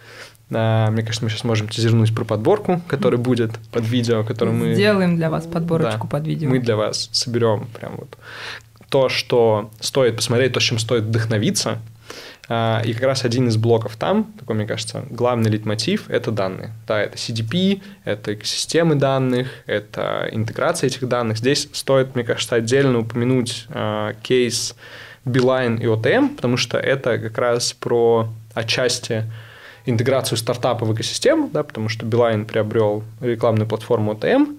А, 0.50 0.90
мне 0.90 1.02
кажется, 1.02 1.24
мы 1.24 1.30
сейчас 1.30 1.44
можем 1.44 1.68
тизернуть 1.68 2.14
про 2.14 2.24
подборку, 2.24 2.80
которая 2.88 3.20
будет 3.20 3.52
под 3.70 3.84
видео, 3.84 4.24
которую 4.24 4.56
мы... 4.56 4.74
Сделаем 4.74 5.16
для 5.16 5.30
вас 5.30 5.46
подборочку 5.46 6.06
да, 6.06 6.18
под 6.18 6.26
видео. 6.26 6.48
Мы 6.48 6.58
для 6.58 6.76
вас 6.76 7.08
соберем 7.12 7.68
прям 7.78 7.96
вот 7.96 8.16
то, 8.88 9.08
что 9.08 9.70
стоит 9.80 10.16
посмотреть, 10.16 10.52
то, 10.52 10.60
чем 10.60 10.78
стоит 10.78 11.04
вдохновиться– 11.04 11.78
а, 12.48 12.82
и 12.84 12.92
как 12.92 13.04
раз 13.04 13.24
один 13.24 13.48
из 13.48 13.56
блоков 13.56 13.96
там, 13.96 14.32
такой, 14.38 14.56
мне 14.56 14.66
кажется, 14.66 15.04
главный 15.10 15.50
лейтмотив– 15.50 16.04
это 16.10 16.30
данные. 16.30 16.72
Да, 16.86 17.00
это 17.00 17.16
CDP, 17.16 17.80
это 18.04 18.34
экосистемы 18.34 18.96
данных, 18.96 19.48
это 19.66 20.28
интеграция 20.30 20.88
этих 20.88 21.08
данных. 21.08 21.38
Здесь 21.38 21.68
стоит, 21.72 22.14
мне 22.14 22.24
кажется, 22.24 22.56
отдельно 22.56 22.98
упомянуть 22.98 23.66
э, 23.70 24.14
кейс 24.22 24.76
Beeline 25.24 25.80
и 25.80 25.86
OTM, 25.86 26.36
потому 26.36 26.56
что 26.56 26.76
это 26.78 27.18
как 27.18 27.38
раз 27.38 27.72
про 27.72 28.28
отчасти 28.52 29.24
интеграцию 29.86 30.38
стартапа 30.38 30.84
в 30.84 30.94
экосистему, 30.94 31.50
да, 31.52 31.62
потому 31.62 31.88
что 31.88 32.06
Beeline 32.06 32.44
приобрел 32.44 33.04
рекламную 33.20 33.68
платформу 33.68 34.12
OTM, 34.12 34.58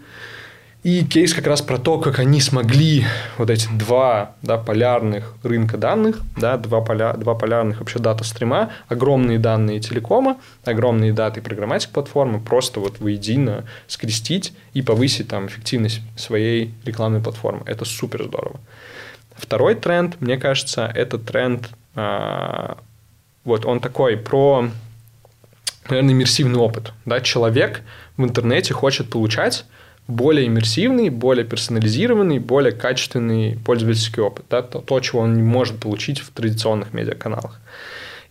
и 0.86 1.04
кейс 1.04 1.34
как 1.34 1.48
раз 1.48 1.64
про 1.64 1.80
то, 1.80 1.98
как 1.98 2.20
они 2.20 2.40
смогли 2.40 3.06
вот 3.40 3.50
эти 3.50 3.68
два 3.70 4.36
да, 4.44 4.60
полярных 4.60 5.34
рынка 5.42 5.78
данных, 5.78 6.20
да, 6.38 6.58
два, 6.58 6.82
поля, 6.82 7.14
два 7.14 7.34
полярных 7.34 7.80
вообще 7.80 7.98
дата-стрима, 7.98 8.70
огромные 8.88 9.40
данные 9.40 9.80
телекома, 9.80 10.38
огромные 10.64 11.12
даты 11.12 11.42
программатик 11.42 11.90
платформы 11.90 12.40
просто 12.40 12.80
вот 12.80 13.00
воедино 13.00 13.66
скрестить 13.88 14.54
и 14.74 14.84
повысить 14.84 15.28
там 15.28 15.48
эффективность 15.48 16.02
своей 16.16 16.72
рекламной 16.86 17.20
платформы. 17.20 17.64
Это 17.66 17.84
супер 17.84 18.24
здорово. 18.24 18.60
Второй 19.36 19.74
тренд, 19.74 20.22
мне 20.22 20.38
кажется, 20.38 20.86
это 20.94 21.18
тренд, 21.18 21.68
а, 21.96 22.78
вот 23.44 23.66
он 23.66 23.80
такой 23.80 24.18
про, 24.18 24.70
наверное, 25.90 26.14
иммерсивный 26.14 26.60
опыт. 26.60 26.94
Да? 27.06 27.22
Человек 27.22 27.82
в 28.18 28.24
интернете 28.24 28.74
хочет 28.74 29.10
получать 29.10 29.66
более 30.08 30.48
иммерсивный, 30.48 31.10
более 31.10 31.46
персонализированный, 31.46 32.40
более 32.40 32.72
качественный 32.72 33.58
пользовательский 33.66 34.22
опыт. 34.22 34.46
Да, 34.50 34.62
то, 34.62 34.80
то, 34.80 35.00
чего 35.00 35.22
он 35.22 35.36
не 35.36 35.42
может 35.42 35.80
получить 35.80 36.20
в 36.20 36.30
традиционных 36.32 36.94
медиаканалах. 36.94 37.60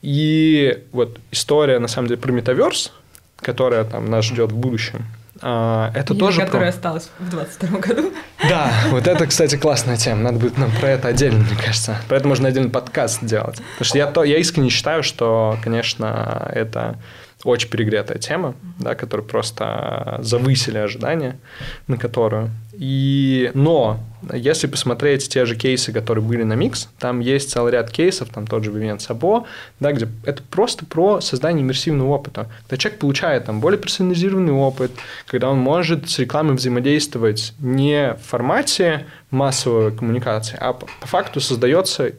И 0.02 0.84
вот 0.92 1.18
история, 1.30 1.78
на 1.78 1.88
самом 1.88 2.08
деле, 2.08 2.20
про 2.20 2.30
метаверс, 2.30 2.92
которая 3.36 3.84
там 3.84 4.10
нас 4.10 4.26
ждет 4.26 4.52
в 4.52 4.56
будущем, 4.56 5.04
а, 5.40 5.90
это 5.94 6.14
Или 6.14 6.20
тоже 6.20 6.40
которая 6.40 6.70
про... 6.70 6.76
осталась 6.76 7.10
в 7.18 7.28
22 7.30 7.78
году. 7.80 8.12
Да, 8.48 8.72
вот 8.90 9.06
это, 9.06 9.26
кстати, 9.26 9.56
классная 9.56 9.96
тема. 9.96 10.22
Надо 10.22 10.38
будет 10.38 10.58
нам 10.58 10.70
про 10.70 10.90
это 10.90 11.08
отдельно, 11.08 11.38
мне 11.38 11.56
кажется. 11.56 11.96
Про 12.08 12.18
это 12.18 12.28
можно 12.28 12.48
отдельный 12.48 12.70
подкаст 12.70 13.24
делать. 13.24 13.56
Потому 13.72 13.84
что 13.84 13.98
я, 13.98 14.06
то, 14.06 14.22
я 14.22 14.38
искренне 14.38 14.68
считаю, 14.68 15.02
что, 15.02 15.58
конечно, 15.62 16.50
это 16.52 16.98
очень 17.44 17.68
перегретая 17.68 18.18
тема, 18.18 18.54
да, 18.78 18.94
которая 18.94 19.26
просто 19.26 20.18
завысили 20.22 20.78
ожидания 20.78 21.38
на 21.86 21.96
которую. 21.96 22.50
И, 22.72 23.50
но 23.54 24.00
если 24.32 24.66
посмотреть 24.66 25.28
те 25.28 25.44
же 25.46 25.54
кейсы, 25.54 25.92
которые 25.92 26.24
были 26.24 26.42
на 26.42 26.54
Микс, 26.54 26.88
там 26.98 27.20
есть 27.20 27.50
целый 27.50 27.72
ряд 27.72 27.90
кейсов, 27.90 28.30
там 28.30 28.46
тот 28.46 28.64
же 28.64 28.72
Vivient 28.72 28.98
Sabo, 28.98 29.44
да, 29.80 29.92
где 29.92 30.08
это 30.24 30.42
просто 30.42 30.84
про 30.86 31.20
создание 31.20 31.62
иммерсивного 31.62 32.08
опыта. 32.08 32.48
Когда 32.62 32.76
человек 32.76 33.00
получает 33.00 33.44
там 33.44 33.60
более 33.60 33.78
персонализированный 33.78 34.52
опыт, 34.52 34.90
когда 35.26 35.50
он 35.50 35.58
может 35.58 36.10
с 36.10 36.18
рекламой 36.18 36.56
взаимодействовать 36.56 37.54
не 37.58 38.14
в 38.14 38.26
формате 38.26 39.06
массовой 39.30 39.92
коммуникации, 39.92 40.56
а 40.60 40.72
по 40.72 41.06
факту 41.06 41.40
создается 41.40 42.12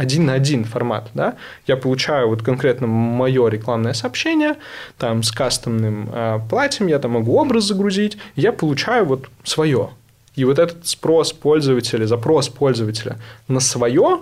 один 0.00 0.24
на 0.24 0.32
один 0.32 0.64
формат, 0.64 1.10
да, 1.12 1.36
я 1.66 1.76
получаю 1.76 2.30
вот 2.30 2.42
конкретно 2.42 2.86
мое 2.86 3.48
рекламное 3.48 3.92
сообщение, 3.92 4.54
там 4.96 5.22
с 5.22 5.30
кастомным 5.30 6.08
э, 6.10 6.40
платьем, 6.48 6.86
я 6.86 6.98
там 6.98 7.10
могу 7.10 7.38
образ 7.38 7.64
загрузить, 7.64 8.16
я 8.34 8.52
получаю 8.52 9.04
вот 9.04 9.28
свое. 9.44 9.90
И 10.36 10.44
вот 10.44 10.58
этот 10.58 10.86
спрос 10.86 11.34
пользователя, 11.34 12.06
запрос 12.06 12.48
пользователя 12.48 13.18
на 13.46 13.60
свое, 13.60 14.20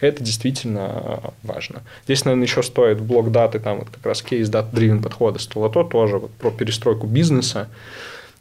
это 0.00 0.24
действительно 0.24 1.20
важно. 1.44 1.82
Здесь, 2.06 2.24
наверное, 2.24 2.48
еще 2.48 2.64
стоит 2.64 3.00
блок 3.00 3.30
даты, 3.30 3.60
там 3.60 3.78
вот 3.78 3.90
как 3.90 4.04
раз 4.04 4.22
кейс 4.22 4.48
дат-дривен 4.48 5.02
подхода 5.02 5.38
Столото 5.38 5.84
тоже 5.84 6.18
вот 6.18 6.32
про 6.32 6.50
перестройку 6.50 7.06
бизнеса. 7.06 7.68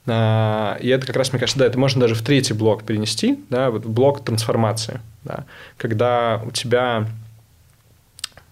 А, 0.07 0.77
и 0.79 0.87
это 0.89 1.05
как 1.05 1.15
раз, 1.15 1.31
мне 1.31 1.39
кажется, 1.39 1.59
да, 1.59 1.65
это 1.65 1.77
можно 1.77 2.01
даже 2.01 2.15
в 2.15 2.21
третий 2.21 2.53
блок 2.53 2.83
перенести, 2.83 3.43
да, 3.49 3.69
вот 3.69 3.85
в 3.85 3.89
блок 3.89 4.23
трансформации, 4.23 5.01
да, 5.23 5.45
когда 5.77 6.41
у 6.45 6.51
тебя 6.51 7.07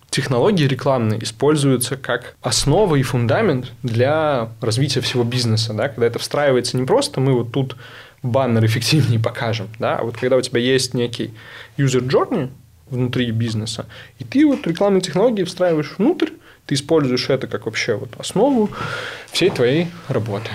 технологии 0.09 0.65
рекламные 0.65 1.23
используются 1.23 1.95
как 1.95 2.35
основа 2.41 2.95
и 2.95 3.03
фундамент 3.03 3.71
для 3.83 4.49
развития 4.61 5.01
всего 5.01 5.23
бизнеса, 5.23 5.73
да, 5.73 5.89
когда 5.89 6.07
это 6.07 6.19
встраивается 6.19 6.77
не 6.77 6.85
просто 6.85 7.19
мы 7.21 7.33
вот 7.33 7.51
тут 7.51 7.75
баннер 8.23 8.65
эффективнее 8.65 9.19
покажем, 9.23 9.67
да, 9.79 9.97
а 9.97 10.03
вот 10.03 10.17
когда 10.17 10.37
у 10.37 10.41
тебя 10.41 10.59
есть 10.59 10.93
некий 10.93 11.33
user 11.77 12.01
journey 12.07 12.49
внутри 12.89 13.31
бизнеса, 13.31 13.85
и 14.19 14.23
ты 14.23 14.45
вот 14.45 14.65
рекламные 14.65 15.01
технологии 15.01 15.43
встраиваешь 15.43 15.93
внутрь, 15.97 16.29
ты 16.65 16.75
используешь 16.75 17.29
это 17.29 17.47
как 17.47 17.65
вообще 17.65 17.95
вот 17.95 18.09
основу 18.17 18.69
всей 19.31 19.49
твоей 19.49 19.87
работы. 20.07 20.49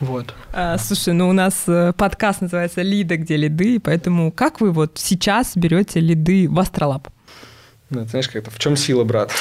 Вот. 0.00 0.34
А, 0.52 0.76
слушай, 0.78 1.14
ну 1.14 1.28
у 1.28 1.32
нас 1.32 1.64
э, 1.66 1.92
подкаст 1.96 2.42
называется 2.42 2.82
«Лида, 2.82 3.16
где 3.16 3.36
лиды», 3.36 3.80
поэтому 3.80 4.30
как 4.30 4.60
вы 4.60 4.70
вот 4.70 4.92
сейчас 4.96 5.56
берете 5.56 6.00
лиды 6.00 6.48
в 6.48 6.58
Астролаб? 6.58 7.08
Ну, 7.88 8.04
знаешь, 8.04 8.28
как-то 8.28 8.50
в 8.50 8.58
чем 8.58 8.76
сила, 8.76 9.04
брат? 9.04 9.32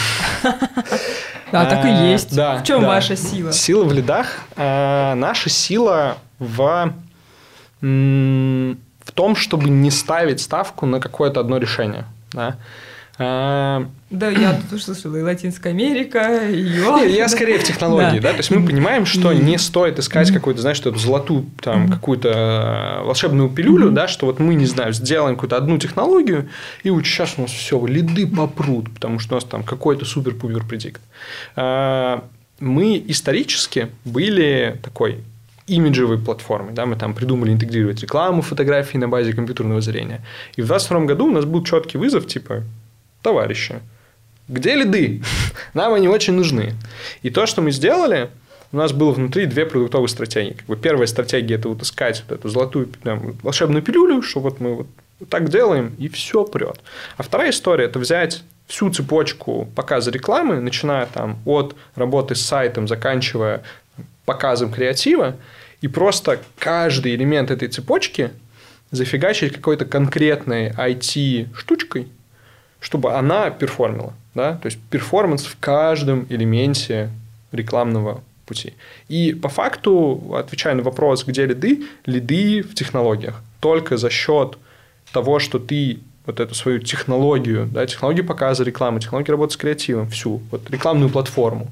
Да, 0.44 0.52
так 1.52 1.86
и 1.86 1.90
а, 1.90 2.06
есть. 2.06 2.32
В 2.32 2.62
чем 2.64 2.86
ваша 2.86 3.16
сила? 3.16 3.52
Сила 3.52 3.84
в 3.84 3.92
лидах. 3.92 4.42
А, 4.56 5.16
наша 5.16 5.50
сила 5.50 6.18
в 6.40 6.94
в 7.82 9.12
том, 9.14 9.36
чтобы 9.36 9.70
не 9.70 9.92
ставить 9.92 10.42
ставку 10.42 10.88
на 10.88 11.00
какое-то 11.00 11.40
одно 11.40 11.58
решение. 11.58 12.06
Да? 12.32 12.58
Да, 14.16 14.30
я 14.30 14.54
тут 14.54 14.74
уже 14.74 14.84
слышала 14.84 15.18
и 15.18 15.22
Латинская 15.22 15.70
Америка, 15.70 16.50
и 16.50 16.62
ЮАР. 16.62 17.08
Я 17.08 17.28
скорее 17.28 17.60
в 17.60 17.64
технологии, 17.64 18.20
да. 18.20 18.30
да, 18.30 18.32
то 18.32 18.38
есть 18.38 18.52
мы 18.52 18.66
понимаем, 18.66 19.06
что 19.06 19.34
не 19.34 19.58
стоит 19.58 20.00
искать 20.00 20.32
какую-то, 20.32 20.62
знаешь, 20.62 20.78
что 20.78 20.96
золотую 20.96 21.46
там 21.62 21.90
какую-то 21.90 23.02
э, 23.02 23.06
волшебную 23.06 23.50
пилюлю, 23.50 23.92
да, 23.92 24.08
что 24.08 24.26
вот 24.26 24.40
мы, 24.40 24.56
не 24.56 24.66
знаю, 24.66 24.94
сделаем 24.94 25.36
какую-то 25.36 25.58
одну 25.58 25.78
технологию, 25.78 26.50
и 26.84 26.90
вот 26.90 27.06
сейчас 27.06 27.36
у 27.38 27.42
нас 27.42 27.52
все, 27.52 27.86
лиды 27.86 28.26
попрут, 28.28 28.94
потому 28.94 29.20
что 29.20 29.36
у 29.36 29.38
нас 29.38 29.44
там 29.44 29.64
какой-то 29.64 30.06
супер-пупер 30.06 30.64
предикт. 30.64 31.02
А, 31.56 32.24
мы 32.60 33.04
исторически 33.08 33.90
были 34.06 34.80
такой 34.82 35.20
имиджевой 35.68 36.20
платформой. 36.20 36.74
Да, 36.74 36.86
мы 36.86 36.96
там 36.96 37.14
придумали 37.14 37.52
интегрировать 37.52 38.02
рекламу, 38.02 38.42
фотографии 38.42 38.98
на 38.98 39.08
базе 39.08 39.34
компьютерного 39.34 39.82
зрения. 39.82 40.22
И 40.56 40.62
в 40.62 40.68
2022 40.68 41.06
году 41.06 41.26
у 41.28 41.32
нас 41.32 41.46
был 41.46 41.64
четкий 41.64 41.98
вызов, 41.98 42.28
типа, 42.28 42.64
товарищи, 43.22 43.82
где 44.48 44.76
лиды? 44.76 45.24
Нам 45.74 45.94
они 45.94 46.08
очень 46.08 46.34
нужны. 46.34 46.74
И 47.22 47.30
то, 47.30 47.46
что 47.46 47.62
мы 47.62 47.72
сделали, 47.72 48.30
у 48.72 48.78
нас 48.78 48.92
было 48.92 49.12
внутри 49.12 49.46
две 49.46 49.66
продуктовые 49.66 50.10
стратегии. 50.10 50.54
Как 50.54 50.66
бы 50.66 50.76
первая 50.76 51.08
стратегия– 51.08 51.56
это 51.56 51.70
вот 51.70 51.82
искать 51.82 52.24
вот 52.28 52.40
эту 52.40 52.50
золотую 52.50 52.88
там, 53.04 53.34
волшебную 53.42 53.82
пилюлю, 53.82 54.22
что 54.22 54.40
вот 54.40 54.60
мы 54.60 54.76
вот 54.76 54.88
так 55.30 55.50
делаем, 55.50 55.96
и 55.98 56.10
все 56.10 56.44
прет. 56.44 56.80
А 57.18 57.24
вторая 57.24 57.52
история– 57.52 57.86
это 57.86 58.00
взять 58.00 58.44
всю 58.68 58.90
цепочку 58.92 59.68
показа 59.76 60.12
рекламы, 60.12 60.60
начиная 60.60 61.06
там 61.06 61.40
от 61.46 61.76
работы 61.96 62.36
с 62.36 62.42
сайтом, 62.42 62.88
заканчивая 62.88 63.64
показом 64.26 64.72
креатива, 64.72 65.36
и 65.82 65.88
просто 65.88 66.42
каждый 66.58 67.16
элемент 67.16 67.52
этой 67.52 67.68
цепочки 67.68 68.32
зафигачить 68.92 69.54
какой-то 69.54 69.86
конкретной 69.86 70.70
IT-штучкой, 70.72 72.08
чтобы 72.80 73.14
она 73.14 73.50
перформила. 73.52 74.14
Да? 74.36 74.56
То 74.58 74.68
есть 74.68 74.80
перформанс 74.90 75.46
в 75.46 75.58
каждом 75.60 76.28
элементе 76.30 77.10
рекламного 77.52 78.22
пути. 78.46 78.74
И 79.08 79.34
по 79.34 79.50
факту, 79.50 80.36
отвечая 80.36 80.76
на 80.76 80.84
вопрос, 80.84 81.26
где 81.26 81.46
лиды, 81.46 81.86
лиды 82.06 82.62
в 82.62 82.76
технологиях. 82.76 83.42
Только 83.60 83.98
за 83.98 84.10
счет 84.10 84.58
того, 85.12 85.40
что 85.40 85.58
ты 85.58 86.00
вот 86.26 86.40
эту 86.40 86.54
свою 86.56 86.80
технологию, 86.80 87.68
да, 87.72 87.86
технологию 87.86 88.26
показа 88.26 88.64
рекламы, 88.64 89.00
технологию 89.00 89.32
работы 89.32 89.54
с 89.54 89.58
креативом, 89.58 90.10
всю 90.10 90.42
вот 90.52 90.70
рекламную 90.70 91.10
платформу 91.10 91.70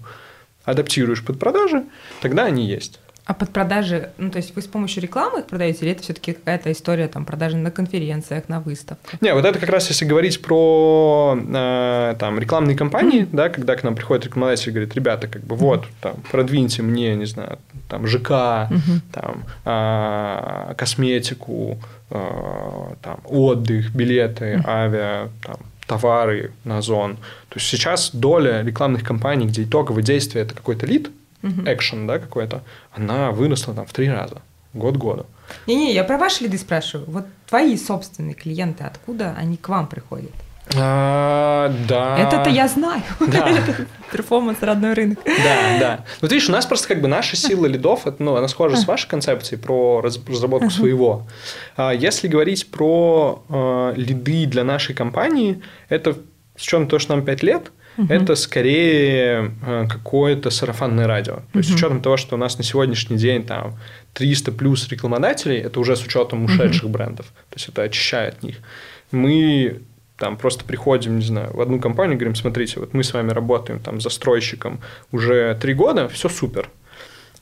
адаптируешь 0.63 1.23
под 1.23 1.39
продажи, 1.39 1.83
тогда 2.21 2.45
они 2.45 2.65
есть. 2.65 2.99
А 3.25 3.33
под 3.33 3.51
продажи, 3.51 4.09
ну 4.17 4.29
то 4.29 4.37
есть 4.37 4.53
вы 4.53 4.61
с 4.61 4.67
помощью 4.67 5.01
рекламы 5.01 5.39
их 5.39 5.45
продаете, 5.45 5.85
или 5.85 5.91
это 5.93 6.03
все-таки 6.03 6.33
какая-то 6.33 6.71
история 6.73 7.07
там 7.07 7.23
продажи 7.23 7.55
на 7.55 7.71
конференциях, 7.71 8.49
на 8.49 8.59
выставках? 8.59 9.21
Не, 9.21 9.33
вот 9.33 9.45
это 9.45 9.59
как 9.59 9.69
раз 9.69 9.87
если 9.87 10.03
говорить 10.03 10.41
про 10.41 11.37
э, 11.37 12.15
там 12.19 12.37
рекламные 12.37 12.75
кампании, 12.75 13.21
mm-hmm. 13.21 13.29
да, 13.31 13.47
когда 13.47 13.77
к 13.77 13.83
нам 13.83 13.95
приходит 13.95 14.25
рекламодатель 14.25 14.69
и 14.69 14.71
говорит, 14.73 14.93
ребята, 14.95 15.27
как 15.27 15.41
бы 15.43 15.55
вот, 15.55 15.85
там, 16.01 16.15
продвиньте 16.31 16.81
мне, 16.81 17.15
не 17.15 17.25
знаю, 17.25 17.59
там 17.87 18.07
ЖК, 18.07 18.29
mm-hmm. 18.29 18.99
там 19.13 19.43
э, 19.63 20.73
косметику, 20.75 21.79
э, 22.09 22.19
там 23.01 23.19
отдых, 23.23 23.95
билеты, 23.95 24.55
mm-hmm. 24.55 24.67
авиа, 24.67 25.29
там 25.41 25.55
товары 25.87 26.51
на 26.65 26.79
Озон. 26.79 27.15
То 27.49 27.55
есть 27.55 27.67
сейчас 27.67 28.11
доля 28.13 28.63
рекламных 28.63 29.03
кампаний, 29.03 29.47
где 29.47 29.63
итоговое 29.63 30.03
действие 30.03 30.43
это 30.43 30.55
какой-то 30.55 30.85
лид, 30.85 31.09
экшен, 31.65 32.07
да, 32.07 32.19
какой-то, 32.19 32.63
она 32.91 33.31
выросла 33.31 33.73
там 33.73 33.85
в 33.85 33.93
три 33.93 34.09
раза, 34.09 34.41
год 34.73 34.97
году. 34.97 35.25
Не-не, 35.67 35.93
я 35.93 36.03
про 36.03 36.17
ваши 36.17 36.43
лиды 36.45 36.57
спрашиваю. 36.57 37.09
Вот 37.09 37.25
твои 37.47 37.77
собственные 37.77 38.33
клиенты, 38.33 38.83
откуда 38.83 39.35
они 39.37 39.57
к 39.57 39.69
вам 39.69 39.87
приходят? 39.87 40.31
А, 40.75 41.73
да. 41.87 42.17
Это-то 42.17 42.49
я 42.49 42.67
знаю. 42.67 43.01
Да. 43.19 43.49
Перформанс, 44.11 44.59
родной 44.61 44.93
рынок. 44.93 45.19
Да, 45.25 45.79
да. 45.79 46.05
Вот 46.21 46.31
видишь, 46.31 46.47
у 46.47 46.51
нас 46.51 46.65
просто 46.65 46.87
как 46.87 47.01
бы 47.01 47.07
наша 47.07 47.35
сила 47.35 47.65
лидов, 47.65 48.07
это, 48.07 48.23
ну, 48.23 48.35
она 48.35 48.47
схожа 48.47 48.77
с 48.77 48.87
вашей 48.87 49.09
концепцией 49.09 49.59
про 49.59 50.01
разработку 50.01 50.69
своего. 50.69 51.27
А 51.75 51.91
если 51.91 52.27
говорить 52.27 52.71
про 52.71 53.43
э, 53.49 53.93
лиды 53.97 54.45
для 54.45 54.63
нашей 54.63 54.95
компании, 54.95 55.61
это 55.89 56.13
с 56.55 56.63
учетом 56.63 56.87
того, 56.87 56.99
что 56.99 57.15
нам 57.15 57.25
5 57.25 57.43
лет, 57.43 57.71
угу. 57.97 58.13
это 58.13 58.35
скорее 58.35 59.51
э, 59.65 59.87
какое-то 59.89 60.49
сарафанное 60.49 61.07
радио. 61.07 61.41
То 61.51 61.59
есть, 61.59 61.69
угу. 61.69 61.77
с 61.77 61.79
учетом 61.79 62.01
того, 62.01 62.17
что 62.17 62.35
у 62.35 62.37
нас 62.37 62.57
на 62.57 62.63
сегодняшний 62.63 63.17
день 63.17 63.43
там 63.43 63.75
300 64.13 64.51
плюс 64.51 64.87
рекламодателей, 64.89 65.57
это 65.57 65.79
уже 65.79 65.95
с 65.95 66.05
учетом 66.05 66.45
ушедших 66.45 66.85
угу. 66.85 66.93
брендов. 66.93 67.27
То 67.49 67.55
есть, 67.55 67.69
это 67.69 67.83
очищает 67.83 68.43
них. 68.43 68.57
Мы 69.11 69.81
там 70.17 70.37
просто 70.37 70.63
приходим, 70.63 71.19
не 71.19 71.25
знаю, 71.25 71.51
в 71.53 71.61
одну 71.61 71.79
компанию, 71.79 72.17
говорим, 72.17 72.35
смотрите, 72.35 72.79
вот 72.79 72.93
мы 72.93 73.03
с 73.03 73.13
вами 73.13 73.31
работаем 73.31 73.79
там 73.79 73.99
застройщиком 73.99 74.79
уже 75.11 75.57
три 75.59 75.73
года, 75.73 76.07
все 76.07 76.29
супер. 76.29 76.69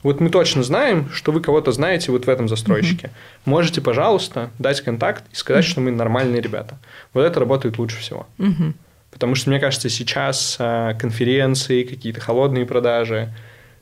Вот 0.02 0.20
мы 0.20 0.30
точно 0.30 0.62
знаем, 0.62 1.08
что 1.12 1.30
вы 1.30 1.40
кого-то 1.40 1.70
знаете 1.70 2.10
вот 2.10 2.26
в 2.26 2.28
этом 2.28 2.48
застройщике. 2.48 3.06
Uh-huh. 3.06 3.42
Можете, 3.44 3.80
пожалуйста, 3.80 4.50
дать 4.58 4.80
контакт 4.80 5.22
и 5.32 5.36
сказать, 5.36 5.64
uh-huh. 5.64 5.68
что 5.68 5.80
мы 5.80 5.92
нормальные 5.92 6.40
ребята. 6.40 6.78
Вот 7.14 7.22
это 7.22 7.38
работает 7.38 7.78
лучше 7.78 8.00
всего. 8.00 8.26
Uh-huh. 8.38 8.72
Потому 9.12 9.34
что, 9.34 9.50
мне 9.50 9.60
кажется, 9.60 9.88
сейчас 9.88 10.56
а, 10.58 10.94
конференции, 10.94 11.84
какие-то 11.84 12.20
холодные 12.20 12.66
продажи, 12.66 13.32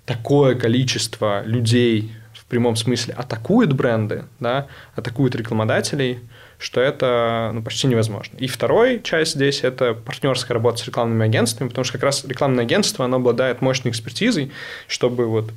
такое 0.05 0.57
количество 0.57 1.43
людей 1.47 2.13
в 2.35 2.45
прямом 2.47 2.75
смысле 2.75 3.15
атакуют 3.15 3.73
бренды, 3.73 4.25
да, 4.41 4.67
атакуют 4.97 5.37
рекламодателей, 5.37 6.19
что 6.59 6.81
это 6.81 7.53
ну, 7.55 7.63
почти 7.63 7.87
невозможно. 7.87 8.37
И 8.39 8.49
вторая 8.49 8.99
часть 8.99 9.35
здесь– 9.35 9.61
это 9.63 9.95
партнерская 9.95 10.55
работа 10.55 10.79
с 10.79 10.87
рекламными 10.87 11.25
агентствами, 11.25 11.69
потому 11.69 11.85
что 11.85 11.95
как 11.95 12.03
раз 12.03 12.25
рекламное 12.25 12.65
агентство, 12.65 13.05
оно 13.05 13.17
обладает 13.17 13.63
мощной 13.63 13.93
экспертизой, 13.93 14.51
чтобы 14.89 15.27
вот, 15.27 15.53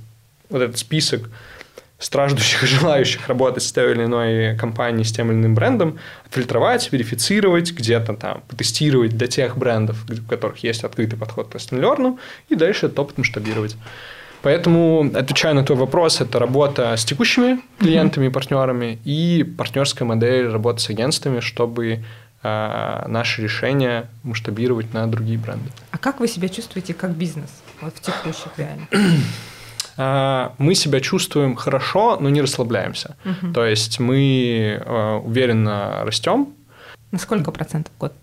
вот 0.49 0.61
этот 0.61 0.77
список 0.77 1.29
страждущих 2.03 2.63
и 2.63 2.67
желающих 2.67 3.27
работать 3.27 3.63
с 3.63 3.71
той 3.71 3.93
или 3.93 4.03
иной 4.03 4.57
компанией, 4.57 5.05
с 5.05 5.11
тем 5.11 5.31
или 5.31 5.37
иным 5.37 5.55
брендом, 5.55 5.97
фильтровать, 6.29 6.91
верифицировать, 6.91 7.71
где-то 7.71 8.13
там 8.13 8.43
потестировать 8.47 9.17
для 9.17 9.27
тех 9.27 9.57
брендов, 9.57 10.05
у 10.09 10.29
которых 10.29 10.57
есть 10.63 10.83
открытый 10.83 11.17
подход 11.17 11.47
к 11.47 11.51
тест 11.53 11.71
и 12.49 12.55
дальше 12.55 12.87
этот 12.87 12.99
опыт 12.99 13.17
масштабировать. 13.17 13.75
Поэтому, 14.41 15.09
отвечая 15.15 15.53
на 15.53 15.63
твой 15.63 15.79
вопрос, 15.79 16.19
это 16.19 16.37
работа 16.37 16.97
с 16.97 17.05
текущими 17.05 17.61
клиентами 17.79 18.25
и 18.25 18.29
партнерами 18.29 18.99
и 19.05 19.45
партнерская 19.57 20.05
модель 20.05 20.49
работы 20.49 20.81
с 20.81 20.89
агентствами, 20.89 21.39
чтобы 21.39 22.03
э, 22.43 23.05
наши 23.07 23.41
решения 23.41 24.09
масштабировать 24.23 24.93
на 24.93 25.07
другие 25.07 25.37
бренды. 25.37 25.71
А 25.91 25.97
как 25.97 26.19
вы 26.19 26.27
себя 26.27 26.49
чувствуете 26.49 26.93
как 26.93 27.11
бизнес 27.11 27.49
вот 27.79 27.93
в 27.95 28.01
текущих 28.01 28.51
реалиях? 28.57 28.89
А, 29.97 30.53
мы 30.57 30.75
себя 30.75 30.99
чувствуем 30.99 31.55
хорошо, 31.55 32.17
но 32.19 32.29
не 32.29 32.41
расслабляемся. 32.41 33.15
Угу. 33.25 33.53
То 33.53 33.65
есть 33.65 33.99
мы 33.99 34.81
э, 34.83 35.13
уверенно 35.23 36.03
растем. 36.03 36.49
На 37.11 37.19
сколько 37.19 37.51
процентов 37.51 37.93
в 37.95 37.99
год? 37.99 38.13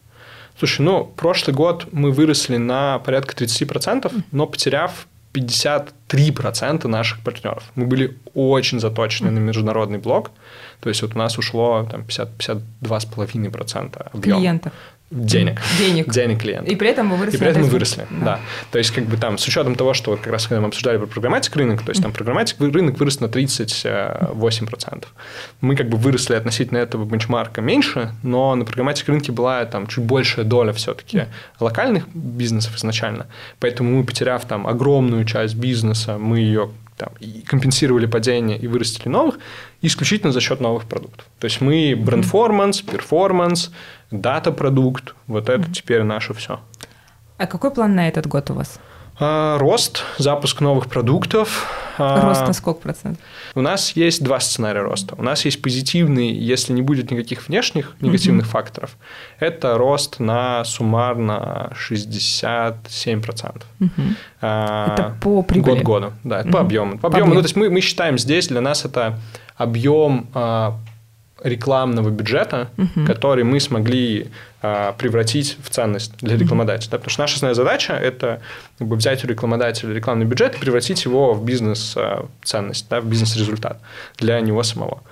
Слушай, 0.59 0.83
ну, 0.83 1.05
прошлый 1.05 1.55
год 1.55 1.87
мы 1.93 2.11
выросли 2.11 2.59
на 2.59 2.99
порядка 2.99 3.35
30%, 3.35 4.13
но 4.33 4.47
потеряв 4.47 5.07
53% 5.33 6.89
наших 6.89 7.21
партнеров. 7.21 7.71
Мы 7.77 7.87
были 7.87 8.19
очень 8.35 8.81
заточены 8.81 9.31
на 9.31 9.39
международный 9.39 9.99
блок. 9.99 10.33
То 10.81 10.89
есть 10.89 11.03
вот 11.03 11.15
у 11.15 11.19
нас 11.19 11.39
ушло 11.39 11.87
там 11.91 12.03
50-52,5% 12.03 14.11
объема. 14.13 14.41
Клиентов 14.41 14.73
денег. 15.11 15.61
Денег. 15.79 16.09
Денег 16.09 16.41
клиента. 16.41 16.71
И 16.71 16.77
при 16.77 16.89
этом 16.89 17.09
мы 17.09 17.17
выросли. 17.17 17.37
И 17.37 17.41
при 17.41 17.49
этом 17.49 17.63
мы 17.63 17.69
выросли, 17.69 18.07
да. 18.11 18.25
да. 18.25 18.41
То 18.71 18.79
есть, 18.79 18.93
как 18.93 19.05
бы 19.05 19.17
там, 19.17 19.39
с 19.39 19.47
учетом 19.47 19.75
того, 19.75 19.93
что 19.95 20.13
вот 20.13 20.21
как 20.21 20.33
раз 20.33 20.47
когда 20.47 20.61
мы 20.61 20.69
обсуждали 20.69 20.99
про 20.99 21.07
программатик 21.07 21.57
рынок, 21.57 21.83
то 21.83 21.91
есть 21.91 22.03
там 22.03 22.13
программатик 22.13 22.61
рынок 22.61 22.99
вырос 22.99 23.21
на 23.21 23.27
38%. 23.27 25.05
Мы 25.61 25.77
как 25.77 25.89
бы 25.89 25.97
выросли 25.97 26.35
относительно 26.35 26.79
этого 26.79 27.05
бенчмарка 27.05 27.61
меньше, 27.61 28.13
но 28.23 28.55
на 28.55 28.65
программатик 28.65 29.09
рынке 29.09 29.33
была 29.33 29.65
там 29.65 29.87
чуть 29.87 30.05
большая 30.05 30.45
доля 30.45 30.73
все-таки 30.73 31.25
локальных 31.59 32.09
бизнесов 32.15 32.77
изначально. 32.77 33.27
Поэтому 33.59 33.99
мы, 33.99 34.05
потеряв 34.05 34.45
там 34.45 34.67
огромную 34.67 35.25
часть 35.25 35.57
бизнеса, 35.57 36.19
мы 36.19 36.39
ее 36.39 36.71
там, 37.01 37.13
и 37.21 37.41
компенсировали 37.41 38.07
падение 38.07 38.59
и 38.59 38.67
вырастили 38.67 39.09
новых 39.09 39.39
исключительно 39.81 40.33
за 40.33 40.41
счет 40.41 40.61
новых 40.61 40.85
продуктов. 40.85 41.27
То 41.39 41.47
есть 41.47 41.63
мы 41.63 41.97
брендформанс, 41.97 42.83
перформанс, 42.83 43.71
дата-продукт, 44.11 45.15
вот 45.27 45.49
это 45.49 45.63
mm-hmm. 45.63 45.73
теперь 45.73 46.03
наше 46.03 46.35
все. 46.35 46.61
А 47.39 47.47
какой 47.47 47.71
план 47.71 47.95
на 47.95 48.07
этот 48.07 48.27
год 48.27 48.51
у 48.51 48.55
вас? 48.55 48.81
А, 49.23 49.59
рост, 49.59 50.03
запуск 50.17 50.63
новых 50.63 50.87
продуктов. 50.87 51.71
А, 51.99 52.27
рост 52.27 52.47
на 52.47 52.55
сколько 52.55 52.81
процентов? 52.81 53.23
У 53.55 53.61
нас 53.61 53.95
есть 53.95 54.25
два 54.25 54.41
сценария 54.41 54.81
роста. 54.81 55.15
У 55.19 55.23
нас 55.23 55.45
есть 55.45 55.61
позитивный, 55.61 56.33
если 56.33 56.73
не 56.73 56.81
будет 56.81 57.11
никаких 57.11 57.47
внешних 57.47 57.97
негативных 58.01 58.47
mm-hmm. 58.47 58.51
факторов, 58.51 58.97
это 59.39 59.77
рост 59.77 60.21
на 60.21 60.65
суммарно 60.65 61.71
67%. 61.77 62.75
Mm-hmm. 62.81 63.91
А, 64.41 64.95
это 64.95 65.15
по 65.21 65.43
прибыли? 65.43 65.75
Год 65.75 65.83
года, 65.83 66.13
да, 66.25 66.41
это 66.41 66.49
mm-hmm. 66.49 66.53
по 66.53 66.61
объему. 66.61 66.93
По, 66.99 66.99
по 66.99 67.09
объему, 67.09 67.35
ну, 67.35 67.41
то 67.43 67.45
есть 67.45 67.57
мы, 67.57 67.69
мы 67.69 67.83
считаем 67.83 68.17
здесь, 68.17 68.49
для 68.49 68.63
нас 68.63 68.87
это 68.87 69.19
объем 69.57 70.29
а, 70.33 70.79
рекламного 71.43 72.11
бюджета, 72.11 72.71
угу. 72.77 73.07
который 73.07 73.45
мы 73.45 73.61
смогли 73.61 74.29
а, 74.63 74.93
превратить 74.93 75.57
в 75.63 75.71
ценность 75.71 76.13
для 76.19 76.37
рекламодателя. 76.37 76.91
Да? 76.91 76.99
Потому 76.99 77.11
что 77.11 77.23
наша 77.23 77.35
основная 77.37 77.55
задача– 77.55 77.93
это 77.95 78.43
как 78.79 78.89
бы, 78.89 78.97
взять 78.97 79.25
у 79.25 79.29
рекламодателя 79.29 79.95
рекламный 79.95 80.27
бюджет 80.27 80.55
и 80.57 80.59
превратить 80.59 81.05
его 81.05 81.33
в 81.33 81.45
бизнес-ценность, 81.45 82.87
да, 82.91 83.01
в 83.01 83.07
бизнес-результат 83.07 83.81
для 84.19 84.39
него 84.41 84.63
самого. 84.63 85.03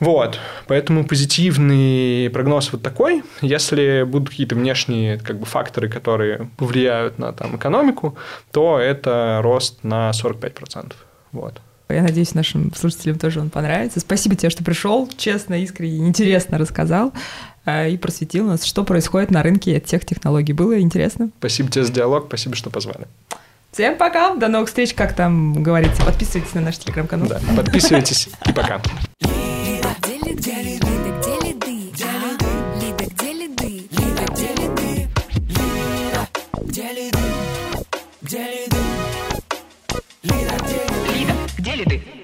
Вот, 0.00 0.40
поэтому 0.66 1.04
позитивный 1.04 2.30
прогноз 2.30 2.72
вот 2.72 2.82
такой. 2.82 3.22
Если 3.42 4.02
будут 4.02 4.30
какие-то 4.30 4.54
внешние 4.54 5.18
как 5.18 5.38
бы, 5.38 5.46
факторы, 5.46 5.88
которые 5.88 6.50
повлияют 6.56 7.18
на 7.18 7.32
там, 7.32 7.56
экономику, 7.56 8.16
то 8.50 8.78
это 8.78 9.40
рост 9.42 9.84
на 9.84 10.10
45%. 10.10 10.94
Вот. 11.32 11.60
Я 11.92 12.02
надеюсь, 12.02 12.34
нашим 12.34 12.72
слушателям 12.74 13.18
тоже 13.18 13.40
он 13.40 13.50
понравится. 13.50 14.00
Спасибо 14.00 14.36
тебе, 14.36 14.50
что 14.50 14.64
пришел, 14.64 15.08
честно, 15.16 15.62
искренне, 15.62 16.08
интересно 16.08 16.58
рассказал 16.58 17.12
э, 17.64 17.90
и 17.90 17.96
просветил 17.96 18.46
нас, 18.46 18.64
что 18.64 18.84
происходит 18.84 19.30
на 19.30 19.42
рынке 19.42 19.80
тех 19.80 20.04
технологий. 20.04 20.52
Было 20.52 20.80
интересно. 20.80 21.30
Спасибо 21.38 21.70
тебе 21.70 21.84
за 21.84 21.92
диалог, 21.92 22.26
спасибо, 22.28 22.56
что 22.56 22.70
позвали. 22.70 23.06
Всем 23.72 23.96
пока, 23.96 24.34
до 24.34 24.48
новых 24.48 24.68
встреч, 24.68 24.94
как 24.94 25.14
там 25.14 25.62
говорится. 25.62 26.04
Подписывайтесь 26.04 26.54
на 26.54 26.60
наш 26.60 26.78
телеграм-канал. 26.78 27.28
Да, 27.28 27.40
подписывайтесь 27.56 28.28
и 28.46 28.52
пока. 28.52 28.80
കിട്ടിയിട്ടുണ്ട് 41.80 42.19